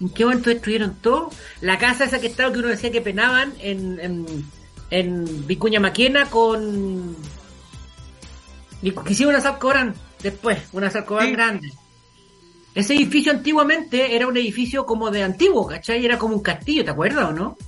¿En 0.00 0.08
qué 0.10 0.24
momento 0.24 0.50
destruyeron 0.50 0.94
todo? 0.96 1.30
La 1.60 1.78
casa 1.78 2.04
esa 2.04 2.20
que 2.20 2.28
estaba, 2.28 2.52
que 2.52 2.58
uno 2.60 2.68
decía 2.68 2.90
que 2.92 3.00
penaban 3.00 3.52
en, 3.60 3.98
en, 4.00 4.26
en 4.90 5.46
Vicuña 5.46 5.80
Maquena 5.80 6.26
con... 6.26 7.16
Que 8.80 9.12
hicieron 9.12 9.34
una 9.34 9.42
Salcobran 9.42 9.94
después, 10.22 10.58
una 10.72 10.90
Salcobran 10.90 11.26
Sí. 11.28 11.32
grande. 11.32 11.72
Ese 12.74 12.94
edificio 12.94 13.32
antiguamente 13.32 14.14
era 14.14 14.26
un 14.28 14.36
edificio 14.36 14.86
como 14.86 15.10
de 15.10 15.22
antiguo, 15.24 15.66
¿cachai? 15.66 16.04
Era 16.04 16.18
como 16.18 16.36
un 16.36 16.40
castillo, 16.42 16.84
¿te 16.84 16.90
acuerdas 16.92 17.28
o 17.28 17.32
no? 17.32 17.58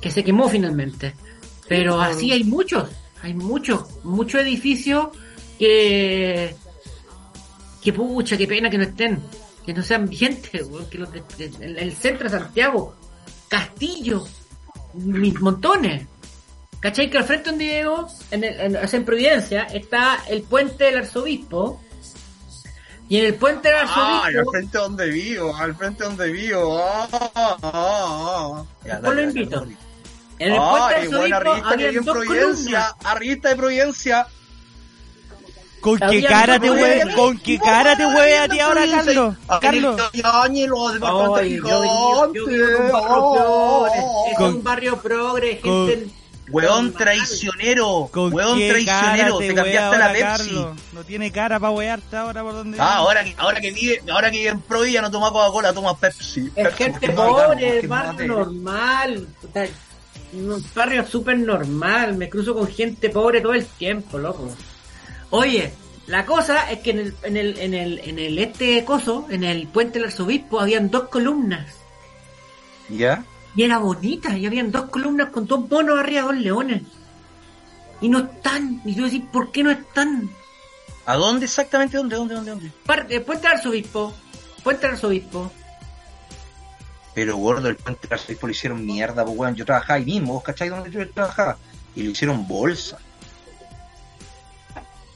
Que 0.00 0.10
se 0.10 0.22
quemó 0.24 0.48
finalmente. 0.48 1.14
Pero 1.68 2.00
así 2.00 2.30
hay 2.30 2.44
muchos, 2.44 2.88
hay 3.22 3.34
muchos, 3.34 3.84
muchos 4.04 4.40
edificios 4.40 5.08
que... 5.58 6.54
Que 7.82 7.92
pucha, 7.92 8.36
qué 8.36 8.46
pena 8.48 8.68
que 8.68 8.78
no 8.78 8.84
estén, 8.84 9.22
que 9.64 9.72
no 9.72 9.80
sean 9.82 10.08
vigentes, 10.08 10.50
que 10.90 10.98
los 10.98 11.12
de- 11.12 11.22
de- 11.38 11.64
el, 11.64 11.78
el 11.78 11.92
centro 11.94 12.28
de 12.28 12.36
Santiago, 12.38 12.96
Castillo, 13.48 14.26
mis 14.94 15.40
montones. 15.40 16.04
¿Cachai? 16.80 17.08
Que 17.08 17.18
al 17.18 17.24
frente 17.24 17.50
donde 17.50 17.78
vivo, 17.80 18.08
en, 18.32 18.42
en, 18.44 18.76
en 18.76 19.04
Providencia, 19.04 19.62
está 19.64 20.18
el 20.28 20.42
puente 20.42 20.84
del 20.84 20.98
arzobispo. 20.98 21.80
Y 23.08 23.18
en 23.18 23.26
el 23.26 23.34
puente 23.34 23.68
del 23.68 23.78
arzobispo, 23.78 24.50
frente 24.50 24.78
donde 24.78 25.06
vivo, 25.08 25.54
al 25.56 25.74
frente 25.76 26.02
donde 26.04 26.32
vivo. 26.32 26.76
Ah, 26.80 28.64
Después 28.82 29.14
lo 29.16 29.22
invito. 29.22 29.64
En 30.38 30.52
el 30.52 30.58
puente 30.58 30.94
arzobispo 30.94 31.50
había 31.66 31.92
dos 31.92 32.04
columnas. 32.16 32.94
arribista 33.04 33.48
de 33.50 33.56
Providencia. 33.56 34.26
¿Con 35.80 35.98
qué 36.00 36.24
cara 36.24 36.58
te 36.58 36.66
dos 36.66 36.76
hue, 36.76 36.82
columnas. 36.98 37.14
con 37.14 37.38
qué 37.38 37.58
cara 37.58 37.96
te 37.96 38.06
hue 38.06 38.38
a 38.38 38.48
ti 38.48 38.58
ahora, 38.58 38.82
Carlos? 38.90 39.34
Carlos, 39.60 40.00
es 40.12 40.22
Con- 44.36 44.54
un 44.56 44.62
barrio 44.64 45.00
progre, 45.00 45.60
gente... 45.62 46.08
Weón 46.48 46.92
traicionero, 46.92 48.08
¿con 48.12 48.32
weón 48.32 48.56
traicionero, 48.56 49.38
te 49.38 49.52
cambiaste 49.52 49.98
la 49.98 50.12
Pepsi. 50.12 50.54
No 50.92 51.02
tiene 51.04 51.32
cara 51.32 51.58
para 51.58 51.72
wearte 51.72 52.16
ahora 52.16 52.40
por 52.44 52.52
donde 52.52 52.78
Ah, 52.80 52.98
ahora 52.98 53.24
que, 53.24 53.34
ahora 53.36 53.60
que 53.60 53.72
vive, 53.72 54.00
ahora 54.12 54.30
que 54.30 54.38
vive 54.38 54.50
en 54.50 54.60
Pro 54.60 54.84
ya 54.84 55.02
no 55.02 55.10
toma 55.10 55.32
Coca-Cola, 55.32 55.72
toma 55.72 55.98
Pepsi. 55.98 56.52
Es 56.54 56.72
gente 56.76 57.10
pobre, 57.10 57.84
barrio 57.88 58.16
de- 58.16 58.28
normal. 58.28 59.26
Un 60.32 60.64
barrio 60.74 61.06
súper 61.06 61.38
normal. 61.38 62.16
Me 62.16 62.28
cruzo 62.28 62.54
con 62.54 62.66
gente 62.68 63.10
pobre 63.10 63.40
todo 63.40 63.54
el 63.54 63.64
tiempo, 63.66 64.18
loco. 64.18 64.50
Oye, 65.30 65.72
la 66.06 66.24
cosa 66.24 66.70
es 66.70 66.80
que 66.80 66.90
en 66.90 66.98
el, 66.98 67.14
en 67.22 67.36
el, 67.36 67.58
en 67.58 67.74
el, 67.74 67.98
en 68.00 68.18
el 68.18 68.38
este 68.38 68.84
coso, 68.84 69.26
en 69.30 69.44
el 69.44 69.66
puente 69.68 69.98
del 69.98 70.08
arzobispo, 70.08 70.60
habían 70.60 70.90
dos 70.90 71.08
columnas. 71.08 71.66
¿Ya? 72.88 73.24
Y 73.54 73.62
era 73.62 73.78
bonita, 73.78 74.36
y 74.36 74.46
habían 74.46 74.70
dos 74.70 74.90
columnas 74.90 75.30
con 75.30 75.46
dos 75.46 75.68
monos 75.68 75.98
arriba, 75.98 76.22
dos 76.22 76.36
leones. 76.36 76.82
Y 78.00 78.08
no 78.08 78.18
están. 78.18 78.82
Y 78.84 78.94
yo 78.94 79.04
decía, 79.04 79.22
¿por 79.32 79.50
qué 79.50 79.62
no 79.62 79.70
están? 79.70 80.28
¿A 81.06 81.16
dónde 81.16 81.46
exactamente? 81.46 81.96
¿Dónde, 81.96 82.16
dónde, 82.16 82.34
dónde, 82.34 82.50
dónde? 82.50 82.72
Par- 82.84 83.06
eh, 83.08 83.20
puente 83.20 83.48
del 83.48 83.56
arzobispo. 83.56 84.12
Puente 84.62 84.82
del 84.82 84.96
arzobispo. 84.96 85.50
Pero 87.16 87.38
gordo, 87.38 87.68
el 87.70 87.76
puente 87.76 88.06
arzobispo 88.10 88.46
lo 88.46 88.50
hicieron 88.52 88.84
mierda, 88.84 89.24
pues 89.24 89.38
weón. 89.38 89.54
Yo 89.54 89.64
trabajaba 89.64 89.94
ahí 89.94 90.04
mismo, 90.04 90.34
¿vos 90.34 90.42
cacháis 90.44 90.70
dónde 90.70 90.90
yo 90.90 91.08
trabajaba? 91.10 91.56
Y 91.94 92.02
lo 92.02 92.10
hicieron 92.10 92.46
bolsa. 92.46 92.98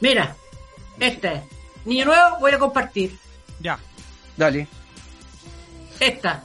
Mira, 0.00 0.34
este. 0.98 1.42
Niño 1.84 2.06
nuevo, 2.06 2.38
voy 2.40 2.52
a 2.52 2.58
compartir. 2.58 3.18
Ya. 3.60 3.78
Dale. 4.34 4.66
Esta. 6.00 6.42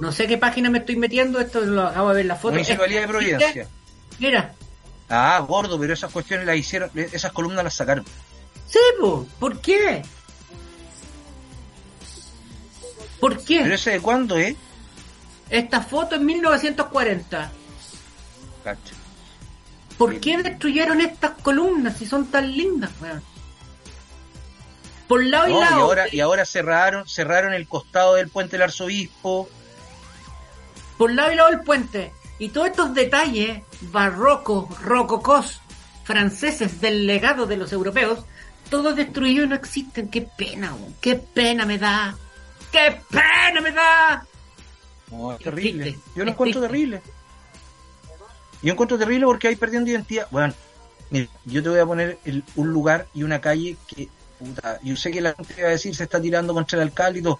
No 0.00 0.12
sé 0.12 0.26
qué 0.26 0.38
página 0.38 0.70
me 0.70 0.78
estoy 0.78 0.96
metiendo, 0.96 1.40
esto 1.40 1.60
lo 1.60 1.82
acabo 1.88 2.08
de 2.10 2.14
ver 2.16 2.26
la 2.26 2.36
foto. 2.36 2.52
Municipalidad 2.54 3.00
de 3.00 3.04
Esta, 3.06 3.12
Providencia. 3.18 3.68
Mira, 4.18 4.54
Ah, 5.10 5.44
gordo, 5.46 5.78
pero 5.78 5.92
esas 5.92 6.10
cuestiones 6.10 6.46
las 6.46 6.56
hicieron, 6.56 6.90
esas 6.94 7.32
columnas 7.32 7.64
las 7.64 7.74
sacaron. 7.74 8.04
sí, 8.66 8.78
po, 8.98 9.26
¿por 9.38 9.60
qué? 9.60 10.02
¿Por 13.20 13.42
qué? 13.42 13.60
Pero 13.62 13.74
ese 13.74 13.90
de 13.92 14.00
cuándo, 14.00 14.38
¿eh? 14.38 14.56
Esta 15.50 15.80
foto 15.82 16.14
en 16.16 16.26
1940. 16.26 17.50
Cacha. 18.64 18.94
¿Por 19.96 20.20
qué 20.20 20.38
destruyeron 20.38 21.00
estas 21.00 21.32
columnas 21.42 21.96
si 21.96 22.06
son 22.06 22.26
tan 22.26 22.50
lindas, 22.56 22.90
weón? 23.00 23.22
Por 25.08 25.24
lado 25.24 25.48
y 25.48 25.52
No, 25.52 25.58
y 25.58 25.64
lado. 25.64 25.80
ahora, 25.82 26.04
y 26.12 26.20
ahora 26.20 26.44
cerraron, 26.44 27.08
cerraron 27.08 27.54
el 27.54 27.66
costado 27.66 28.14
del 28.14 28.28
puente 28.28 28.52
del 28.52 28.62
arzobispo. 28.62 29.48
por 30.98 31.12
lado 31.12 31.32
y 31.32 31.36
lado 31.36 31.50
del 31.50 31.60
puente. 31.60 32.12
Y 32.38 32.50
todos 32.50 32.68
estos 32.68 32.92
detalles 32.94 33.62
barrocos, 33.82 34.80
rococós, 34.82 35.60
franceses 36.04 36.80
del 36.80 37.06
legado 37.06 37.46
de 37.46 37.56
los 37.56 37.72
europeos, 37.72 38.24
todos 38.70 38.94
destruidos 38.96 39.48
no 39.48 39.54
existen. 39.54 40.08
Qué 40.08 40.22
pena, 40.22 40.74
weón. 40.74 40.94
Qué 41.00 41.14
pena 41.16 41.64
me 41.64 41.78
da. 41.78 42.16
Qué 42.72 43.00
pena 43.10 43.60
me 43.62 43.72
da. 43.72 44.26
No, 45.10 45.32
es 45.32 45.38
terrible. 45.38 45.84
triste, 45.84 46.00
Yo 46.14 46.24
lo 46.24 46.30
encuentro 46.32 46.60
triste. 46.60 46.74
terrible. 46.74 47.02
Yo 48.62 48.72
encuentro 48.72 48.98
terrible 48.98 49.26
porque 49.26 49.48
hay 49.48 49.56
perdiendo 49.56 49.90
identidad. 49.90 50.26
Bueno, 50.30 50.52
mire, 51.10 51.28
yo 51.44 51.62
te 51.62 51.68
voy 51.68 51.78
a 51.78 51.86
poner 51.86 52.18
el- 52.24 52.44
un 52.56 52.72
lugar 52.72 53.06
y 53.14 53.22
una 53.22 53.40
calle 53.40 53.76
que, 53.86 54.08
puta, 54.38 54.78
yo 54.82 54.96
sé 54.96 55.10
que 55.10 55.20
la 55.20 55.34
gente 55.34 55.62
va 55.62 55.68
a 55.68 55.72
decir 55.72 55.94
se 55.94 56.02
está 56.04 56.20
tirando 56.20 56.52
contra 56.52 56.76
el 56.76 56.88
alcalde 56.88 57.20
y 57.20 57.22
todo, 57.22 57.38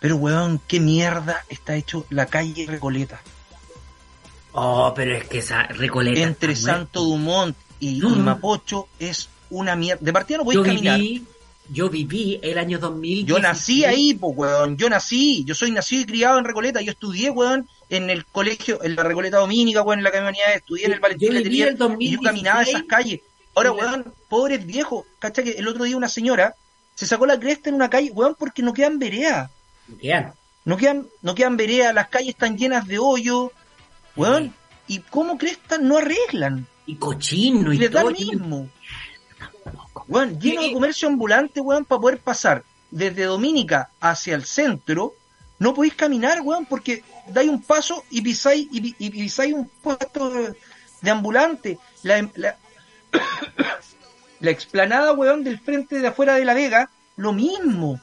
pero 0.00 0.16
weón, 0.16 0.60
qué 0.66 0.80
mierda 0.80 1.44
está 1.48 1.76
hecho 1.76 2.04
la 2.10 2.26
calle 2.26 2.66
Recoleta. 2.66 3.20
Oh, 4.52 4.92
pero 4.96 5.14
es 5.16 5.24
que 5.28 5.38
esa 5.38 5.64
Recoleta. 5.64 6.20
Entre. 6.20 6.56
Santo 6.56 7.02
Dumont 7.04 7.56
y, 7.78 7.98
y 7.98 8.02
Mm. 8.02 8.20
Mapocho 8.24 8.88
es 8.98 9.28
una 9.50 9.76
mierda. 9.76 10.00
De 10.04 10.12
partida 10.12 10.38
no 10.38 10.44
Yo 10.44 10.60
podéis 10.62 10.66
caminar. 10.78 10.98
viví, 10.98 11.26
yo 11.70 11.88
viví 11.90 12.38
el 12.42 12.58
año 12.58 12.78
2000. 12.78 13.26
Yo 13.26 13.38
nací 13.38 13.84
ahí, 13.84 14.14
pues, 14.14 14.36
weón. 14.36 14.76
Yo 14.76 14.88
nací. 14.88 15.44
Yo 15.44 15.54
soy 15.54 15.70
nacido 15.70 16.02
y 16.02 16.06
criado 16.06 16.38
en 16.38 16.44
Recoleta. 16.44 16.80
Yo 16.80 16.92
estudié, 16.92 17.30
weón, 17.30 17.68
en 17.90 18.10
el 18.10 18.24
colegio, 18.26 18.82
en 18.82 18.96
la 18.96 19.02
Recoleta 19.02 19.38
Dominica, 19.38 19.82
weón, 19.82 20.00
en 20.00 20.04
la 20.04 20.10
caminidad. 20.10 20.54
Estudié 20.54 20.86
en 20.86 20.92
el 20.92 21.00
Valentín 21.00 21.32
Yo 21.32 21.42
viví 21.42 21.62
el 21.62 21.68
Y 21.74 21.76
yo 21.76 21.76
2016. 21.78 22.20
caminaba 22.24 22.62
esas 22.62 22.82
calles. 22.84 23.20
Ahora, 23.54 23.72
weón, 23.72 24.12
pobres 24.28 24.64
viejos. 24.64 25.04
¿Cachai? 25.18 25.44
Que 25.44 25.50
el 25.52 25.68
otro 25.68 25.84
día 25.84 25.96
una 25.96 26.08
señora 26.08 26.54
se 26.94 27.06
sacó 27.06 27.26
la 27.26 27.38
cresta 27.38 27.68
en 27.68 27.76
una 27.76 27.90
calle, 27.90 28.10
weón, 28.12 28.34
porque 28.38 28.62
no 28.62 28.72
quedan 28.72 28.98
veredas. 28.98 29.50
Ya. 30.02 30.34
No 30.64 30.76
quedan, 30.76 31.06
no 31.22 31.34
quedan 31.34 31.56
veredas. 31.56 31.94
Las 31.94 32.08
calles 32.08 32.30
están 32.30 32.56
llenas 32.58 32.86
de 32.86 32.98
hoyo. 32.98 33.52
Weón. 34.16 34.52
¿Y 34.86 35.00
cómo 35.00 35.36
crestas 35.38 35.80
no 35.80 35.98
arreglan? 35.98 36.66
Y 36.86 36.96
cochino 36.96 37.72
Y 37.72 37.76
y, 37.76 37.78
les 37.80 37.90
da 37.90 38.00
todo. 38.00 38.10
lo 38.10 38.16
mismo. 38.16 38.68
Weón, 40.08 40.40
lleno 40.40 40.62
de 40.62 40.72
comercio 40.72 41.08
ambulante, 41.08 41.60
weón, 41.60 41.84
para 41.84 42.00
poder 42.00 42.18
pasar 42.18 42.64
desde 42.90 43.24
Dominica 43.24 43.90
hacia 44.00 44.34
el 44.34 44.44
centro. 44.44 45.14
No 45.58 45.74
podéis 45.74 45.94
caminar, 45.94 46.40
weón, 46.40 46.66
porque 46.66 47.02
dais 47.28 47.48
un 47.48 47.62
paso 47.62 48.04
y 48.10 48.22
pisáis, 48.22 48.68
y, 48.72 48.94
y 48.98 49.10
pisáis 49.10 49.52
un 49.52 49.68
puesto 49.82 50.30
de, 50.30 50.54
de 51.02 51.10
ambulante. 51.10 51.78
La, 52.02 52.28
la, 52.36 52.56
la 54.40 54.50
explanada, 54.50 55.12
weón, 55.12 55.44
del 55.44 55.58
frente 55.58 56.00
de 56.00 56.08
afuera 56.08 56.34
de 56.34 56.44
la 56.44 56.54
Vega, 56.54 56.90
lo 57.16 57.32
mismo. 57.32 58.00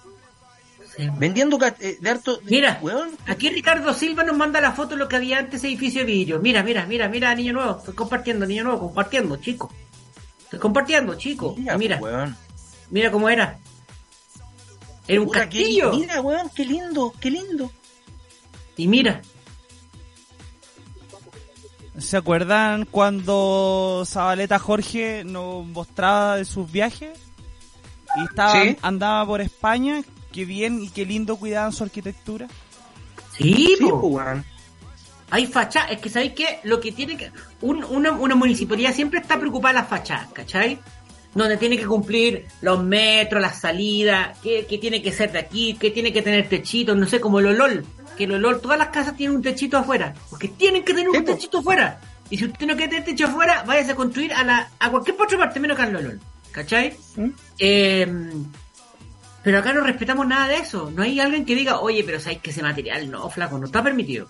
Sí. 0.96 1.10
Vendiendo 1.18 1.60
eh, 1.80 1.98
de 2.00 2.10
harto. 2.10 2.40
Mira, 2.44 2.80
weón, 2.82 3.12
aquí 3.28 3.50
Ricardo 3.50 3.94
Silva 3.94 4.24
nos 4.24 4.38
manda 4.38 4.62
la 4.62 4.72
foto 4.72 4.92
de 4.92 4.98
lo 4.98 5.10
que 5.10 5.18
había 5.18 5.40
antes 5.40 5.64
edificio 5.64 6.02
de 6.02 6.06
vidrio. 6.06 6.40
Mira, 6.40 6.64
mira, 6.64 6.86
mira, 6.86 7.10
mira, 7.10 7.36
niño 7.36 7.54
nuevo. 7.54 7.78
Estoy 7.80 7.96
compartiendo, 7.96 8.46
niño 8.46 8.64
nuevo, 8.64 8.80
compartiendo, 8.80 9.36
chico. 9.38 9.74
Compartiendo, 10.60 11.16
chico. 11.16 11.56
mira, 11.58 11.78
Mira, 11.78 11.98
weón. 11.98 12.36
mira 12.90 13.12
cómo 13.12 13.30
era. 13.30 13.60
Era 15.08 15.22
un 15.22 15.30
qué- 15.32 15.40
castillo. 15.40 15.92
mira, 15.94 16.22
weón, 16.22 16.50
qué 16.56 16.66
lindo, 16.66 17.14
qué 17.20 17.30
lindo. 17.32 17.72
Y 18.78 18.88
mira, 18.88 19.22
¿Se 21.98 22.18
acuerdan 22.18 22.86
cuando 22.86 24.04
Zabaleta 24.06 24.60
Jorge 24.60 25.24
nos 25.24 25.66
mostraba 25.66 26.36
de 26.36 26.44
sus 26.46 26.70
viajes? 26.70 27.18
Y 28.18 28.24
estaba, 28.24 28.62
Sí. 28.64 28.78
andaba 28.82 29.26
por 29.26 29.40
España, 29.40 30.02
qué 30.34 30.44
bien 30.44 30.82
y 30.84 30.90
qué 30.90 31.06
lindo 31.06 31.38
cuidaban 31.38 31.72
su 31.72 31.84
arquitectura. 31.86 32.48
sí, 33.38 33.76
Sí, 33.78 33.78
po. 33.82 34.02
po, 34.02 34.08
weón. 34.08 34.44
Hay 35.32 35.48
fachadas. 35.48 35.92
Es 35.92 36.00
que 36.00 36.10
sabéis 36.10 36.34
que 36.34 36.60
lo 36.64 36.80
que 36.80 36.92
tiene 36.92 37.18
que. 37.18 37.32
un- 37.62 37.84
una, 37.84 38.12
una 38.12 38.36
municipalidad 38.36 38.94
siempre 38.94 39.20
está 39.20 39.40
preocupada 39.40 39.74
de 39.74 39.80
las 39.82 39.90
fachadas, 39.90 40.28
¿cachai? 40.34 40.80
Donde 41.34 41.58
tiene 41.58 41.78
que 41.78 41.86
cumplir 41.86 42.46
los 42.62 42.82
metros, 42.84 43.42
las 43.42 43.60
salidas, 43.60 44.38
qué, 44.42 44.66
qué 44.70 44.78
tiene 44.78 45.02
que 45.02 45.12
ser 45.12 45.32
de 45.34 45.40
aquí, 45.40 45.76
qué 45.80 45.92
tiene 45.92 46.14
que 46.14 46.22
tener 46.22 46.48
techitos, 46.48 46.96
no 46.96 47.06
sé, 47.08 47.20
como 47.20 47.40
el 47.40 47.48
OLOL. 47.48 47.86
Que 48.18 48.24
el 48.24 48.32
OLOL, 48.34 48.62
todas 48.62 48.78
las 48.80 48.88
casas 48.90 49.18
tienen 49.18 49.36
un 49.36 49.42
techito 49.44 49.78
afuera. 49.78 50.14
Porque 50.30 50.48
tienen 50.48 50.84
que 50.86 50.94
tener 50.94 51.10
un 51.10 51.26
techito 51.26 51.58
afuera. 51.60 52.00
Y 52.30 52.38
si 52.38 52.46
usted 52.46 52.66
no 52.66 52.76
quiere 52.76 52.90
tener 52.90 53.04
techo 53.06 53.26
afuera, 53.28 53.64
váyase 53.68 53.92
a 53.92 53.96
construir 53.96 54.34
a, 54.34 54.44
la, 54.46 54.70
a 54.80 54.90
cualquier 54.90 55.18
otra 55.22 55.38
parte 55.38 55.60
menos 55.60 55.76
que 55.76 55.84
al 55.84 55.96
OLOL. 55.96 56.20
¿Cachai? 56.52 56.96
¿Mm? 57.18 57.30
Eh, 57.60 58.08
pero 59.44 59.60
acá 59.60 59.74
no 59.74 59.82
respetamos 59.82 60.26
nada 60.26 60.48
de 60.48 60.56
eso. 60.58 60.90
No 60.96 61.04
hay 61.04 61.20
alguien 61.20 61.46
que 61.46 61.54
diga, 61.54 61.80
oye, 61.82 62.04
pero 62.04 62.20
sabéis 62.20 62.40
que 62.42 62.50
ese 62.52 62.64
material 62.64 63.12
no, 63.12 63.30
flaco, 63.30 63.60
no 63.60 63.66
está 63.66 63.84
permitido. 63.84 64.28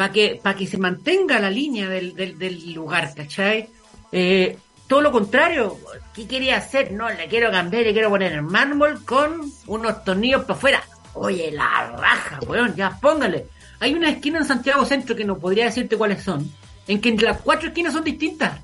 Para 0.00 0.14
que, 0.14 0.40
que 0.56 0.66
se 0.66 0.78
mantenga 0.78 1.38
la 1.38 1.50
línea 1.50 1.86
del, 1.86 2.14
del, 2.14 2.72
lugar, 2.72 3.12
¿cachai? 3.14 3.68
Eh, 4.10 4.56
todo 4.86 5.02
lo 5.02 5.12
contrario, 5.12 5.76
¿qué 6.14 6.26
quería 6.26 6.56
hacer? 6.56 6.92
No, 6.92 7.10
le 7.10 7.28
quiero 7.28 7.50
cambiar, 7.50 7.82
le 7.82 7.92
quiero 7.92 8.08
poner 8.08 8.32
el 8.32 8.40
mármol 8.40 9.04
con 9.04 9.52
unos 9.66 10.02
tornillos 10.02 10.44
para 10.44 10.54
afuera. 10.54 10.82
Oye, 11.12 11.50
la 11.50 11.94
raja, 11.98 12.38
weón, 12.46 12.74
ya 12.74 12.98
póngale. 12.98 13.48
Hay 13.78 13.92
una 13.92 14.08
esquina 14.08 14.38
en 14.38 14.46
Santiago 14.46 14.86
Centro 14.86 15.14
que 15.14 15.26
no 15.26 15.36
podría 15.36 15.66
decirte 15.66 15.98
cuáles 15.98 16.22
son, 16.22 16.50
en 16.88 16.98
que 16.98 17.12
las 17.16 17.42
cuatro 17.42 17.68
esquinas 17.68 17.92
son 17.92 18.02
distintas. 18.04 18.58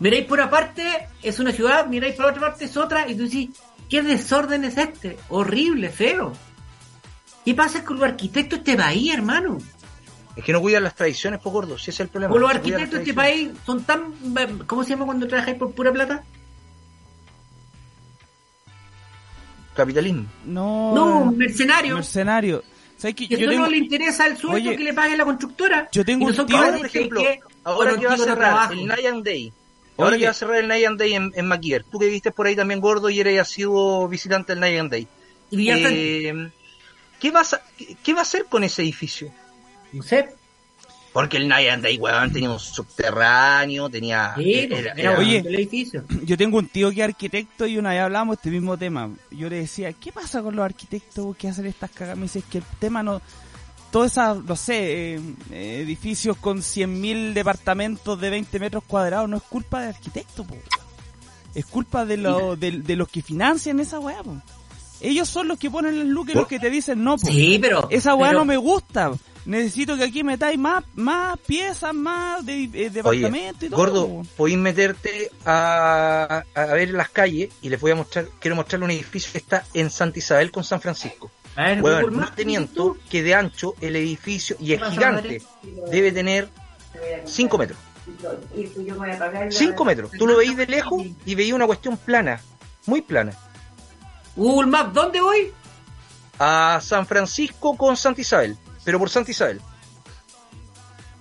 Miráis 0.00 0.24
por 0.24 0.40
una 0.40 0.50
parte, 0.50 1.10
es 1.22 1.38
una 1.38 1.52
ciudad, 1.52 1.86
miráis 1.86 2.16
por 2.16 2.26
otra 2.26 2.40
parte, 2.40 2.64
es 2.64 2.76
otra, 2.76 3.08
y 3.08 3.14
tú 3.14 3.22
decís, 3.22 3.50
¿qué 3.88 4.02
desorden 4.02 4.64
es 4.64 4.78
este? 4.78 5.16
Horrible, 5.28 5.90
feo. 5.90 6.32
¿Qué 7.44 7.54
pasa 7.54 7.84
con 7.84 7.98
los 7.98 8.04
arquitectos 8.04 8.64
de 8.64 8.72
este 8.72 8.82
país, 8.82 9.14
hermano? 9.14 9.58
Es 10.38 10.44
que 10.44 10.52
no 10.52 10.60
cuidan 10.60 10.84
las 10.84 10.94
tradiciones, 10.94 11.40
por 11.40 11.52
gordo, 11.52 11.76
si 11.76 11.90
ese 11.90 11.90
es 11.90 12.00
el 12.00 12.08
problema. 12.10 12.32
O 12.32 12.38
los 12.38 12.48
No 12.48 12.54
arquitectos 12.56 12.92
de 12.92 12.98
este 13.00 13.12
país 13.12 13.50
son 13.66 13.82
tan... 13.82 14.14
eh, 14.38 14.58
¿Cómo 14.68 14.84
se 14.84 14.90
llama 14.90 15.04
cuando 15.04 15.26
trabajáis 15.26 15.58
por 15.58 15.72
pura 15.72 15.92
plata? 15.92 16.22
Capitalismo. 19.74 20.26
No, 20.44 20.94
No, 20.94 21.32
mercenario. 21.32 21.96
mercenario. 21.96 22.62
¿Sabes 22.96 23.16
que 23.16 23.26
Yo 23.26 23.48
tengo, 23.48 23.66
le 23.66 23.78
interesa 23.78 24.26
el 24.28 24.36
sueldo 24.36 24.70
Oye, 24.70 24.76
que 24.76 24.84
le 24.84 24.94
pague 24.94 25.16
la 25.16 25.24
constructora. 25.24 25.88
yo 25.90 26.04
tengo 26.04 26.30
no 26.30 26.42
un 26.42 26.46
tío, 26.46 26.56
por 26.56 26.80
de 26.80 26.86
ejemplo, 26.86 27.20
que 27.20 27.40
ahora 27.64 27.96
que 27.96 28.06
va 28.06 28.14
a 28.14 28.16
no 28.16 28.24
cerrar 28.24 28.72
el 28.72 29.06
and 29.06 29.24
Day. 29.24 29.52
Ahora 29.96 30.10
Oye. 30.10 30.18
que 30.20 30.24
va 30.26 30.30
a 30.30 30.34
cerrar 30.34 30.56
el 30.58 30.70
and 30.86 30.98
Day 31.00 31.14
en, 31.14 31.32
en. 31.34 31.84
Tú 31.90 31.98
que 31.98 32.06
viste 32.06 32.30
por 32.30 32.46
ahí 32.46 32.54
también 32.54 32.80
gordo 32.80 33.10
y 33.10 33.18
eres 33.18 33.48
sido 33.48 34.06
visitante 34.06 34.54
del 34.54 34.78
and 34.78 34.90
Day. 34.90 35.08
Y 35.50 35.68
Eh, 35.68 36.50
¿qué, 37.18 37.30
vas 37.32 37.54
a, 37.54 37.62
qué, 37.76 37.96
qué 38.04 38.12
va 38.12 38.20
a 38.20 38.22
hacer 38.22 38.44
con 38.46 38.62
ese 38.62 38.82
edificio? 38.82 39.32
No 39.92 40.02
sé. 40.02 40.28
Porque 41.12 41.38
el 41.38 41.48
Night 41.48 41.80
Day, 41.80 41.96
weón, 41.98 42.32
tenía 42.32 42.50
un 42.50 42.58
subterráneo, 42.60 43.88
tenía... 43.88 44.34
Sí, 44.36 44.52
era- 44.52 44.78
era, 44.78 44.92
era- 44.92 45.18
Oye. 45.18 45.38
el 45.38 45.54
edificio. 45.54 46.04
yo 46.24 46.36
tengo 46.36 46.58
un 46.58 46.68
tío 46.68 46.90
que 46.90 47.00
es 47.00 47.08
arquitecto 47.08 47.66
y 47.66 47.78
una 47.78 47.90
vez 47.90 48.00
hablamos 48.02 48.36
de 48.36 48.40
este 48.40 48.50
mismo 48.50 48.76
tema. 48.76 49.10
Yo 49.30 49.48
le 49.48 49.56
decía, 49.56 49.92
¿qué 49.94 50.12
pasa 50.12 50.42
con 50.42 50.54
los 50.54 50.64
arquitectos 50.64 51.36
que 51.36 51.48
hacen 51.48 51.66
estas 51.66 51.90
cagadas? 51.90 52.18
Me 52.18 52.24
dice, 52.24 52.40
es 52.40 52.44
que 52.44 52.58
el 52.58 52.64
tema 52.78 53.02
no... 53.02 53.20
Todas 53.90 54.12
esas, 54.12 54.44
no 54.44 54.54
sé, 54.54 55.14
eh, 55.14 55.20
eh, 55.50 55.80
edificios 55.82 56.36
con 56.36 56.58
100.000 56.58 57.32
departamentos 57.32 58.20
de 58.20 58.28
20 58.28 58.58
metros 58.60 58.84
cuadrados 58.86 59.30
no 59.30 59.38
es 59.38 59.42
culpa 59.44 59.80
de 59.80 59.88
arquitectos, 59.88 60.46
po. 60.46 60.56
Es 61.54 61.64
culpa 61.64 62.04
de, 62.04 62.18
lo, 62.18 62.54
de, 62.54 62.70
de 62.82 62.96
los 62.96 63.08
que 63.08 63.22
financian 63.22 63.80
esa 63.80 63.98
weá, 63.98 64.22
po. 64.22 64.36
Ellos 65.00 65.26
son 65.26 65.48
los 65.48 65.58
que 65.58 65.70
ponen 65.70 65.98
las 65.98 66.06
lucas 66.08 66.34
y 66.34 66.38
los 66.38 66.46
que 66.46 66.60
te 66.60 66.68
dicen 66.68 67.02
no, 67.02 67.16
po. 67.16 67.28
Sí, 67.28 67.58
pero... 67.62 67.88
Esa 67.90 68.14
weá 68.14 68.28
pero- 68.28 68.40
no 68.40 68.44
me 68.44 68.58
gusta. 68.58 69.10
Necesito 69.48 69.96
que 69.96 70.04
aquí 70.04 70.22
metáis 70.22 70.58
más, 70.58 70.84
más 70.94 71.38
piezas, 71.38 71.94
más 71.94 72.44
de, 72.44 72.64
eh, 72.64 72.90
departamentos 72.90 73.62
y 73.62 73.68
todo. 73.70 73.78
Gordo, 73.78 74.06
po. 74.08 74.26
podéis 74.36 74.58
meterte 74.58 75.30
a, 75.46 76.42
a 76.54 76.64
ver 76.66 76.90
las 76.90 77.08
calles 77.08 77.48
y 77.62 77.70
les 77.70 77.80
voy 77.80 77.92
a 77.92 77.94
mostrar, 77.94 78.26
quiero 78.40 78.56
mostrarle 78.56 78.84
un 78.84 78.90
edificio 78.90 79.32
que 79.32 79.38
está 79.38 79.64
en 79.72 79.88
Santa 79.88 80.18
Isabel 80.18 80.50
con 80.50 80.64
San 80.64 80.82
Francisco. 80.82 81.30
A 81.56 81.62
ver, 81.68 81.80
Google 81.80 82.10
no 82.10 82.30
te 82.34 82.44
miento 82.44 82.98
que 83.08 83.22
de 83.22 83.34
ancho 83.34 83.74
el 83.80 83.96
edificio, 83.96 84.54
y 84.60 84.74
es 84.74 84.82
gigante, 84.82 85.42
debe 85.90 86.12
tener 86.12 86.50
5 87.24 87.56
metros. 87.56 87.78
Yo 88.86 88.96
voy 88.96 89.10
a 89.10 89.18
pagar 89.18 89.46
la- 89.46 89.50
5 89.50 89.82
metros. 89.82 90.10
Tú 90.18 90.26
lo 90.26 90.36
veís 90.36 90.58
de 90.58 90.66
lejos 90.66 91.06
y 91.24 91.34
veís 91.34 91.54
una 91.54 91.66
cuestión 91.66 91.96
plana, 91.96 92.38
muy 92.84 93.00
plana. 93.00 93.32
Google 94.36 94.70
Maps, 94.70 94.92
¿dónde 94.92 95.22
voy? 95.22 95.52
A 96.38 96.80
San 96.82 97.06
Francisco 97.06 97.76
con 97.78 97.96
Santa 97.96 98.20
Isabel, 98.20 98.56
pero 98.88 98.98
por 98.98 99.10
Santa 99.10 99.30
Isabel. 99.32 99.60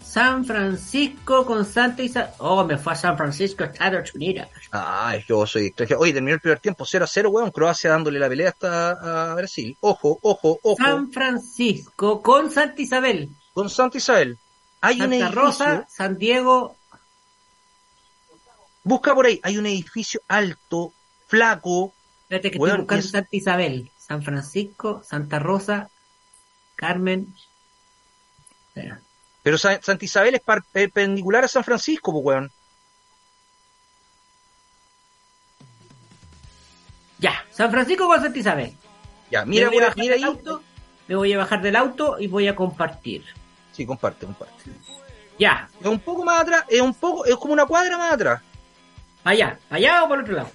San 0.01 0.45
Francisco 0.45 1.45
con 1.45 1.65
Santa 1.65 2.01
Isabel. 2.01 2.31
Oh, 2.37 2.63
me 2.63 2.77
fue 2.77 2.93
a 2.93 2.95
San 2.95 3.17
Francisco, 3.17 3.65
Estados 3.65 4.15
Unidos. 4.15 4.47
Ah, 4.71 5.13
es 5.17 5.25
que 5.25 5.33
vos 5.33 5.51
soy 5.51 5.65
extranjero. 5.65 5.99
Oye, 5.99 6.13
terminó 6.13 6.35
el 6.35 6.39
primer 6.39 6.59
tiempo 6.59 6.85
0 6.85 7.03
a 7.03 7.07
0, 7.09 7.29
weón. 7.29 7.51
Croacia 7.51 7.89
dándole 7.89 8.19
la 8.19 8.29
pelea 8.29 8.49
hasta 8.51 9.31
a 9.31 9.35
Brasil. 9.35 9.75
Ojo, 9.81 10.17
ojo, 10.21 10.59
ojo. 10.63 10.77
San 10.81 11.11
Francisco 11.11 12.21
con 12.21 12.49
Santa 12.49 12.81
Isabel. 12.81 13.29
Con 13.53 13.69
Santa 13.69 13.97
Isabel. 13.97 14.37
Hay 14.79 14.95
un 14.95 15.01
Santa 15.01 15.15
edificio. 15.17 15.41
Rosa, 15.41 15.87
San 15.89 16.17
Diego. 16.17 16.77
Busca 18.83 19.13
por 19.13 19.25
ahí. 19.25 19.41
Hay 19.43 19.57
un 19.57 19.65
edificio 19.65 20.21
alto, 20.29 20.93
flaco. 21.27 21.93
Espérate 22.21 22.49
que 22.51 22.57
Weón, 22.59 22.69
estoy 22.81 22.81
buscando 22.85 23.05
es- 23.05 23.11
Santa 23.11 23.29
Isabel. 23.35 23.91
San 23.97 24.23
Francisco, 24.23 25.01
Santa 25.03 25.37
Rosa, 25.39 25.89
Carmen. 26.77 27.35
Pero 29.43 29.57
Sa- 29.57 29.81
Santa 29.81 30.05
Isabel 30.05 30.35
es 30.35 30.41
par- 30.41 30.63
perpendicular 30.71 31.43
a 31.43 31.47
San 31.47 31.63
Francisco, 31.63 32.11
pues, 32.11 32.25
weón. 32.25 32.51
San 37.51 37.71
Francisco 37.71 38.05
con 38.07 38.21
Santa 38.21 38.37
Isabel. 38.37 38.73
Ya, 39.31 39.43
mira, 39.43 39.69
voy 39.69 39.79
a 39.83 39.93
mira, 39.95 40.13
ahí. 40.15 40.23
auto, 40.23 40.61
me 41.07 41.15
voy 41.15 41.33
a 41.33 41.39
bajar 41.39 41.59
del 41.61 41.75
auto 41.75 42.17
y 42.19 42.27
voy 42.27 42.47
a 42.47 42.55
compartir. 42.55 43.25
Sí, 43.73 43.83
comparte, 43.85 44.27
comparte. 44.27 44.53
Ya, 45.39 45.67
Es 45.79 45.87
un 45.87 45.99
poco 45.99 46.23
más 46.23 46.41
atrás, 46.41 46.65
es 46.67 46.81
un 46.81 46.93
poco, 46.93 47.25
es 47.25 47.35
como 47.35 47.53
una 47.53 47.65
cuadra 47.65 47.97
más 47.97 48.13
atrás. 48.13 48.41
allá, 49.23 49.57
allá 49.71 50.03
o 50.03 50.13
el 50.13 50.21
otro 50.21 50.33
lado. 50.35 50.51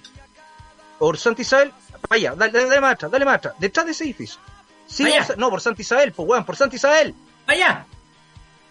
Por 0.97 1.17
Santa 1.17 1.41
Isabel, 1.41 1.73
para 2.07 2.15
allá, 2.15 2.35
dale, 2.35 2.51
dale, 2.53 2.65
dale 2.69 2.81
más 2.81 2.93
atrás, 2.93 3.11
dale 3.11 3.25
más 3.25 3.35
atrás, 3.35 3.55
detrás 3.59 3.85
de 3.85 3.91
ese 3.91 4.03
edificio. 4.05 4.39
Sí, 4.87 5.03
Allá. 5.05 5.27
por 5.27 5.37
no, 5.37 5.49
por 5.49 5.59
Santa 5.61 5.81
Isabel, 5.81 6.11
pues 6.13 6.27
weón, 6.29 6.45
por 6.45 6.55
Santa 6.55 6.75
Isabel. 6.77 7.13
Allá. 7.47 7.85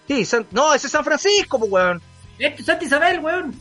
Sí, 0.09 0.24
San- 0.24 0.46
no, 0.50 0.74
ese 0.74 0.86
es 0.86 0.92
San 0.92 1.05
Francisco, 1.05 1.59
pues 1.59 1.70
weón. 1.70 2.03
Esto 2.38 2.61
es 2.61 2.66
Santa 2.66 2.84
Isabel, 2.84 3.20
weón. 3.20 3.55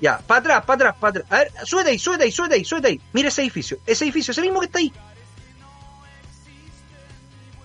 Ya, 0.00 0.18
para 0.18 0.40
atrás, 0.40 0.64
para 0.64 0.74
atrás, 0.90 0.96
para 1.00 1.10
atrás. 1.20 1.26
A 1.30 1.36
ver, 1.38 1.66
súbete 1.66 1.90
ahí, 1.90 1.98
súbete 1.98 2.24
ahí, 2.24 2.32
súbete 2.32 2.54
ahí, 2.56 2.64
ahí. 2.94 3.00
Mira 3.12 3.28
ese 3.28 3.42
edificio, 3.42 3.78
ese 3.86 4.04
edificio, 4.04 4.32
ese 4.32 4.40
mismo 4.42 4.60
que 4.60 4.66
está 4.66 4.78
ahí. 4.78 4.92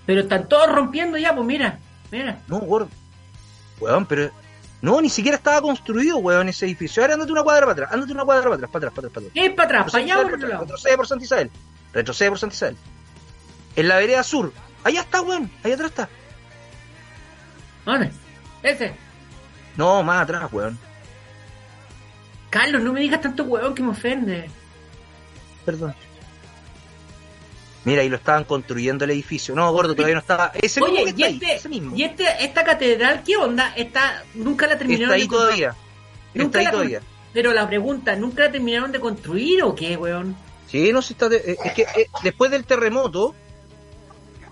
Pero 0.06 0.20
están 0.22 0.48
todos 0.48 0.70
rompiendo 0.72 1.18
ya, 1.18 1.34
pues 1.34 1.46
mira, 1.46 1.78
mira. 2.10 2.40
No, 2.46 2.58
gordo. 2.60 2.88
Weón, 3.80 4.06
pero. 4.06 4.30
No, 4.80 5.00
ni 5.00 5.10
siquiera 5.10 5.36
estaba 5.36 5.60
construido, 5.60 6.18
weón, 6.18 6.48
ese 6.48 6.64
edificio. 6.66 7.02
Ahora 7.02 7.14
ándate 7.14 7.32
una 7.32 7.42
cuadra 7.42 7.62
para 7.62 7.72
atrás, 7.72 7.90
ándate 7.92 8.12
una 8.12 8.24
cuadra 8.24 8.44
para 8.44 8.54
atrás, 8.54 8.70
para 8.70 8.86
atrás, 8.88 8.92
para 8.94 9.08
atrás, 9.08 9.12
para 9.12 9.26
atrás. 9.26 9.34
¿Qué 9.34 9.46
es 9.46 9.54
para 9.54 9.66
atrás? 9.66 9.82
Por 9.84 9.92
¿Para 9.92 10.04
allá 10.04 10.14
para 10.22 10.34
otro 10.36 10.48
lado? 10.48 10.60
Retrocede 10.62 10.96
por 10.96 11.06
Santa 11.08 11.24
Isabel. 11.24 11.50
Retrocede 11.92 12.28
por 12.28 12.38
Santa 12.38 12.54
Isabel. 12.54 12.76
En 13.74 13.88
la 13.88 13.96
vereda 13.96 14.22
sur. 14.22 14.52
Allá 14.84 15.00
está, 15.00 15.20
weón. 15.20 15.50
Allá 15.64 15.74
atrás 15.74 15.90
está. 15.90 16.08
¿Dónde? 17.88 18.10
Ese. 18.62 18.92
No, 19.78 20.02
más 20.02 20.22
atrás, 20.24 20.46
weón. 20.52 20.78
Carlos, 22.50 22.82
no 22.82 22.92
me 22.92 23.00
digas 23.00 23.22
tanto 23.22 23.44
weón 23.44 23.74
que 23.74 23.82
me 23.82 23.90
ofende. 23.90 24.50
Perdón. 25.64 25.94
Mira, 27.84 28.02
ahí 28.02 28.10
lo 28.10 28.16
estaban 28.16 28.44
construyendo 28.44 29.06
el 29.06 29.12
edificio. 29.12 29.54
No, 29.54 29.72
gordo, 29.72 29.94
todavía 29.94 30.16
no 30.16 30.20
estaba. 30.20 30.52
Ese 30.60 30.80
mismo 30.82 30.96
que 30.96 31.02
Oye, 31.02 31.10
está 31.12 31.20
y, 31.20 31.24
ahí. 31.24 31.34
este, 31.40 31.54
Ese 31.54 31.68
mismo. 31.70 31.96
y 31.96 32.02
este, 32.02 32.24
esta 32.44 32.62
catedral, 32.64 33.22
¿qué 33.24 33.36
onda? 33.38 33.72
Está, 33.74 34.22
nunca 34.34 34.66
la 34.66 34.76
terminaron 34.76 35.14
Está 35.14 35.14
ahí 35.14 35.22
de 35.22 35.28
construir. 35.28 35.48
todavía. 35.64 35.68
Está 36.34 36.42
Nunca 36.44 36.58
ahí 36.58 36.64
la- 36.66 36.70
todavía. 36.70 37.00
Pero 37.32 37.52
la 37.54 37.66
pregunta, 37.66 38.16
¿nunca 38.16 38.42
la 38.44 38.52
terminaron 38.52 38.92
de 38.92 39.00
construir 39.00 39.62
o 39.62 39.74
qué, 39.74 39.96
weón? 39.96 40.36
Sí, 40.66 40.92
no 40.92 41.00
sé, 41.00 41.14
está. 41.14 41.30
de- 41.30 41.36
eh, 41.38 41.56
es 41.64 41.72
que 41.72 41.82
eh, 41.82 42.10
después 42.22 42.50
del 42.50 42.64
terremoto. 42.64 43.34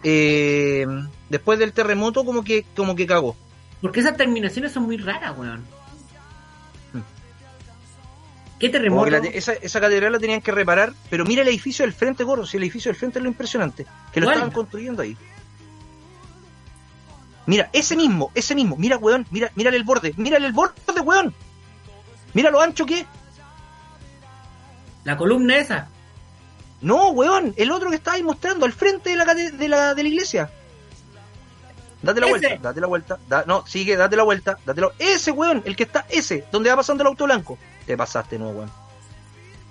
Eh, 0.09 0.87
después 1.29 1.59
del 1.59 1.73
terremoto, 1.73 2.25
como 2.25 2.45
que, 2.45 2.65
como 2.77 2.95
que 2.95 3.09
cagó. 3.09 3.35
Porque 3.81 3.99
esas 3.99 4.17
terminaciones 4.17 4.71
son 4.71 4.85
muy 4.85 4.99
raras, 4.99 5.37
weón. 5.37 5.65
Hmm. 6.93 7.01
¿Qué 8.61 8.69
terremoto? 8.69 9.11
la 9.11 9.19
esa, 9.19 9.55
esa 9.55 9.81
catedral 9.81 10.13
la 10.13 10.21
tenían 10.21 10.41
que 10.41 10.53
reparar, 10.53 10.93
pero 11.11 11.25
mira 11.25 11.43
el 11.43 11.49
edificio 11.49 11.85
del 11.85 11.93
frente, 11.93 12.23
gordo, 12.23 12.47
si 12.47 12.57
el 12.57 12.63
edificio 12.63 12.91
del 12.91 12.97
frente 12.97 13.19
es 13.19 13.25
lo 13.25 13.29
impresionante, 13.29 13.85
que 14.13 14.21
lo 14.21 14.27
¿Cuál? 14.27 14.37
estaban 14.37 14.55
construyendo 14.55 15.03
ahí. 15.03 15.17
Mira, 17.47 17.69
ese 17.73 17.97
mismo, 17.97 18.31
ese 18.37 18.55
mismo, 18.55 18.77
mira, 18.77 18.99
weón, 18.99 19.27
mira, 19.33 19.51
mírale 19.57 19.77
el 19.77 19.83
borde, 19.85 20.15
mírale 20.17 20.47
el 20.47 20.53
borde, 20.53 21.01
weón. 21.05 21.35
Mira 22.33 22.53
lo 22.53 22.61
ancho 22.61 22.87
que 22.87 23.01
es. 23.01 23.07
La 25.03 25.17
columna 25.17 25.57
esa. 25.57 25.89
No, 26.81 27.09
weón, 27.11 27.55
el 27.57 27.71
otro 27.73 27.89
que 27.91 27.97
está 27.97 28.13
ahí 28.13 28.23
mostrando 28.23 28.67
al 28.67 28.73
frente 28.73 29.11
de 29.11 29.17
la, 29.17 29.35
de 29.35 29.69
la, 29.69 29.95
de 29.95 30.03
la 30.03 30.09
iglesia. 30.09 30.51
Date 32.03 32.21
la 32.21 32.27
Ese. 32.27 32.39
vuelta, 32.39 32.57
date 32.69 32.81
la 32.81 32.87
vuelta, 32.87 33.19
da- 33.29 33.45
no, 33.47 33.67
sigue, 33.67 33.97
date 33.97 34.15
la 34.17 34.23
vuelta, 34.23 34.59
date 34.65 34.81
la 34.81 34.91
Ese, 34.99 35.31
weón, 35.33 35.63
el 35.65 35.75
que 35.75 35.85
está, 35.85 36.07
ese, 36.11 36.45
donde 36.53 36.71
va 36.71 36.77
pasando 36.77 37.03
el 37.03 37.09
auto 37.09 37.25
blanco. 37.25 37.59
Te 37.87 37.97
pasaste, 37.97 38.39
no, 38.39 38.51
weón. 38.51 38.71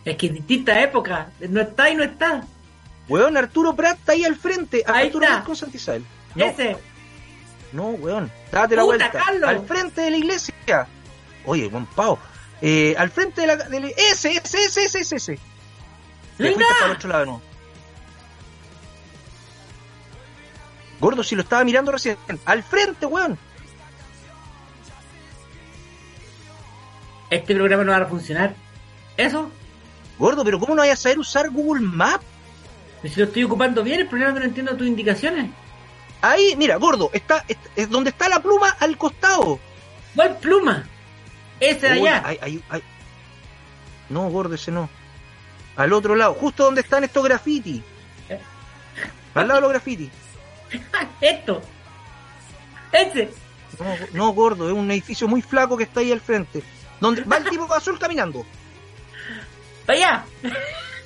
Es 0.04 0.18
que 0.18 0.28
en 0.28 0.34
distinta 0.36 0.80
época. 0.82 1.30
No 1.50 1.62
está 1.62 1.90
y 1.90 1.96
no 1.96 2.04
está. 2.04 2.44
Weón, 3.08 3.38
Arturo 3.38 3.76
Prat 3.76 3.98
está 4.00 4.12
ahí 4.14 4.24
al 4.26 4.36
frente. 4.36 4.84
Ahí 4.86 5.08
Arturo 5.08 5.24
está. 5.24 5.36
Prat 5.38 5.46
con 5.46 5.56
Santa 5.56 5.78
Isabel. 5.78 6.06
No, 6.36 6.46
Ese. 6.46 6.78
no, 7.72 7.88
weón. 7.90 8.32
Date 8.52 8.76
la 8.76 8.82
Puta, 8.84 8.98
vuelta. 8.98 9.12
Carlos. 9.12 9.50
Al 9.50 9.66
frente 9.66 10.02
de 10.02 10.12
la 10.12 10.18
iglesia. 10.18 10.88
Oye, 11.46 11.70
Juan 11.70 11.86
Pao. 11.88 12.20
Eh, 12.62 12.96
al 12.98 13.10
frente 13.12 13.42
de 13.42 13.48
la, 13.48 13.56
de 13.58 13.80
la- 13.80 13.88
Ese, 13.90 14.32
ese, 14.32 14.64
ese, 14.66 14.84
ese, 14.86 15.16
ese, 15.16 15.40
para 16.38 16.86
el 16.86 16.92
otro 16.92 17.10
lado, 17.10 17.26
no. 17.26 17.42
Gordo, 21.00 21.24
si 21.24 21.36
lo 21.36 21.42
estaba 21.42 21.64
mirando 21.64 21.92
recién. 21.92 22.18
Al 22.46 22.64
frente, 22.64 23.06
weón. 23.06 23.38
Este 27.30 27.56
programa 27.56 27.84
no 27.84 27.92
va 27.92 27.98
a 27.98 28.06
funcionar. 28.06 28.56
¿Eso? 29.18 29.50
Gordo, 30.18 30.44
pero 30.46 30.60
¿cómo 30.60 30.76
no 30.76 30.82
vayas 30.82 31.00
a 31.00 31.04
saber 31.04 31.20
usar 31.20 31.50
Google 31.50 31.86
Maps? 31.86 32.24
Si 33.04 33.20
lo 33.20 33.26
estoy 33.26 33.44
ocupando 33.44 33.84
bien, 33.84 34.00
el 34.00 34.08
problema 34.08 34.32
es 34.32 34.34
que 34.36 34.40
no 34.40 34.46
entiendo 34.46 34.78
tus 34.78 34.88
indicaciones. 34.88 35.52
Ahí, 36.22 36.56
mira, 36.58 36.78
gordo, 36.78 37.12
está, 37.14 37.46
es 37.76 37.90
donde 37.90 38.10
está 38.10 38.30
la 38.30 38.40
pluma 38.40 38.70
al 38.80 38.98
costado. 38.98 39.60
¿Cuál 40.16 40.38
pluma? 40.38 40.88
Ese 41.60 41.90
de 41.90 42.02
Uy, 42.02 42.08
allá. 42.08 42.62
No, 44.10 44.30
gordo, 44.30 44.56
ese 44.56 44.72
no. 44.72 44.90
Al 45.76 45.94
otro 45.94 46.16
lado, 46.16 46.34
justo 46.34 46.64
donde 46.64 46.82
están 46.82 47.04
estos 47.04 47.24
graffiti. 47.24 47.84
Al 49.36 49.48
lado 49.48 49.56
de 49.60 49.62
los 49.62 49.70
graffiti. 49.72 50.10
Esto. 51.22 51.62
Ese. 52.92 53.30
No, 53.80 53.96
no, 54.14 54.34
gordo, 54.34 54.68
es 54.70 54.74
un 54.74 54.90
edificio 54.92 55.28
muy 55.28 55.42
flaco 55.42 55.76
que 55.78 55.84
está 55.84 56.00
ahí 56.00 56.12
al 56.12 56.22
frente. 56.22 56.64
Donde 57.02 57.24
va 57.24 57.38
el 57.38 57.50
tipo 57.50 57.72
azul 57.74 58.00
caminando. 58.00 58.46
Allá. 59.88 60.24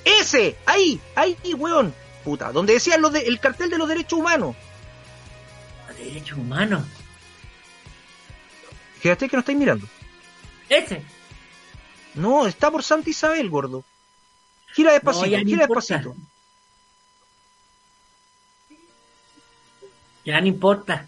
Ese, 0.04 0.56
ahí, 0.66 1.00
ahí, 1.16 1.36
weón. 1.56 1.92
Puta, 2.24 2.52
donde 2.52 2.74
decían 2.74 3.02
los 3.02 3.12
de- 3.12 3.26
el 3.26 3.40
cartel 3.40 3.70
de 3.70 3.78
los 3.78 3.88
derechos 3.88 4.18
humanos. 4.18 4.54
Derechos 5.98 6.38
humanos. 6.38 6.84
Fíjate 9.00 9.28
que 9.28 9.36
no 9.36 9.40
estáis 9.40 9.58
mirando. 9.58 9.86
Ese. 10.68 11.02
No, 12.14 12.46
está 12.46 12.70
por 12.70 12.82
Santa 12.82 13.10
Isabel, 13.10 13.50
gordo. 13.50 13.84
Gira 14.74 14.92
despacito, 14.92 15.26
No, 15.26 15.30
gira 15.44 15.62
importa. 15.64 15.94
despacito. 15.96 16.16
Ya 20.24 20.40
no 20.40 20.46
importa. 20.46 21.06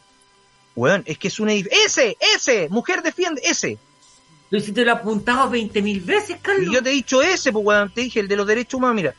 Weón, 0.74 1.02
es 1.06 1.18
que 1.18 1.28
es 1.28 1.38
un 1.38 1.50
edificio. 1.50 1.78
¡Ese! 1.86 2.16
¡Ese! 2.34 2.68
Mujer 2.70 3.02
defiende, 3.02 3.42
ese. 3.44 3.78
Pero 4.48 4.62
si 4.62 4.72
te 4.72 4.84
lo 4.84 4.92
apuntado 4.92 5.50
20.000 5.50 6.04
veces, 6.04 6.38
Carlos. 6.40 6.66
Y 6.68 6.74
yo 6.74 6.82
te 6.82 6.90
he 6.90 6.92
dicho 6.94 7.22
ese, 7.22 7.52
pues 7.52 7.64
weón, 7.64 7.90
te 7.92 8.02
dije, 8.02 8.20
el 8.20 8.28
de 8.28 8.36
los 8.36 8.46
derechos 8.46 8.74
humanos, 8.78 8.96
mira. 8.96 9.14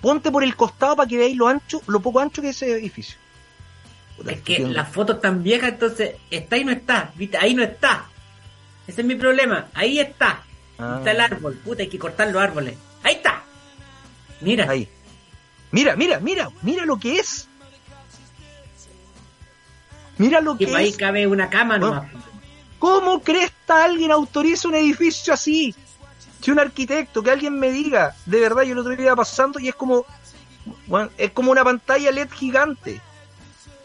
Ponte 0.00 0.30
por 0.30 0.42
el 0.44 0.54
costado 0.56 0.96
para 0.96 1.08
que 1.08 1.16
veáis 1.16 1.36
lo 1.36 1.48
ancho, 1.48 1.82
lo 1.86 2.00
poco 2.00 2.20
ancho 2.20 2.42
que 2.42 2.50
es 2.50 2.56
ese 2.62 2.72
edificio. 2.72 3.16
Puta, 4.16 4.32
Es 4.32 4.40
que 4.42 4.58
las 4.60 4.88
fotos 4.90 5.20
tan 5.20 5.42
viejas, 5.42 5.70
entonces 5.70 6.14
está 6.30 6.56
y 6.56 6.64
no 6.64 6.72
está. 6.72 7.12
¿Viste? 7.14 7.36
Ahí 7.38 7.54
no 7.54 7.62
está. 7.62 8.06
Ese 8.86 9.00
es 9.02 9.06
mi 9.06 9.14
problema. 9.16 9.68
Ahí 9.74 9.98
está. 9.98 10.44
Ah. 10.78 10.96
Está 10.98 11.10
el 11.10 11.20
árbol. 11.20 11.54
Puta, 11.64 11.82
hay 11.82 11.88
que 11.88 11.98
cortar 11.98 12.28
los 12.30 12.40
árboles. 12.40 12.76
Ahí 13.02 13.14
está. 13.16 13.35
Mira. 14.40 14.70
Ahí. 14.70 14.88
Mira, 15.72 15.96
mira, 15.96 16.20
mira, 16.20 16.50
mira 16.62 16.84
lo 16.84 16.98
que 16.98 17.18
es. 17.18 17.48
Mira 20.18 20.40
lo 20.40 20.56
Que 20.56 20.66
que 20.66 20.76
ahí 20.76 20.88
es. 20.88 20.96
cabe 20.96 21.26
una 21.26 21.50
cama 21.50 21.78
Bueno, 21.78 21.94
nomás. 21.96 22.12
¿Cómo 22.78 23.20
cresta 23.22 23.84
alguien 23.84 24.10
autoriza 24.12 24.68
un 24.68 24.74
edificio 24.74 25.32
así? 25.34 25.74
Si 26.40 26.50
un 26.50 26.58
arquitecto, 26.58 27.22
que 27.22 27.30
alguien 27.30 27.58
me 27.58 27.70
diga, 27.72 28.14
de 28.26 28.40
verdad, 28.40 28.62
yo 28.62 28.72
el 28.72 28.78
otro 28.78 28.94
día 28.94 29.16
pasando 29.16 29.58
y 29.58 29.68
es 29.68 29.74
como, 29.74 30.04
bueno, 30.86 31.10
es 31.18 31.30
como 31.32 31.50
una 31.50 31.64
pantalla 31.64 32.10
LED 32.12 32.30
gigante. 32.30 33.00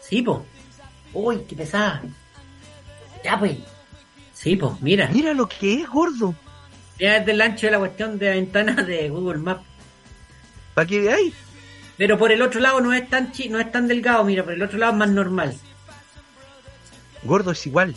Sí, 0.00 0.22
po. 0.22 0.44
Uy, 1.12 1.44
qué 1.48 1.56
pesada. 1.56 2.02
Ya, 3.24 3.38
pues. 3.38 3.56
Sí, 4.34 4.56
pues, 4.56 4.80
mira. 4.80 5.08
Mira 5.12 5.32
lo 5.34 5.48
que 5.48 5.80
es, 5.82 5.88
gordo. 5.88 6.34
Ya 6.98 7.16
es 7.16 7.26
del 7.26 7.40
ancho 7.40 7.66
de 7.66 7.72
la 7.72 7.78
cuestión 7.78 8.18
de 8.18 8.26
la 8.28 8.32
ventana 8.32 8.74
de 8.82 9.08
Google 9.08 9.38
Maps. 9.38 9.64
Para 10.74 10.86
que 10.86 11.00
veáis. 11.00 11.34
Pero 11.96 12.18
por 12.18 12.32
el 12.32 12.42
otro 12.42 12.60
lado 12.60 12.80
no 12.80 12.92
es 12.92 13.08
tan 13.08 13.32
chi 13.32 13.48
no 13.48 13.58
es 13.60 13.70
tan 13.70 13.86
delgado, 13.86 14.24
mira, 14.24 14.42
por 14.42 14.52
el 14.54 14.62
otro 14.62 14.78
lado 14.78 14.92
es 14.92 14.98
más 14.98 15.10
normal. 15.10 15.56
Gordo 17.22 17.50
es 17.52 17.66
igual. 17.66 17.94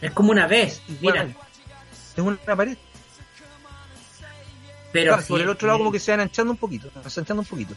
Es 0.00 0.12
como 0.12 0.30
una 0.30 0.46
vez, 0.46 0.82
igual. 0.88 1.28
mira. 1.28 1.38
Es 2.16 2.22
una 2.22 2.56
pared. 2.56 2.76
Pero 4.92 5.12
Claro, 5.12 5.22
sí, 5.22 5.28
por 5.28 5.40
el 5.40 5.48
otro 5.48 5.66
lado 5.66 5.78
eh, 5.78 5.80
como 5.80 5.92
que 5.92 5.98
se 5.98 6.10
van 6.12 6.20
anchando 6.20 6.52
un 6.52 6.58
poquito, 6.58 6.90
ensanchando 7.02 7.40
un 7.42 7.48
poquito. 7.48 7.74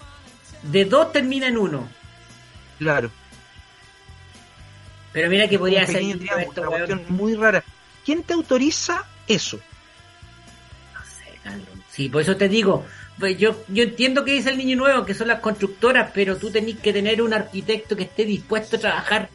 de 0.64 0.86
dos 0.86 1.12
termina 1.12 1.48
en 1.48 1.58
uno. 1.58 1.88
Claro. 2.78 3.10
Pero 5.14 5.30
mira 5.30 5.48
que 5.48 5.58
podría 5.58 5.86
ser 5.88 6.04
esto, 6.04 6.62
una 6.62 6.68
cuestión 6.68 7.06
muy 7.10 7.34
rara. 7.34 7.64
¿Quién 8.06 8.22
te 8.22 8.34
autoriza 8.34 9.04
eso? 9.28 9.58
No 10.94 11.00
sé, 11.04 11.40
Carlos. 11.44 11.68
Sí, 11.90 12.08
por 12.10 12.22
eso 12.22 12.38
te 12.38 12.48
digo, 12.48 12.86
pues 13.20 13.38
yo, 13.38 13.56
yo 13.70 13.84
entiendo 13.84 14.24
que 14.24 14.32
dice 14.34 14.50
el 14.50 14.58
niño 14.58 14.78
nuevo, 14.78 15.06
que 15.06 15.14
son 15.14 15.28
las 15.28 15.40
constructoras, 15.40 16.12
pero 16.14 16.38
tú 16.38 16.52
tenés 16.52 16.78
que 16.78 16.94
tener 16.94 17.22
un 17.22 17.34
arquitecto 17.34 17.96
que 17.96 18.04
esté 18.04 18.26
dispuesto 18.26 18.76
a 18.76 18.80
trabajar 18.80 19.30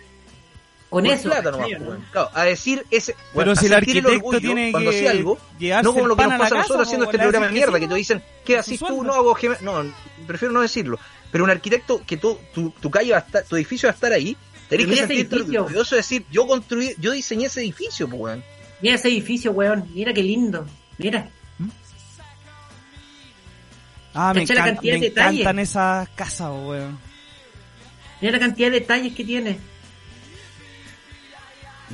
Con 0.88 1.06
eso. 1.06 1.28
plata 1.30 1.50
nomás, 1.50 1.66
¿cachai, 1.68 1.84
pues, 1.84 1.98
no? 1.98 2.04
Claro, 2.12 2.30
a 2.34 2.44
decir 2.44 2.84
ese. 2.90 3.14
Pero 3.32 3.44
weón, 3.46 3.56
si 3.56 3.66
el 3.66 3.72
arquitecto 3.74 4.08
orgullo 4.12 4.38
tiene 4.40 4.70
cuando 4.70 4.90
que 4.90 4.96
hacía 4.96 5.10
algo, 5.10 5.38
no 5.82 5.92
como 5.92 6.04
el 6.04 6.08
lo 6.08 6.16
que 6.16 6.22
nos 6.22 6.32
pasa 6.32 6.44
a 6.44 6.48
casa, 6.48 6.56
nosotros 6.58 6.86
haciendo 6.86 7.04
este 7.06 7.18
programa 7.18 7.46
de 7.46 7.52
mierda, 7.52 7.80
que 7.80 7.88
te 7.88 7.94
dicen, 7.94 8.22
¿qué 8.44 8.58
así 8.58 8.78
tú? 8.78 9.02
No 9.02 9.14
hago 9.14 9.34
gem- 9.34 9.58
No, 9.60 9.82
prefiero 10.26 10.52
no 10.52 10.60
decirlo. 10.60 10.98
Pero 11.30 11.44
un 11.44 11.50
arquitecto 11.50 12.02
que 12.06 12.18
tu, 12.18 12.38
tu, 12.54 12.70
tu 12.70 12.90
calle 12.90 13.12
va 13.12 13.18
a 13.18 13.20
estar, 13.20 13.42
tu 13.44 13.56
edificio 13.56 13.86
va 13.86 13.92
a 13.92 13.94
estar 13.94 14.12
ahí, 14.12 14.36
tenés 14.68 14.86
que 14.86 14.96
sentirte 14.96 15.36
edificio. 15.36 15.62
orgulloso 15.62 15.94
de 15.94 16.00
decir, 16.02 16.24
yo 16.30 16.46
construí, 16.46 16.94
yo 16.98 17.10
diseñé 17.12 17.46
ese 17.46 17.60
edificio, 17.62 18.06
pues, 18.06 18.20
weón. 18.20 18.44
Mira 18.82 18.96
ese 18.96 19.08
edificio, 19.08 19.50
weón. 19.52 19.88
Mira 19.94 20.12
qué 20.12 20.22
lindo. 20.22 20.66
Mira. 20.98 21.30
Ah, 24.14 24.32
me, 24.34 24.40
Cacha 24.42 24.54
la 24.54 24.60
encan- 24.60 24.74
cantidad 24.74 24.94
me 24.94 25.00
de 25.00 25.08
detalles. 25.08 25.40
encantan 25.40 25.58
esas 25.60 26.08
casas, 26.10 26.50
weón. 26.50 26.98
Mira 28.20 28.32
la 28.32 28.38
cantidad 28.38 28.70
de 28.70 28.80
detalles 28.80 29.14
que 29.14 29.24
tiene. 29.24 29.58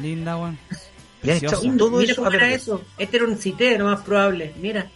Linda, 0.00 0.36
weón. 0.36 0.58
Echado 1.22 1.60
todo 1.76 1.98
Mira 1.98 2.12
eso 2.12 2.22
cómo 2.24 2.36
era 2.36 2.48
eso. 2.50 2.84
Este 2.96 3.16
era 3.16 3.26
un 3.26 3.36
citero, 3.38 3.86
más 3.86 4.00
probable. 4.02 4.54
Mira. 4.60 4.88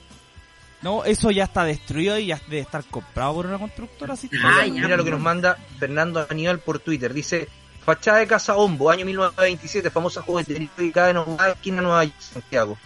No, 0.80 1.04
eso 1.04 1.30
ya 1.30 1.44
está 1.44 1.64
destruido 1.64 2.18
y 2.18 2.26
ya 2.26 2.40
debe 2.48 2.60
estar 2.60 2.84
comprado 2.84 3.34
por 3.34 3.46
una 3.46 3.58
constructora 3.58 4.14
así. 4.14 4.28
Ah, 4.42 4.62
Mira, 4.64 4.82
mira 4.86 4.96
lo 4.96 5.04
que 5.04 5.10
pues. 5.10 5.12
nos 5.12 5.20
manda 5.20 5.56
Fernando 5.78 6.26
Aníbal 6.28 6.58
por 6.60 6.78
Twitter. 6.80 7.12
Dice, 7.14 7.48
fachada 7.84 8.18
de 8.18 8.26
Casa 8.26 8.56
Hombo, 8.56 8.90
año 8.90 9.04
1927, 9.04 9.90
famosa 9.90 10.22
juguetería 10.22 10.68
ubicada 10.76 11.10
en 11.10 11.18
esquina 11.52 11.82
Nueva 11.82 12.04
York, 12.04 12.16
Santiago. 12.20 12.78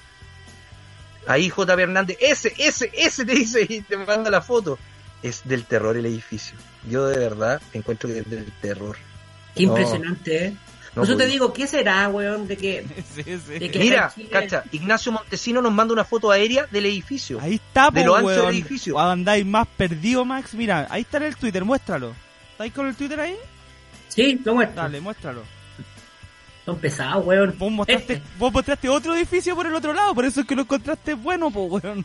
Ahí 1.26 1.48
J. 1.50 1.72
Hernández, 1.74 2.16
ese, 2.20 2.54
ese, 2.58 2.90
ese 2.94 3.24
te 3.24 3.34
dice 3.34 3.66
y 3.68 3.80
te 3.80 3.96
manda 3.96 4.30
la 4.30 4.40
foto. 4.42 4.78
Es 5.22 5.42
del 5.44 5.64
terror 5.64 5.96
el 5.96 6.06
edificio. 6.06 6.56
Yo 6.88 7.06
de 7.08 7.18
verdad 7.18 7.60
encuentro 7.72 8.08
que 8.08 8.20
es 8.20 8.30
del 8.30 8.52
terror. 8.60 8.96
Qué 9.54 9.64
No, 9.66 9.70
impresionante, 9.70 10.44
¿eh? 10.46 10.50
no 10.50 10.56
Por 10.94 11.04
eso 11.04 11.12
te 11.14 11.16
puedo. 11.24 11.30
digo, 11.30 11.52
¿qué 11.52 11.66
será, 11.66 12.08
weón? 12.08 12.46
De 12.46 12.56
que. 12.56 12.86
Sí, 13.14 13.22
sí. 13.24 13.58
De 13.58 13.70
que- 13.70 13.78
Mira, 13.78 14.12
cacha, 14.30 14.62
Ignacio 14.72 15.10
Montesino 15.12 15.60
nos 15.62 15.72
manda 15.72 15.92
una 15.94 16.04
foto 16.04 16.30
aérea 16.30 16.66
del 16.70 16.86
edificio. 16.86 17.40
Ahí 17.40 17.54
está, 17.54 17.90
De 17.90 18.02
po, 18.02 18.06
lo 18.08 18.16
ancho 18.16 18.28
del 18.46 18.50
edificio. 18.54 18.98
Andáis 18.98 19.44
más 19.46 19.66
perdido, 19.66 20.24
Max. 20.24 20.54
Mira, 20.54 20.86
ahí 20.90 21.02
está 21.02 21.16
en 21.16 21.24
el 21.24 21.36
Twitter, 21.36 21.64
muéstralo. 21.64 22.14
¿Estáis 22.52 22.72
con 22.72 22.86
el 22.86 22.94
Twitter 22.94 23.18
ahí? 23.20 23.36
Sí, 24.08 24.40
lo 24.44 24.54
muestro. 24.54 24.82
Dale, 24.82 25.00
muéstralo. 25.00 25.42
Son 26.66 26.76
pesados, 26.78 27.24
weón. 27.24 27.54
Vos 27.58 27.70
mostraste, 27.72 28.14
Este. 28.14 28.28
vos 28.38 28.52
mostraste 28.52 28.88
otro 28.90 29.14
edificio 29.16 29.54
por 29.54 29.66
el 29.66 29.74
otro 29.74 29.94
lado, 29.94 30.14
por 30.14 30.24
eso 30.26 30.40
es 30.42 30.46
que 30.46 30.54
lo 30.54 30.62
encontraste 30.62 31.14
bueno, 31.14 31.50
po, 31.50 31.64
weón. 31.64 32.04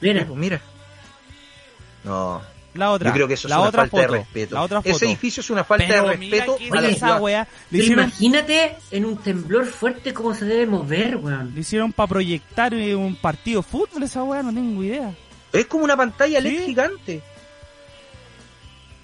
Mira. 0.00 0.20
Sí, 0.20 0.26
pues, 0.28 0.38
mira. 0.38 0.60
No, 2.04 2.40
La 2.74 2.92
otra. 2.92 3.08
yo 3.10 3.14
creo 3.14 3.28
que 3.28 3.34
eso 3.34 3.48
es 3.48 3.50
la 3.50 3.58
una 3.58 3.68
otra 3.68 3.82
falta 3.82 3.96
foto, 3.96 4.12
de 4.12 4.18
respeto. 4.18 4.54
La 4.54 4.62
otra 4.62 4.80
foto. 4.80 4.94
Ese 4.96 5.06
edificio 5.06 5.40
es 5.40 5.50
una 5.50 5.64
falta 5.64 5.84
Pero 5.88 6.08
de 6.08 6.16
mira 6.16 6.36
respeto 6.46 6.56
que 6.56 6.78
a 6.78 6.80
la 6.80 6.88
esa 6.88 6.98
ciudad. 7.06 7.20
weá 7.20 7.40
le 7.42 7.48
Pero 7.70 7.82
hicieron, 7.82 8.04
imagínate 8.04 8.76
en 8.92 9.04
un 9.04 9.16
temblor 9.18 9.66
fuerte 9.66 10.14
cómo 10.14 10.34
se 10.34 10.44
debe 10.44 10.66
mover, 10.66 11.16
weón. 11.16 11.52
le 11.54 11.60
hicieron 11.60 11.92
para 11.92 12.06
proyectar 12.06 12.72
eh, 12.74 12.94
un 12.94 13.16
partido 13.16 13.60
de 13.62 13.68
fútbol 13.68 14.04
esa 14.04 14.22
weá, 14.22 14.42
no 14.42 14.54
tengo 14.54 14.82
idea. 14.84 15.12
Es 15.52 15.66
como 15.66 15.82
una 15.84 15.96
pantalla 15.96 16.40
LED 16.40 16.58
Sí. 16.60 16.64
gigante. 16.66 17.22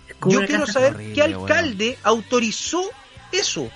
Es 0.09 0.17
Yo 0.33 0.47
quiero 0.47 0.67
saber 0.67 0.95
horrible, 0.95 1.15
qué 1.15 1.23
alcalde 1.23 1.99
autorizó 2.05 2.83
eso. 3.33 3.69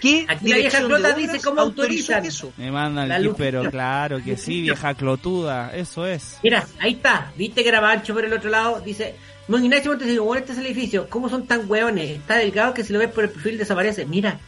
¿Qué 0.00 0.26
Aquí 0.28 0.48
la 0.48 0.56
vieja 0.56 0.80
Clota 0.80 1.12
dice 1.14 1.40
cómo 1.40 1.60
autorizan. 1.62 2.24
eso? 2.24 2.52
Me 2.56 2.70
mandan 2.70 3.10
el 3.10 3.34
pero 3.34 3.70
claro 3.70 4.22
que 4.22 4.36
sí, 4.36 4.60
vieja 4.62 4.94
clotuda, 4.94 5.74
eso 5.74 6.06
es. 6.06 6.38
Mira, 6.42 6.66
ahí 6.78 6.92
está. 6.92 7.32
¿Viste 7.36 7.62
que 7.62 7.68
era 7.68 7.88
ancho 7.88 8.12
por 8.12 8.24
el 8.24 8.32
otro 8.32 8.50
lado? 8.50 8.80
Dice, 8.80 9.16
Mon 9.48 9.64
Ignacio 9.64 9.90
Montes 9.90 10.08
digo, 10.08 10.24
bueno, 10.24 10.40
este 10.40 10.52
es 10.52 10.58
el 10.58 10.66
edificio. 10.66 11.08
¿Cómo 11.08 11.28
son 11.28 11.46
tan 11.46 11.70
hueones? 11.70 12.10
Está 12.10 12.36
delgado 12.36 12.74
que 12.74 12.84
si 12.84 12.92
lo 12.92 12.98
ves 12.98 13.10
por 13.10 13.24
el 13.24 13.30
perfil 13.30 13.58
desaparece. 13.58 14.04
Mira. 14.04 14.38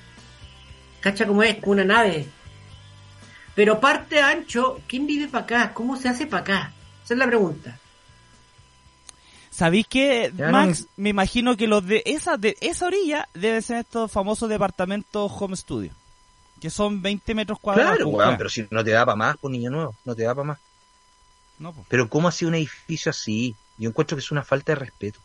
Cacha 1.01 1.27
como 1.27 1.43
es, 1.43 1.57
como 1.57 1.73
una 1.73 1.85
nave. 1.85 2.27
Pero 3.55 3.81
parte 3.81 4.21
ancho, 4.21 4.81
¿quién 4.87 5.07
vive 5.07 5.29
para 5.29 5.45
acá? 5.45 5.75
¿Cómo 5.75 5.97
se 5.97 6.09
hace 6.09 6.27
para 6.27 6.43
acá? 6.43 6.73
Esa 7.05 7.15
es 7.15 7.19
la 7.19 7.27
pregunta. 7.27 7.79
¿Sabéis 9.59 9.89
que, 9.89 10.33
Ya 10.37 10.51
Max? 10.51 10.87
Me 10.97 11.09
imagino 11.09 11.57
que 11.57 11.67
los 11.67 11.85
de 11.85 12.05
esa, 12.07 12.37
de 12.37 12.57
esa 12.61 12.87
orilla 12.87 13.29
deben 13.35 13.61
ser 13.61 13.79
estos 13.79 14.13
famosos 14.13 14.49
departamentos 14.49 15.33
home 15.37 15.57
studio. 15.57 15.91
Que 16.61 16.71
son 16.71 17.03
20 17.03 17.35
metros 17.35 17.59
cuadrados. 17.59 17.97
Claro, 17.97 18.09
pues, 18.13 18.25
weón, 18.25 18.39
pero 18.39 18.51
si 18.51 18.69
no 18.71 18.85
te 18.85 18.93
da 18.93 19.05
para 19.05 19.17
más, 19.17 19.37
pues 19.41 19.51
niño 19.51 19.71
nuevo, 19.71 19.97
no 20.05 20.15
te 20.15 20.23
da 20.23 20.33
para 20.33 20.47
más. 20.47 20.59
No, 21.59 21.73
pues. 21.73 21.89
Pero 21.91 22.09
¿cómo 22.09 22.29
hacía 22.29 22.47
un 22.47 22.55
edificio 22.55 23.11
así? 23.11 23.57
Yo 23.79 23.89
encuentro 23.89 24.17
que 24.17 24.21
es 24.21 24.31
una 24.31 24.45
falta 24.45 24.71
de 24.71 24.77
respeto. 24.77 25.19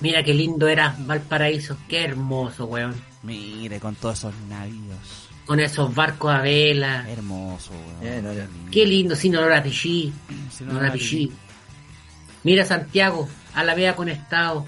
Mira 0.00 0.24
qué 0.24 0.32
lindo 0.32 0.66
era 0.66 0.96
Valparaíso. 0.98 1.76
Qué 1.86 2.04
hermoso, 2.04 2.64
weón. 2.64 2.94
Mire, 3.22 3.80
con 3.80 3.96
todos 3.96 4.20
esos 4.20 4.34
navíos. 4.48 5.28
Con 5.44 5.60
esos 5.60 5.94
barcos 5.94 6.32
a 6.32 6.40
vela. 6.40 7.04
Hermoso, 7.06 7.72
weón. 8.00 8.14
Eh, 8.14 8.22
no. 8.22 8.70
Qué 8.70 8.86
lindo, 8.86 9.14
sin 9.14 9.36
olor 9.36 9.52
a 9.52 9.62
pichí. 9.62 10.10
Si 10.50 10.64
no, 10.64 10.70
olor 10.70 10.86
a 10.86 10.92
pichí. 10.92 11.30
Mira 12.44 12.64
Santiago, 12.64 13.28
a 13.54 13.64
la 13.64 13.74
vea 13.74 13.96
conectado. 13.96 14.64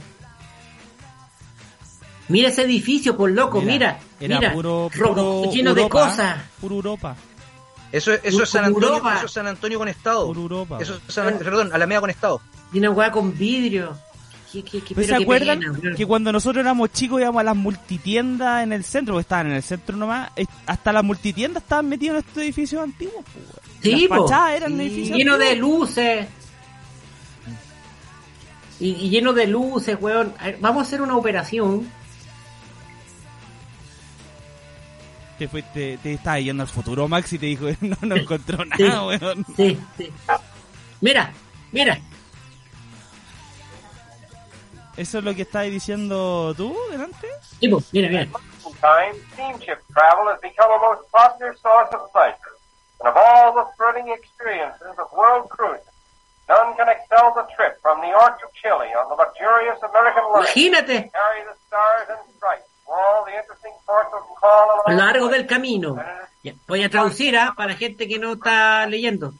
Mira 2.28 2.48
ese 2.48 2.62
edificio, 2.62 3.16
por 3.16 3.30
loco, 3.30 3.60
mira. 3.62 4.00
Era 4.18 4.38
mira, 4.40 4.52
puro, 4.52 4.90
rojo, 4.92 5.14
puro 5.14 5.52
lleno 5.52 5.74
de 5.74 5.88
cosas. 5.88 6.38
Puro 6.60 6.76
Europa. 6.76 7.14
Eso, 7.92 8.12
es- 8.12 8.20
eso 8.24 8.42
es 8.42 8.48
San 8.50 8.64
Antonio, 8.64 8.88
Europa. 8.88 9.14
eso 9.18 9.26
es 9.26 9.32
San 9.32 9.46
Antonio 9.46 9.78
conectado. 9.78 10.26
Puro 10.26 10.40
Europa. 10.40 10.78
Eso 10.80 10.96
es 11.06 11.14
San, 11.14 11.38
perdón, 11.38 11.70
Alameda 11.72 12.00
conectado. 12.00 12.40
Y 12.72 12.78
una 12.78 12.90
weá 12.90 13.12
con 13.12 13.36
vidrio. 13.38 13.96
¿Qué, 14.52 14.62
qué, 14.64 14.80
qué, 14.80 14.94
¿Pues 14.94 15.06
¿Se 15.08 15.14
acuerdan 15.14 15.60
pena, 15.60 15.94
que 15.96 16.06
cuando 16.06 16.32
nosotros 16.32 16.62
éramos 16.62 16.90
chicos 16.92 17.20
íbamos 17.20 17.40
a 17.40 17.44
las 17.44 17.56
multitiendas 17.56 18.62
en 18.64 18.72
el 18.72 18.84
centro, 18.84 19.14
porque 19.14 19.22
estaban 19.22 19.48
en 19.48 19.52
el 19.54 19.62
centro 19.62 19.96
nomás, 19.96 20.30
hasta 20.66 20.92
las 20.92 21.04
multitiendas 21.04 21.62
estaban 21.62 21.88
metidas 21.88 22.14
en 22.14 22.18
estos 22.26 22.42
edificios 22.42 22.82
antiguos? 22.82 23.24
Sí, 23.82 24.08
las 24.08 24.18
po. 24.18 24.24
fachadas 24.26 24.56
eran 24.56 24.72
Sí. 24.76 24.80
edificios 24.82 25.18
lleno 25.18 25.36
de 25.38 25.56
luces. 25.56 26.26
Y, 28.78 28.90
y 28.90 29.08
lleno 29.10 29.32
de 29.32 29.46
luces, 29.46 29.96
weón. 30.00 30.34
A 30.38 30.46
ver, 30.46 30.58
Vamos 30.60 30.84
a 30.84 30.86
hacer 30.86 31.00
una 31.02 31.16
operación. 31.16 31.90
Te, 35.38 35.48
fuiste, 35.48 35.98
te 36.02 36.14
estabas 36.14 36.40
yendo 36.40 36.62
al 36.62 36.68
futuro, 36.68 37.08
Max, 37.08 37.32
y 37.34 37.38
te 37.38 37.46
dijo, 37.46 37.66
no, 37.80 37.96
no 38.02 38.16
encontró 38.16 38.64
Sí. 38.76 38.82
nada, 38.82 39.06
weón. 39.06 39.44
Sí, 39.56 39.78
sí. 39.96 40.12
Mira, 41.00 41.32
mira. 41.72 41.98
¿Eso 44.96 45.18
es 45.18 45.24
lo 45.24 45.34
que 45.34 45.42
estabas 45.42 45.68
diciendo 45.68 46.54
tú 46.56 46.74
delante? 46.90 47.28
Sí, 47.60 47.68
po, 47.68 47.82
mira, 47.92 48.08
mira. 48.08 48.24
time, 48.80 49.14
steamship 49.34 49.78
travel 49.92 50.28
has 50.32 50.40
become 50.40 50.70
a 50.72 50.78
most 50.78 51.02
popular 51.10 51.54
source 51.58 51.94
of 51.94 52.10
pleasure. 52.12 52.38
And 53.00 53.08
of 53.10 53.14
all 53.16 53.52
the 53.54 53.64
thrilling 53.76 54.10
experiences 54.10 54.98
of 54.98 55.12
world 55.12 55.50
cruising, 55.50 55.84
Imagínate, 60.38 61.10
a 64.86 64.90
lo 64.92 64.96
largo 64.96 65.28
del 65.28 65.46
camino. 65.46 65.96
Voy 66.68 66.84
a 66.84 66.88
traducir 66.88 67.36
¿ah? 67.36 67.54
para 67.56 67.74
gente 67.74 68.06
que 68.06 68.18
no 68.18 68.34
está 68.34 68.86
leyendo. 68.86 69.32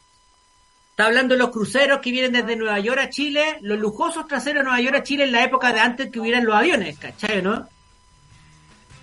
Está 0.89 1.05
hablando 1.05 1.35
de 1.35 1.39
los 1.39 1.51
cruceros 1.51 1.99
que 1.99 2.11
vienen 2.11 2.33
desde 2.33 2.55
Nueva 2.55 2.79
York 2.79 2.99
a 2.99 3.09
Chile, 3.09 3.59
los 3.61 3.77
lujosos 3.77 4.27
traseros 4.27 4.61
de 4.61 4.63
Nueva 4.63 4.81
York 4.81 4.95
a 4.97 5.03
Chile 5.03 5.25
en 5.25 5.31
la 5.31 5.43
época 5.43 5.71
de 5.71 5.79
antes 5.79 6.11
que 6.11 6.19
hubieran 6.19 6.43
los 6.43 6.55
aviones, 6.55 6.97
¿cachai, 6.97 7.41
no? 7.41 7.67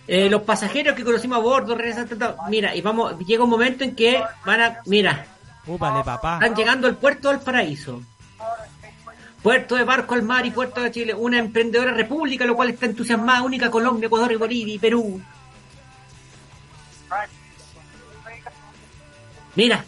Eh, 0.06 0.28
los 0.28 0.42
pasajeros 0.42 0.94
que 0.94 1.04
conocimos 1.04 1.38
a 1.38 1.40
bordo, 1.40 1.74
regresan, 1.74 2.08
ta, 2.08 2.18
ta. 2.18 2.36
mira, 2.48 2.74
y 2.74 2.82
vamos, 2.82 3.18
llega 3.20 3.44
un 3.44 3.50
momento 3.50 3.84
en 3.84 3.94
que 3.94 4.22
van 4.44 4.60
a, 4.60 4.80
mira, 4.86 5.24
Úpale, 5.66 6.04
papá. 6.04 6.34
están 6.34 6.54
llegando 6.54 6.86
al 6.86 6.96
puerto 6.96 7.30
del 7.30 7.40
paraíso. 7.40 8.02
Puerto 9.42 9.76
de 9.76 9.84
Barco 9.84 10.14
al 10.14 10.22
Mar 10.22 10.46
y 10.46 10.50
Puerto 10.50 10.80
de 10.80 10.90
Chile, 10.90 11.14
una 11.14 11.38
emprendedora 11.38 11.92
república, 11.92 12.46
lo 12.46 12.56
cual 12.56 12.70
está 12.70 12.86
entusiasmada, 12.86 13.42
única 13.42 13.70
Colombia, 13.70 14.06
Ecuador 14.06 14.32
y 14.32 14.36
Bolivia 14.36 14.74
y 14.74 14.78
Perú. 14.78 15.20
Mira, 19.54 19.84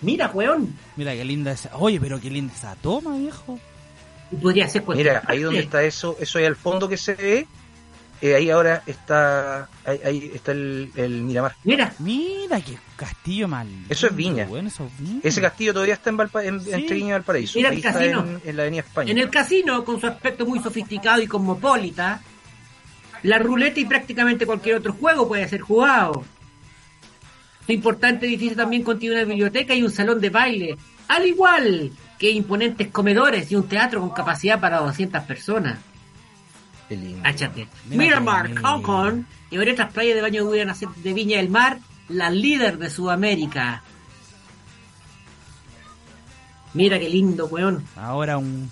mira, 0.00 0.30
weón. 0.32 0.74
Mira 0.96 1.12
qué 1.12 1.24
linda 1.24 1.52
esa. 1.52 1.76
Oye, 1.76 2.00
pero 2.00 2.20
qué 2.20 2.30
linda 2.30 2.54
esa 2.54 2.74
toma, 2.76 3.16
viejo. 3.16 3.58
Y 4.30 4.36
Podría 4.36 4.68
ser 4.68 4.84
cualquier 4.84 5.08
Mira, 5.08 5.22
ahí 5.26 5.40
donde 5.40 5.60
está 5.60 5.82
eso, 5.82 6.16
eso 6.20 6.38
ahí 6.38 6.44
al 6.44 6.56
fondo 6.56 6.88
que 6.88 6.96
se 6.96 7.14
ve, 7.14 7.46
eh, 8.22 8.34
ahí 8.34 8.50
ahora 8.50 8.82
está, 8.86 9.68
ahí, 9.84 10.00
ahí 10.04 10.30
está 10.34 10.52
el, 10.52 10.90
el 10.96 11.22
Miramar. 11.22 11.54
Mira, 11.64 11.92
Mira 11.98 12.60
qué 12.60 12.76
castillo 12.96 13.48
más 13.48 13.66
Eso 13.88 14.06
es 14.08 14.14
Viña. 14.14 14.44
eso 14.44 14.86
es 14.86 14.98
Viña. 14.98 15.20
Ese 15.22 15.40
castillo 15.40 15.72
todavía 15.72 15.94
está 15.94 16.10
en, 16.10 16.16
Valpa, 16.18 16.44
en, 16.44 16.60
Sí. 16.60 16.70
entre 16.72 16.96
Viña 16.96 17.08
y 17.08 17.12
Valparaíso. 17.12 17.58
Mira 17.58 17.70
el 17.70 17.76
ahí 17.76 17.82
casino. 17.82 18.20
en, 18.20 18.40
en 18.44 18.56
la 18.56 18.62
Avenida 18.64 18.80
España. 18.82 19.10
en 19.10 19.18
el 19.18 19.30
casino, 19.30 19.84
con 19.84 20.00
su 20.00 20.06
aspecto 20.06 20.44
muy 20.46 20.58
sofisticado 20.60 21.22
y 21.22 21.26
cosmopolita, 21.26 22.20
la 23.22 23.38
ruleta 23.38 23.80
y 23.80 23.84
prácticamente 23.86 24.46
cualquier 24.46 24.76
otro 24.76 24.92
juego 24.92 25.26
puede 25.28 25.48
ser 25.48 25.60
jugado. 25.60 26.22
Este 27.60 27.72
importante 27.74 28.26
edificio 28.26 28.56
también 28.56 28.82
contiene 28.82 29.16
una 29.16 29.24
biblioteca 29.24 29.74
y 29.74 29.82
un 29.82 29.90
salón 29.90 30.20
de 30.20 30.30
baile, 30.30 30.76
al 31.08 31.26
igual 31.26 31.92
que 32.18 32.30
imponentes 32.30 32.88
comedores 32.88 33.50
y 33.52 33.56
un 33.56 33.66
teatro 33.68 34.00
con 34.00 34.10
capacidad 34.10 34.60
para 34.60 34.78
200 34.78 35.22
personas. 35.24 35.78
Qué 36.90 36.96
lindo. 36.96 37.22
Miramar, 37.86 38.48
qué 38.48 38.60
Concon 38.60 39.26
y 39.50 39.56
otras 39.58 39.92
playas 39.92 40.16
de 40.16 40.20
baño 40.22 40.44
de 40.50 40.64
nacer 40.64 40.88
de 40.88 41.12
Viña 41.14 41.36
del 41.38 41.48
Mar, 41.48 41.78
la 42.08 42.30
líder 42.30 42.78
de 42.78 42.90
Sudamérica. 42.90 43.82
Mira 46.74 46.98
qué 46.98 47.08
lindo, 47.08 47.46
weón. 47.46 47.84
Ahora 47.96 48.38
un. 48.38 48.70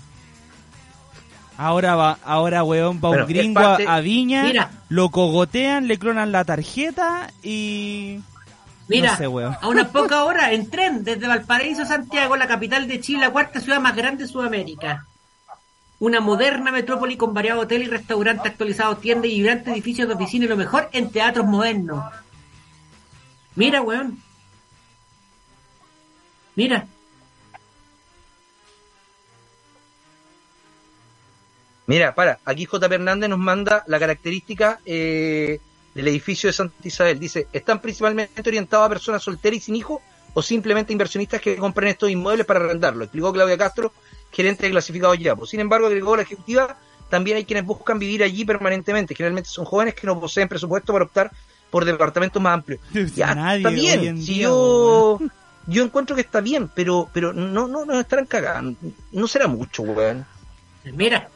Ahora 1.57 1.95
va, 1.95 2.17
ahora 2.23 2.63
weón 2.63 3.01
va 3.03 3.09
un 3.09 3.25
gringo 3.25 3.59
parte- 3.61 3.85
a, 3.87 3.95
a 3.95 3.99
Viña, 4.01 4.43
Mira. 4.43 4.71
lo 4.87 5.09
cogotean, 5.09 5.87
le 5.87 5.97
clonan 5.97 6.31
la 6.31 6.45
tarjeta 6.45 7.29
y. 7.43 8.19
Mira, 8.87 9.11
No 9.11 9.17
sé, 9.17 9.27
weón. 9.27 9.55
a 9.61 9.67
unas 9.67 9.87
pocas 9.89 10.19
horas 10.19 10.51
en 10.53 10.69
tren 10.69 11.03
desde 11.03 11.27
Valparaíso 11.27 11.83
a 11.83 11.85
Santiago, 11.85 12.35
la 12.37 12.47
capital 12.47 12.87
de 12.87 12.99
Chile, 12.99 13.19
la 13.21 13.29
cuarta 13.31 13.59
ciudad 13.59 13.79
más 13.79 13.95
grande 13.95 14.23
de 14.23 14.29
Sudamérica. 14.29 15.05
Una 15.99 16.21
moderna 16.21 16.71
metrópoli 16.71 17.17
con 17.17 17.33
variados 17.33 17.65
hoteles 17.65 17.87
y 17.87 17.91
restaurantes 17.91 18.51
actualizados, 18.51 19.01
tiendas 19.01 19.29
y 19.29 19.35
vibrantes 19.35 19.73
edificios 19.73 20.07
de 20.07 20.13
oficina 20.13 20.45
y 20.45 20.47
lo 20.47 20.55
mejor 20.55 20.89
en 20.93 21.11
teatros 21.11 21.45
modernos. 21.45 22.05
Mira, 23.55 23.81
weón. 23.81 24.17
Mira. 26.55 26.87
Mira, 31.85 32.13
para, 32.13 32.39
aquí 32.45 32.65
J. 32.65 32.85
Hernández 32.85 33.29
nos 33.29 33.39
manda 33.39 33.83
la 33.87 33.99
característica 33.99 34.79
eh, 34.85 35.59
del 35.95 36.07
edificio 36.07 36.47
de 36.47 36.53
Santa 36.53 36.87
Isabel. 36.87 37.19
Dice, 37.19 37.47
están 37.51 37.81
principalmente 37.81 38.47
orientados 38.47 38.85
a 38.85 38.89
personas 38.89 39.23
solteras 39.23 39.57
y 39.57 39.61
sin 39.61 39.75
hijos 39.75 40.01
o 40.33 40.41
simplemente 40.41 40.93
inversionistas 40.93 41.41
que 41.41 41.57
compren 41.57 41.89
estos 41.89 42.09
inmuebles 42.09 42.45
para 42.45 42.59
arrendarlo, 42.59 43.03
explicó 43.03 43.33
Claudia 43.33 43.57
Castro, 43.57 43.91
gerente 44.31 44.65
de 44.65 44.71
clasificados 44.71 45.17
Yapo. 45.19 45.45
Sin 45.45 45.59
embargo, 45.59 45.87
agregó 45.87 46.15
la 46.15 46.23
ejecutiva, 46.23 46.77
también 47.09 47.37
hay 47.37 47.45
quienes 47.45 47.65
buscan 47.65 47.99
vivir 47.99 48.23
allí 48.23 48.45
permanentemente. 48.45 49.15
Generalmente 49.15 49.49
son 49.49 49.65
jóvenes 49.65 49.95
que 49.95 50.05
no 50.07 50.19
poseen 50.19 50.47
presupuesto 50.47 50.93
para 50.93 51.05
optar 51.05 51.31
por 51.69 51.85
departamentos 51.85 52.41
más 52.41 52.53
amplios. 52.55 52.79
Ya, 53.15 53.35
Nadie 53.35 53.57
está 53.57 53.69
bien, 53.69 54.03
en 54.03 54.21
si 54.21 54.33
día, 54.35 54.43
yo... 54.43 55.19
Yo 55.67 55.83
encuentro 55.83 56.15
que 56.15 56.21
está 56.23 56.41
bien, 56.41 56.67
pero 56.73 57.07
pero 57.13 57.31
no 57.31 57.67
no 57.67 57.85
nos 57.85 57.97
estarán 57.99 58.25
cagando. 58.25 58.75
No 59.11 59.27
será 59.27 59.47
mucho, 59.47 59.83
weón. 59.83 60.25
Mira. 60.83 61.29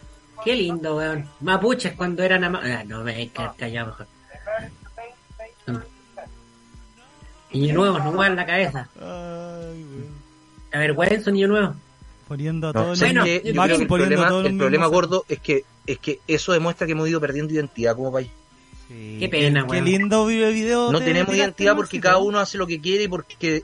Qué 0.43 0.55
lindo, 0.55 0.95
weón. 0.95 1.29
Mapuches 1.41 1.93
cuando 1.93 2.23
eran 2.23 2.43
ama- 2.43 2.61
Ah, 2.63 2.83
no, 2.83 3.03
me 3.03 3.29
quedar 3.29 3.53
callado 3.55 3.87
mejor. 3.87 4.07
Niño 7.51 7.75
nuevo, 7.75 7.99
no 7.99 8.05
muevan 8.11 8.35
la 8.35 8.45
cabeza. 8.47 8.89
Ay, 8.99 9.83
weón. 9.83 10.07
A 10.73 10.79
ver, 10.79 10.91
weón, 10.93 11.23
niño 11.33 11.47
nuevo. 11.47 11.75
Poniendo 12.27 12.69
a 12.69 12.73
No, 12.73 12.81
todos 12.83 12.99
¿sabes 12.99 13.13
Bueno, 13.13 13.25
qué? 13.25 13.41
yo 13.45 13.51
yo 13.53 13.53
creo 13.53 13.63
creo 13.65 13.77
que 13.77 13.81
el 13.83 13.87
poniendo 13.87 14.15
problema, 14.15 14.29
todos 14.29 14.43
los 14.43 14.51
el 14.51 14.57
problema 14.57 14.87
gordo 14.87 15.25
es 15.27 15.39
que 15.39 15.63
es 15.85 15.97
que 15.99 16.19
eso 16.27 16.53
demuestra 16.53 16.87
que 16.87 16.93
hemos 16.93 17.09
ido 17.09 17.19
perdiendo 17.19 17.53
identidad 17.53 17.95
como 17.95 18.11
país. 18.11 18.29
Sí, 18.87 19.17
Qué 19.19 19.29
pena, 19.29 19.65
Qué 19.69 19.81
lindo 19.81 20.25
video. 20.25 20.91
No 20.91 20.99
te 20.99 21.05
tenemos 21.05 21.35
identidad 21.35 21.75
porque 21.75 21.99
cada 21.99 22.17
uno 22.19 22.39
hace 22.39 22.57
lo 22.57 22.67
que 22.67 22.79
quiere 22.79 23.03
y 23.03 23.07
porque 23.07 23.63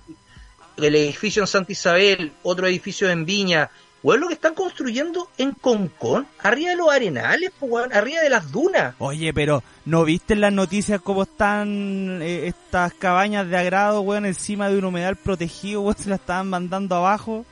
el 0.78 0.95
edificio 0.95 1.43
en 1.43 1.47
Santa 1.47 1.72
Isabel, 1.72 2.32
otro 2.43 2.68
edificio 2.68 3.10
en 3.10 3.26
Viña, 3.26 3.70
weón, 4.03 4.22
lo 4.22 4.28
que 4.28 4.34
están 4.34 4.53
construyendo 4.53 5.30
en 5.38 5.51
Concón, 5.51 6.26
arriba 6.39 6.72
de 6.72 6.78
los 6.78 6.89
arenales, 6.89 7.51
weón, 7.62 7.91
arriba 7.93 8.22
de 8.22 8.30
las 8.30 8.51
dunas. 8.51 8.95
Oye, 8.97 9.34
pero 9.34 9.64
¿no 9.86 10.03
viste 10.05 10.34
en 10.34 10.41
las 10.41 10.53
noticias 10.53 11.01
cómo 11.01 11.24
están 11.24 12.22
eh, 12.22 12.47
estas 12.47 12.93
cabañas 12.93 13.47
de 13.49 13.57
agrado, 13.57 14.01
weón, 14.01 14.26
encima 14.26 14.70
de 14.70 14.78
un 14.78 14.86
humedal 14.86 15.16
protegido, 15.18 15.82
weón, 15.82 15.97
se 15.97 16.10
la 16.10 16.16
estaban 16.16 16.49
mandando 16.49 16.95
abajo? 16.95 17.45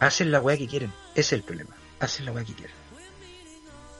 Hacen 0.00 0.30
la 0.30 0.40
weá 0.40 0.56
que 0.56 0.68
quieren, 0.68 0.92
ese 1.12 1.20
es 1.20 1.32
el 1.32 1.42
problema. 1.42 1.74
Hacen 2.00 2.24
la 2.24 2.32
weá 2.32 2.44
que 2.44 2.54
quieren. 2.54 2.74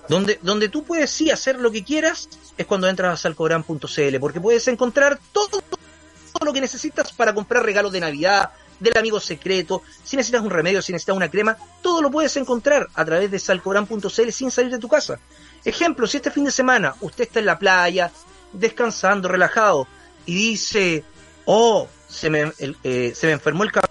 Donde, 0.09 0.39
donde 0.43 0.69
tú 0.69 0.85
puedes 0.85 1.11
sí 1.11 1.31
hacer 1.31 1.59
lo 1.59 1.71
que 1.71 1.85
quieras 1.85 2.29
es 2.57 2.67
cuando 2.67 2.89
entras 2.89 3.13
a 3.13 3.17
salcobran.cl, 3.17 4.19
porque 4.21 4.41
puedes 4.41 4.67
encontrar 4.69 5.19
todo, 5.33 5.61
todo 5.61 6.45
lo 6.45 6.53
que 6.53 6.61
necesitas 6.61 7.13
para 7.13 7.35
comprar 7.35 7.63
regalos 7.63 7.93
de 7.93 8.01
Navidad, 8.01 8.51
del 8.81 8.97
amigo 8.97 9.21
secreto, 9.21 9.83
si 10.05 10.17
necesitas 10.17 10.43
un 10.43 10.51
remedio, 10.51 10.81
si 10.83 10.93
necesitas 10.93 11.17
una 11.17 11.31
crema, 11.31 11.57
todo 11.83 12.01
lo 12.01 12.11
puedes 12.11 12.37
encontrar 12.37 12.89
a 12.95 13.05
través 13.05 13.31
de 13.31 13.39
salcobran.cl 13.39 14.31
sin 14.31 14.51
salir 14.51 14.71
de 14.71 14.79
tu 14.79 14.89
casa. 14.89 15.19
Ejemplo, 15.65 16.07
si 16.07 16.19
este 16.19 16.31
fin 16.31 16.45
de 16.45 16.53
semana 16.53 16.95
usted 17.01 17.25
está 17.25 17.41
en 17.41 17.47
la 17.47 17.59
playa, 17.59 18.11
descansando, 18.53 19.29
relajado, 19.29 19.87
y 20.27 20.35
dice, 20.35 21.05
oh, 21.45 21.89
se 22.09 22.31
me, 22.31 22.53
eh, 22.85 23.13
se 23.15 23.27
me 23.27 23.33
enfermó 23.33 23.65
el 23.65 23.73
cabello, 23.73 23.89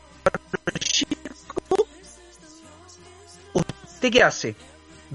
¿usted 4.08 4.20
qué 4.20 4.24
hace? 4.24 4.56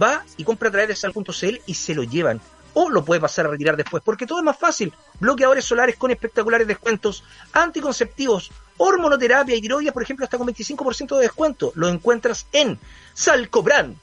Va 0.01 0.25
y 0.37 0.45
compra 0.45 0.69
a 0.69 0.73
través 0.73 0.89
de 0.89 0.97
sal.cl 0.97 1.61
y 1.67 1.75
se 1.75 1.95
lo 1.95 2.03
llevan. 2.03 2.41
O 2.75 2.89
lo 2.89 3.05
puede 3.05 3.21
pasar 3.21 3.47
a 3.47 3.51
retirar 3.51 3.77
después, 3.77 4.03
porque 4.03 4.27
todo 4.27 4.39
es 4.39 4.45
más 4.45 4.59
fácil. 4.59 4.93
Bloqueadores 5.21 5.65
solares 5.65 5.97
con 5.97 6.11
espectaculares 6.11 6.67
descuentos, 6.67 7.23
anticonceptivos, 7.53 8.51
hormonoterapia 8.79 9.55
y 9.55 9.61
tiroides, 9.61 9.93
por 9.93 10.03
ejemplo, 10.03 10.25
hasta 10.25 10.39
con 10.39 10.49
25% 10.49 11.17
de 11.17 11.23
descuento. 11.23 11.73
Lo 11.75 11.89
encuentras 11.89 12.47
en 12.53 12.79
salcobran.cl. 13.13 13.97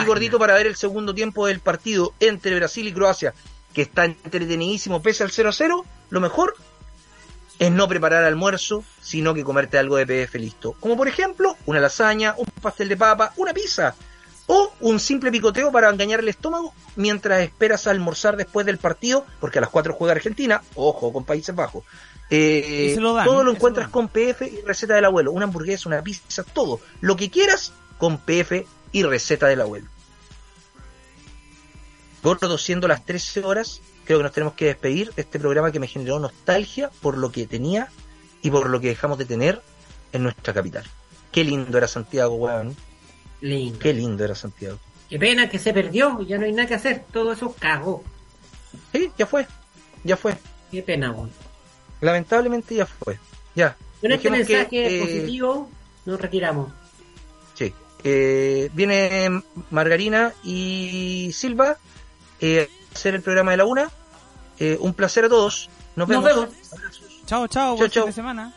Y 0.00 0.04
gordito 0.06 0.38
para 0.38 0.54
ver 0.54 0.66
el 0.66 0.76
segundo 0.76 1.14
tiempo 1.14 1.46
del 1.46 1.60
partido 1.60 2.14
entre 2.20 2.54
Brasil 2.54 2.86
y 2.86 2.92
Croacia, 2.94 3.34
que 3.74 3.82
está 3.82 4.06
entretenidísimo 4.06 5.02
pese 5.02 5.22
al 5.22 5.30
0 5.30 5.50
a 5.50 5.52
0, 5.52 5.84
lo 6.08 6.20
mejor 6.20 6.56
es 7.58 7.70
no 7.70 7.88
preparar 7.88 8.24
almuerzo, 8.24 8.84
sino 9.00 9.34
que 9.34 9.44
comerte 9.44 9.78
algo 9.78 9.96
de 9.96 10.06
PF 10.06 10.38
listo. 10.38 10.74
Como 10.80 10.96
por 10.96 11.08
ejemplo, 11.08 11.56
una 11.66 11.80
lasaña, 11.80 12.34
un 12.36 12.46
pastel 12.60 12.88
de 12.88 12.96
papa, 12.96 13.32
una 13.36 13.54
pizza. 13.54 13.94
O 14.48 14.72
un 14.80 15.00
simple 15.00 15.32
picoteo 15.32 15.72
para 15.72 15.90
engañar 15.90 16.20
el 16.20 16.28
estómago 16.28 16.72
mientras 16.94 17.40
esperas 17.40 17.86
a 17.86 17.90
almorzar 17.90 18.36
después 18.36 18.64
del 18.64 18.78
partido, 18.78 19.26
porque 19.40 19.58
a 19.58 19.60
las 19.60 19.70
4 19.70 19.92
juega 19.92 20.12
Argentina, 20.12 20.62
ojo 20.76 21.12
con 21.12 21.24
Países 21.24 21.54
Bajos. 21.54 21.82
Eh, 22.30 22.96
lo 22.98 23.14
dan, 23.14 23.24
todo 23.24 23.44
lo 23.44 23.52
encuentras 23.52 23.86
lo 23.86 23.92
con 23.92 24.08
PF 24.08 24.46
y 24.46 24.60
receta 24.62 24.94
del 24.94 25.04
abuelo. 25.04 25.32
Una 25.32 25.46
hamburguesa, 25.46 25.88
una 25.88 26.02
pizza, 26.02 26.44
todo. 26.44 26.80
Lo 27.00 27.16
que 27.16 27.30
quieras 27.30 27.72
con 27.98 28.18
PF 28.18 28.66
y 28.92 29.02
receta 29.02 29.46
del 29.48 29.62
abuelo. 29.62 29.88
Gordo, 32.22 32.58
siendo 32.58 32.88
las 32.88 33.04
13 33.04 33.44
horas, 33.44 33.80
creo 34.06 34.20
que 34.20 34.22
nos 34.22 34.32
tenemos 34.32 34.54
que 34.54 34.66
despedir 34.66 35.12
de 35.12 35.22
este 35.22 35.38
programa 35.38 35.72
que 35.72 35.80
me 35.80 35.88
generó 35.88 36.18
nostalgia 36.18 36.90
por 37.02 37.18
lo 37.18 37.30
que 37.30 37.46
tenía 37.46 37.88
y 38.40 38.50
por 38.50 38.70
lo 38.70 38.80
que 38.80 38.88
dejamos 38.88 39.18
de 39.18 39.24
tener 39.24 39.60
en 40.12 40.22
nuestra 40.22 40.54
capital. 40.54 40.84
Qué 41.32 41.44
lindo 41.44 41.76
era 41.76 41.88
Santiago, 41.88 42.36
weón. 42.36 42.76
Lindo. 43.40 43.78
Qué 43.78 43.92
lindo 43.92 44.24
era 44.24 44.34
Santiago. 44.34 44.78
Qué 45.10 45.18
pena 45.18 45.48
que 45.48 45.58
se 45.58 45.72
perdió, 45.72 46.20
ya 46.22 46.38
no 46.38 46.46
hay 46.46 46.52
nada 46.52 46.68
que 46.68 46.74
hacer, 46.74 47.04
todo 47.12 47.32
eso 47.32 47.54
cagó. 47.58 48.02
Sí, 48.92 49.10
ya 49.18 49.26
fue. 49.26 49.46
Ya 50.04 50.16
fue. 50.16 50.36
Qué 50.70 50.82
pena, 50.82 51.10
weón. 51.10 51.30
Lamentablemente 52.00 52.74
ya 52.74 52.86
fue. 52.86 53.18
Ya. 53.54 53.76
Con 54.00 54.12
este 54.12 54.22
que, 54.22 54.30
mensaje 54.30 54.96
eh, 54.96 55.00
positivo, 55.00 55.70
nos 56.04 56.20
retiramos. 56.20 56.72
Sí. 57.54 57.74
Eh, 58.04 58.70
viene 58.72 59.42
Margarina 59.70 60.32
y 60.44 61.30
Silva 61.32 61.76
eh, 62.40 62.68
ser 62.96 63.14
el 63.14 63.22
programa 63.22 63.52
de 63.52 63.56
la 63.58 63.64
una. 63.64 63.90
Eh, 64.58 64.76
un 64.80 64.94
placer 64.94 65.24
a 65.24 65.28
todos. 65.28 65.68
Nos 65.96 66.08
vemos. 66.08 66.24
Nos 66.24 66.34
vemos. 66.34 66.54
Chao, 67.26 67.46
chao. 67.48 67.76
Buen 67.76 67.90
fin 67.90 68.06
de 68.06 68.12
semana. 68.12 68.52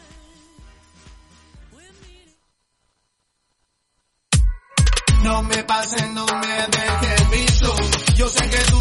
No 5.24 5.44
me 5.44 5.64
pasen, 5.64 6.14
no 6.14 6.26
me 6.26 6.48
dejen 6.48 7.30
visto. 7.30 7.76
Yo 8.16 8.28
sé 8.30 8.50
que 8.50 8.58
tú 8.58 8.78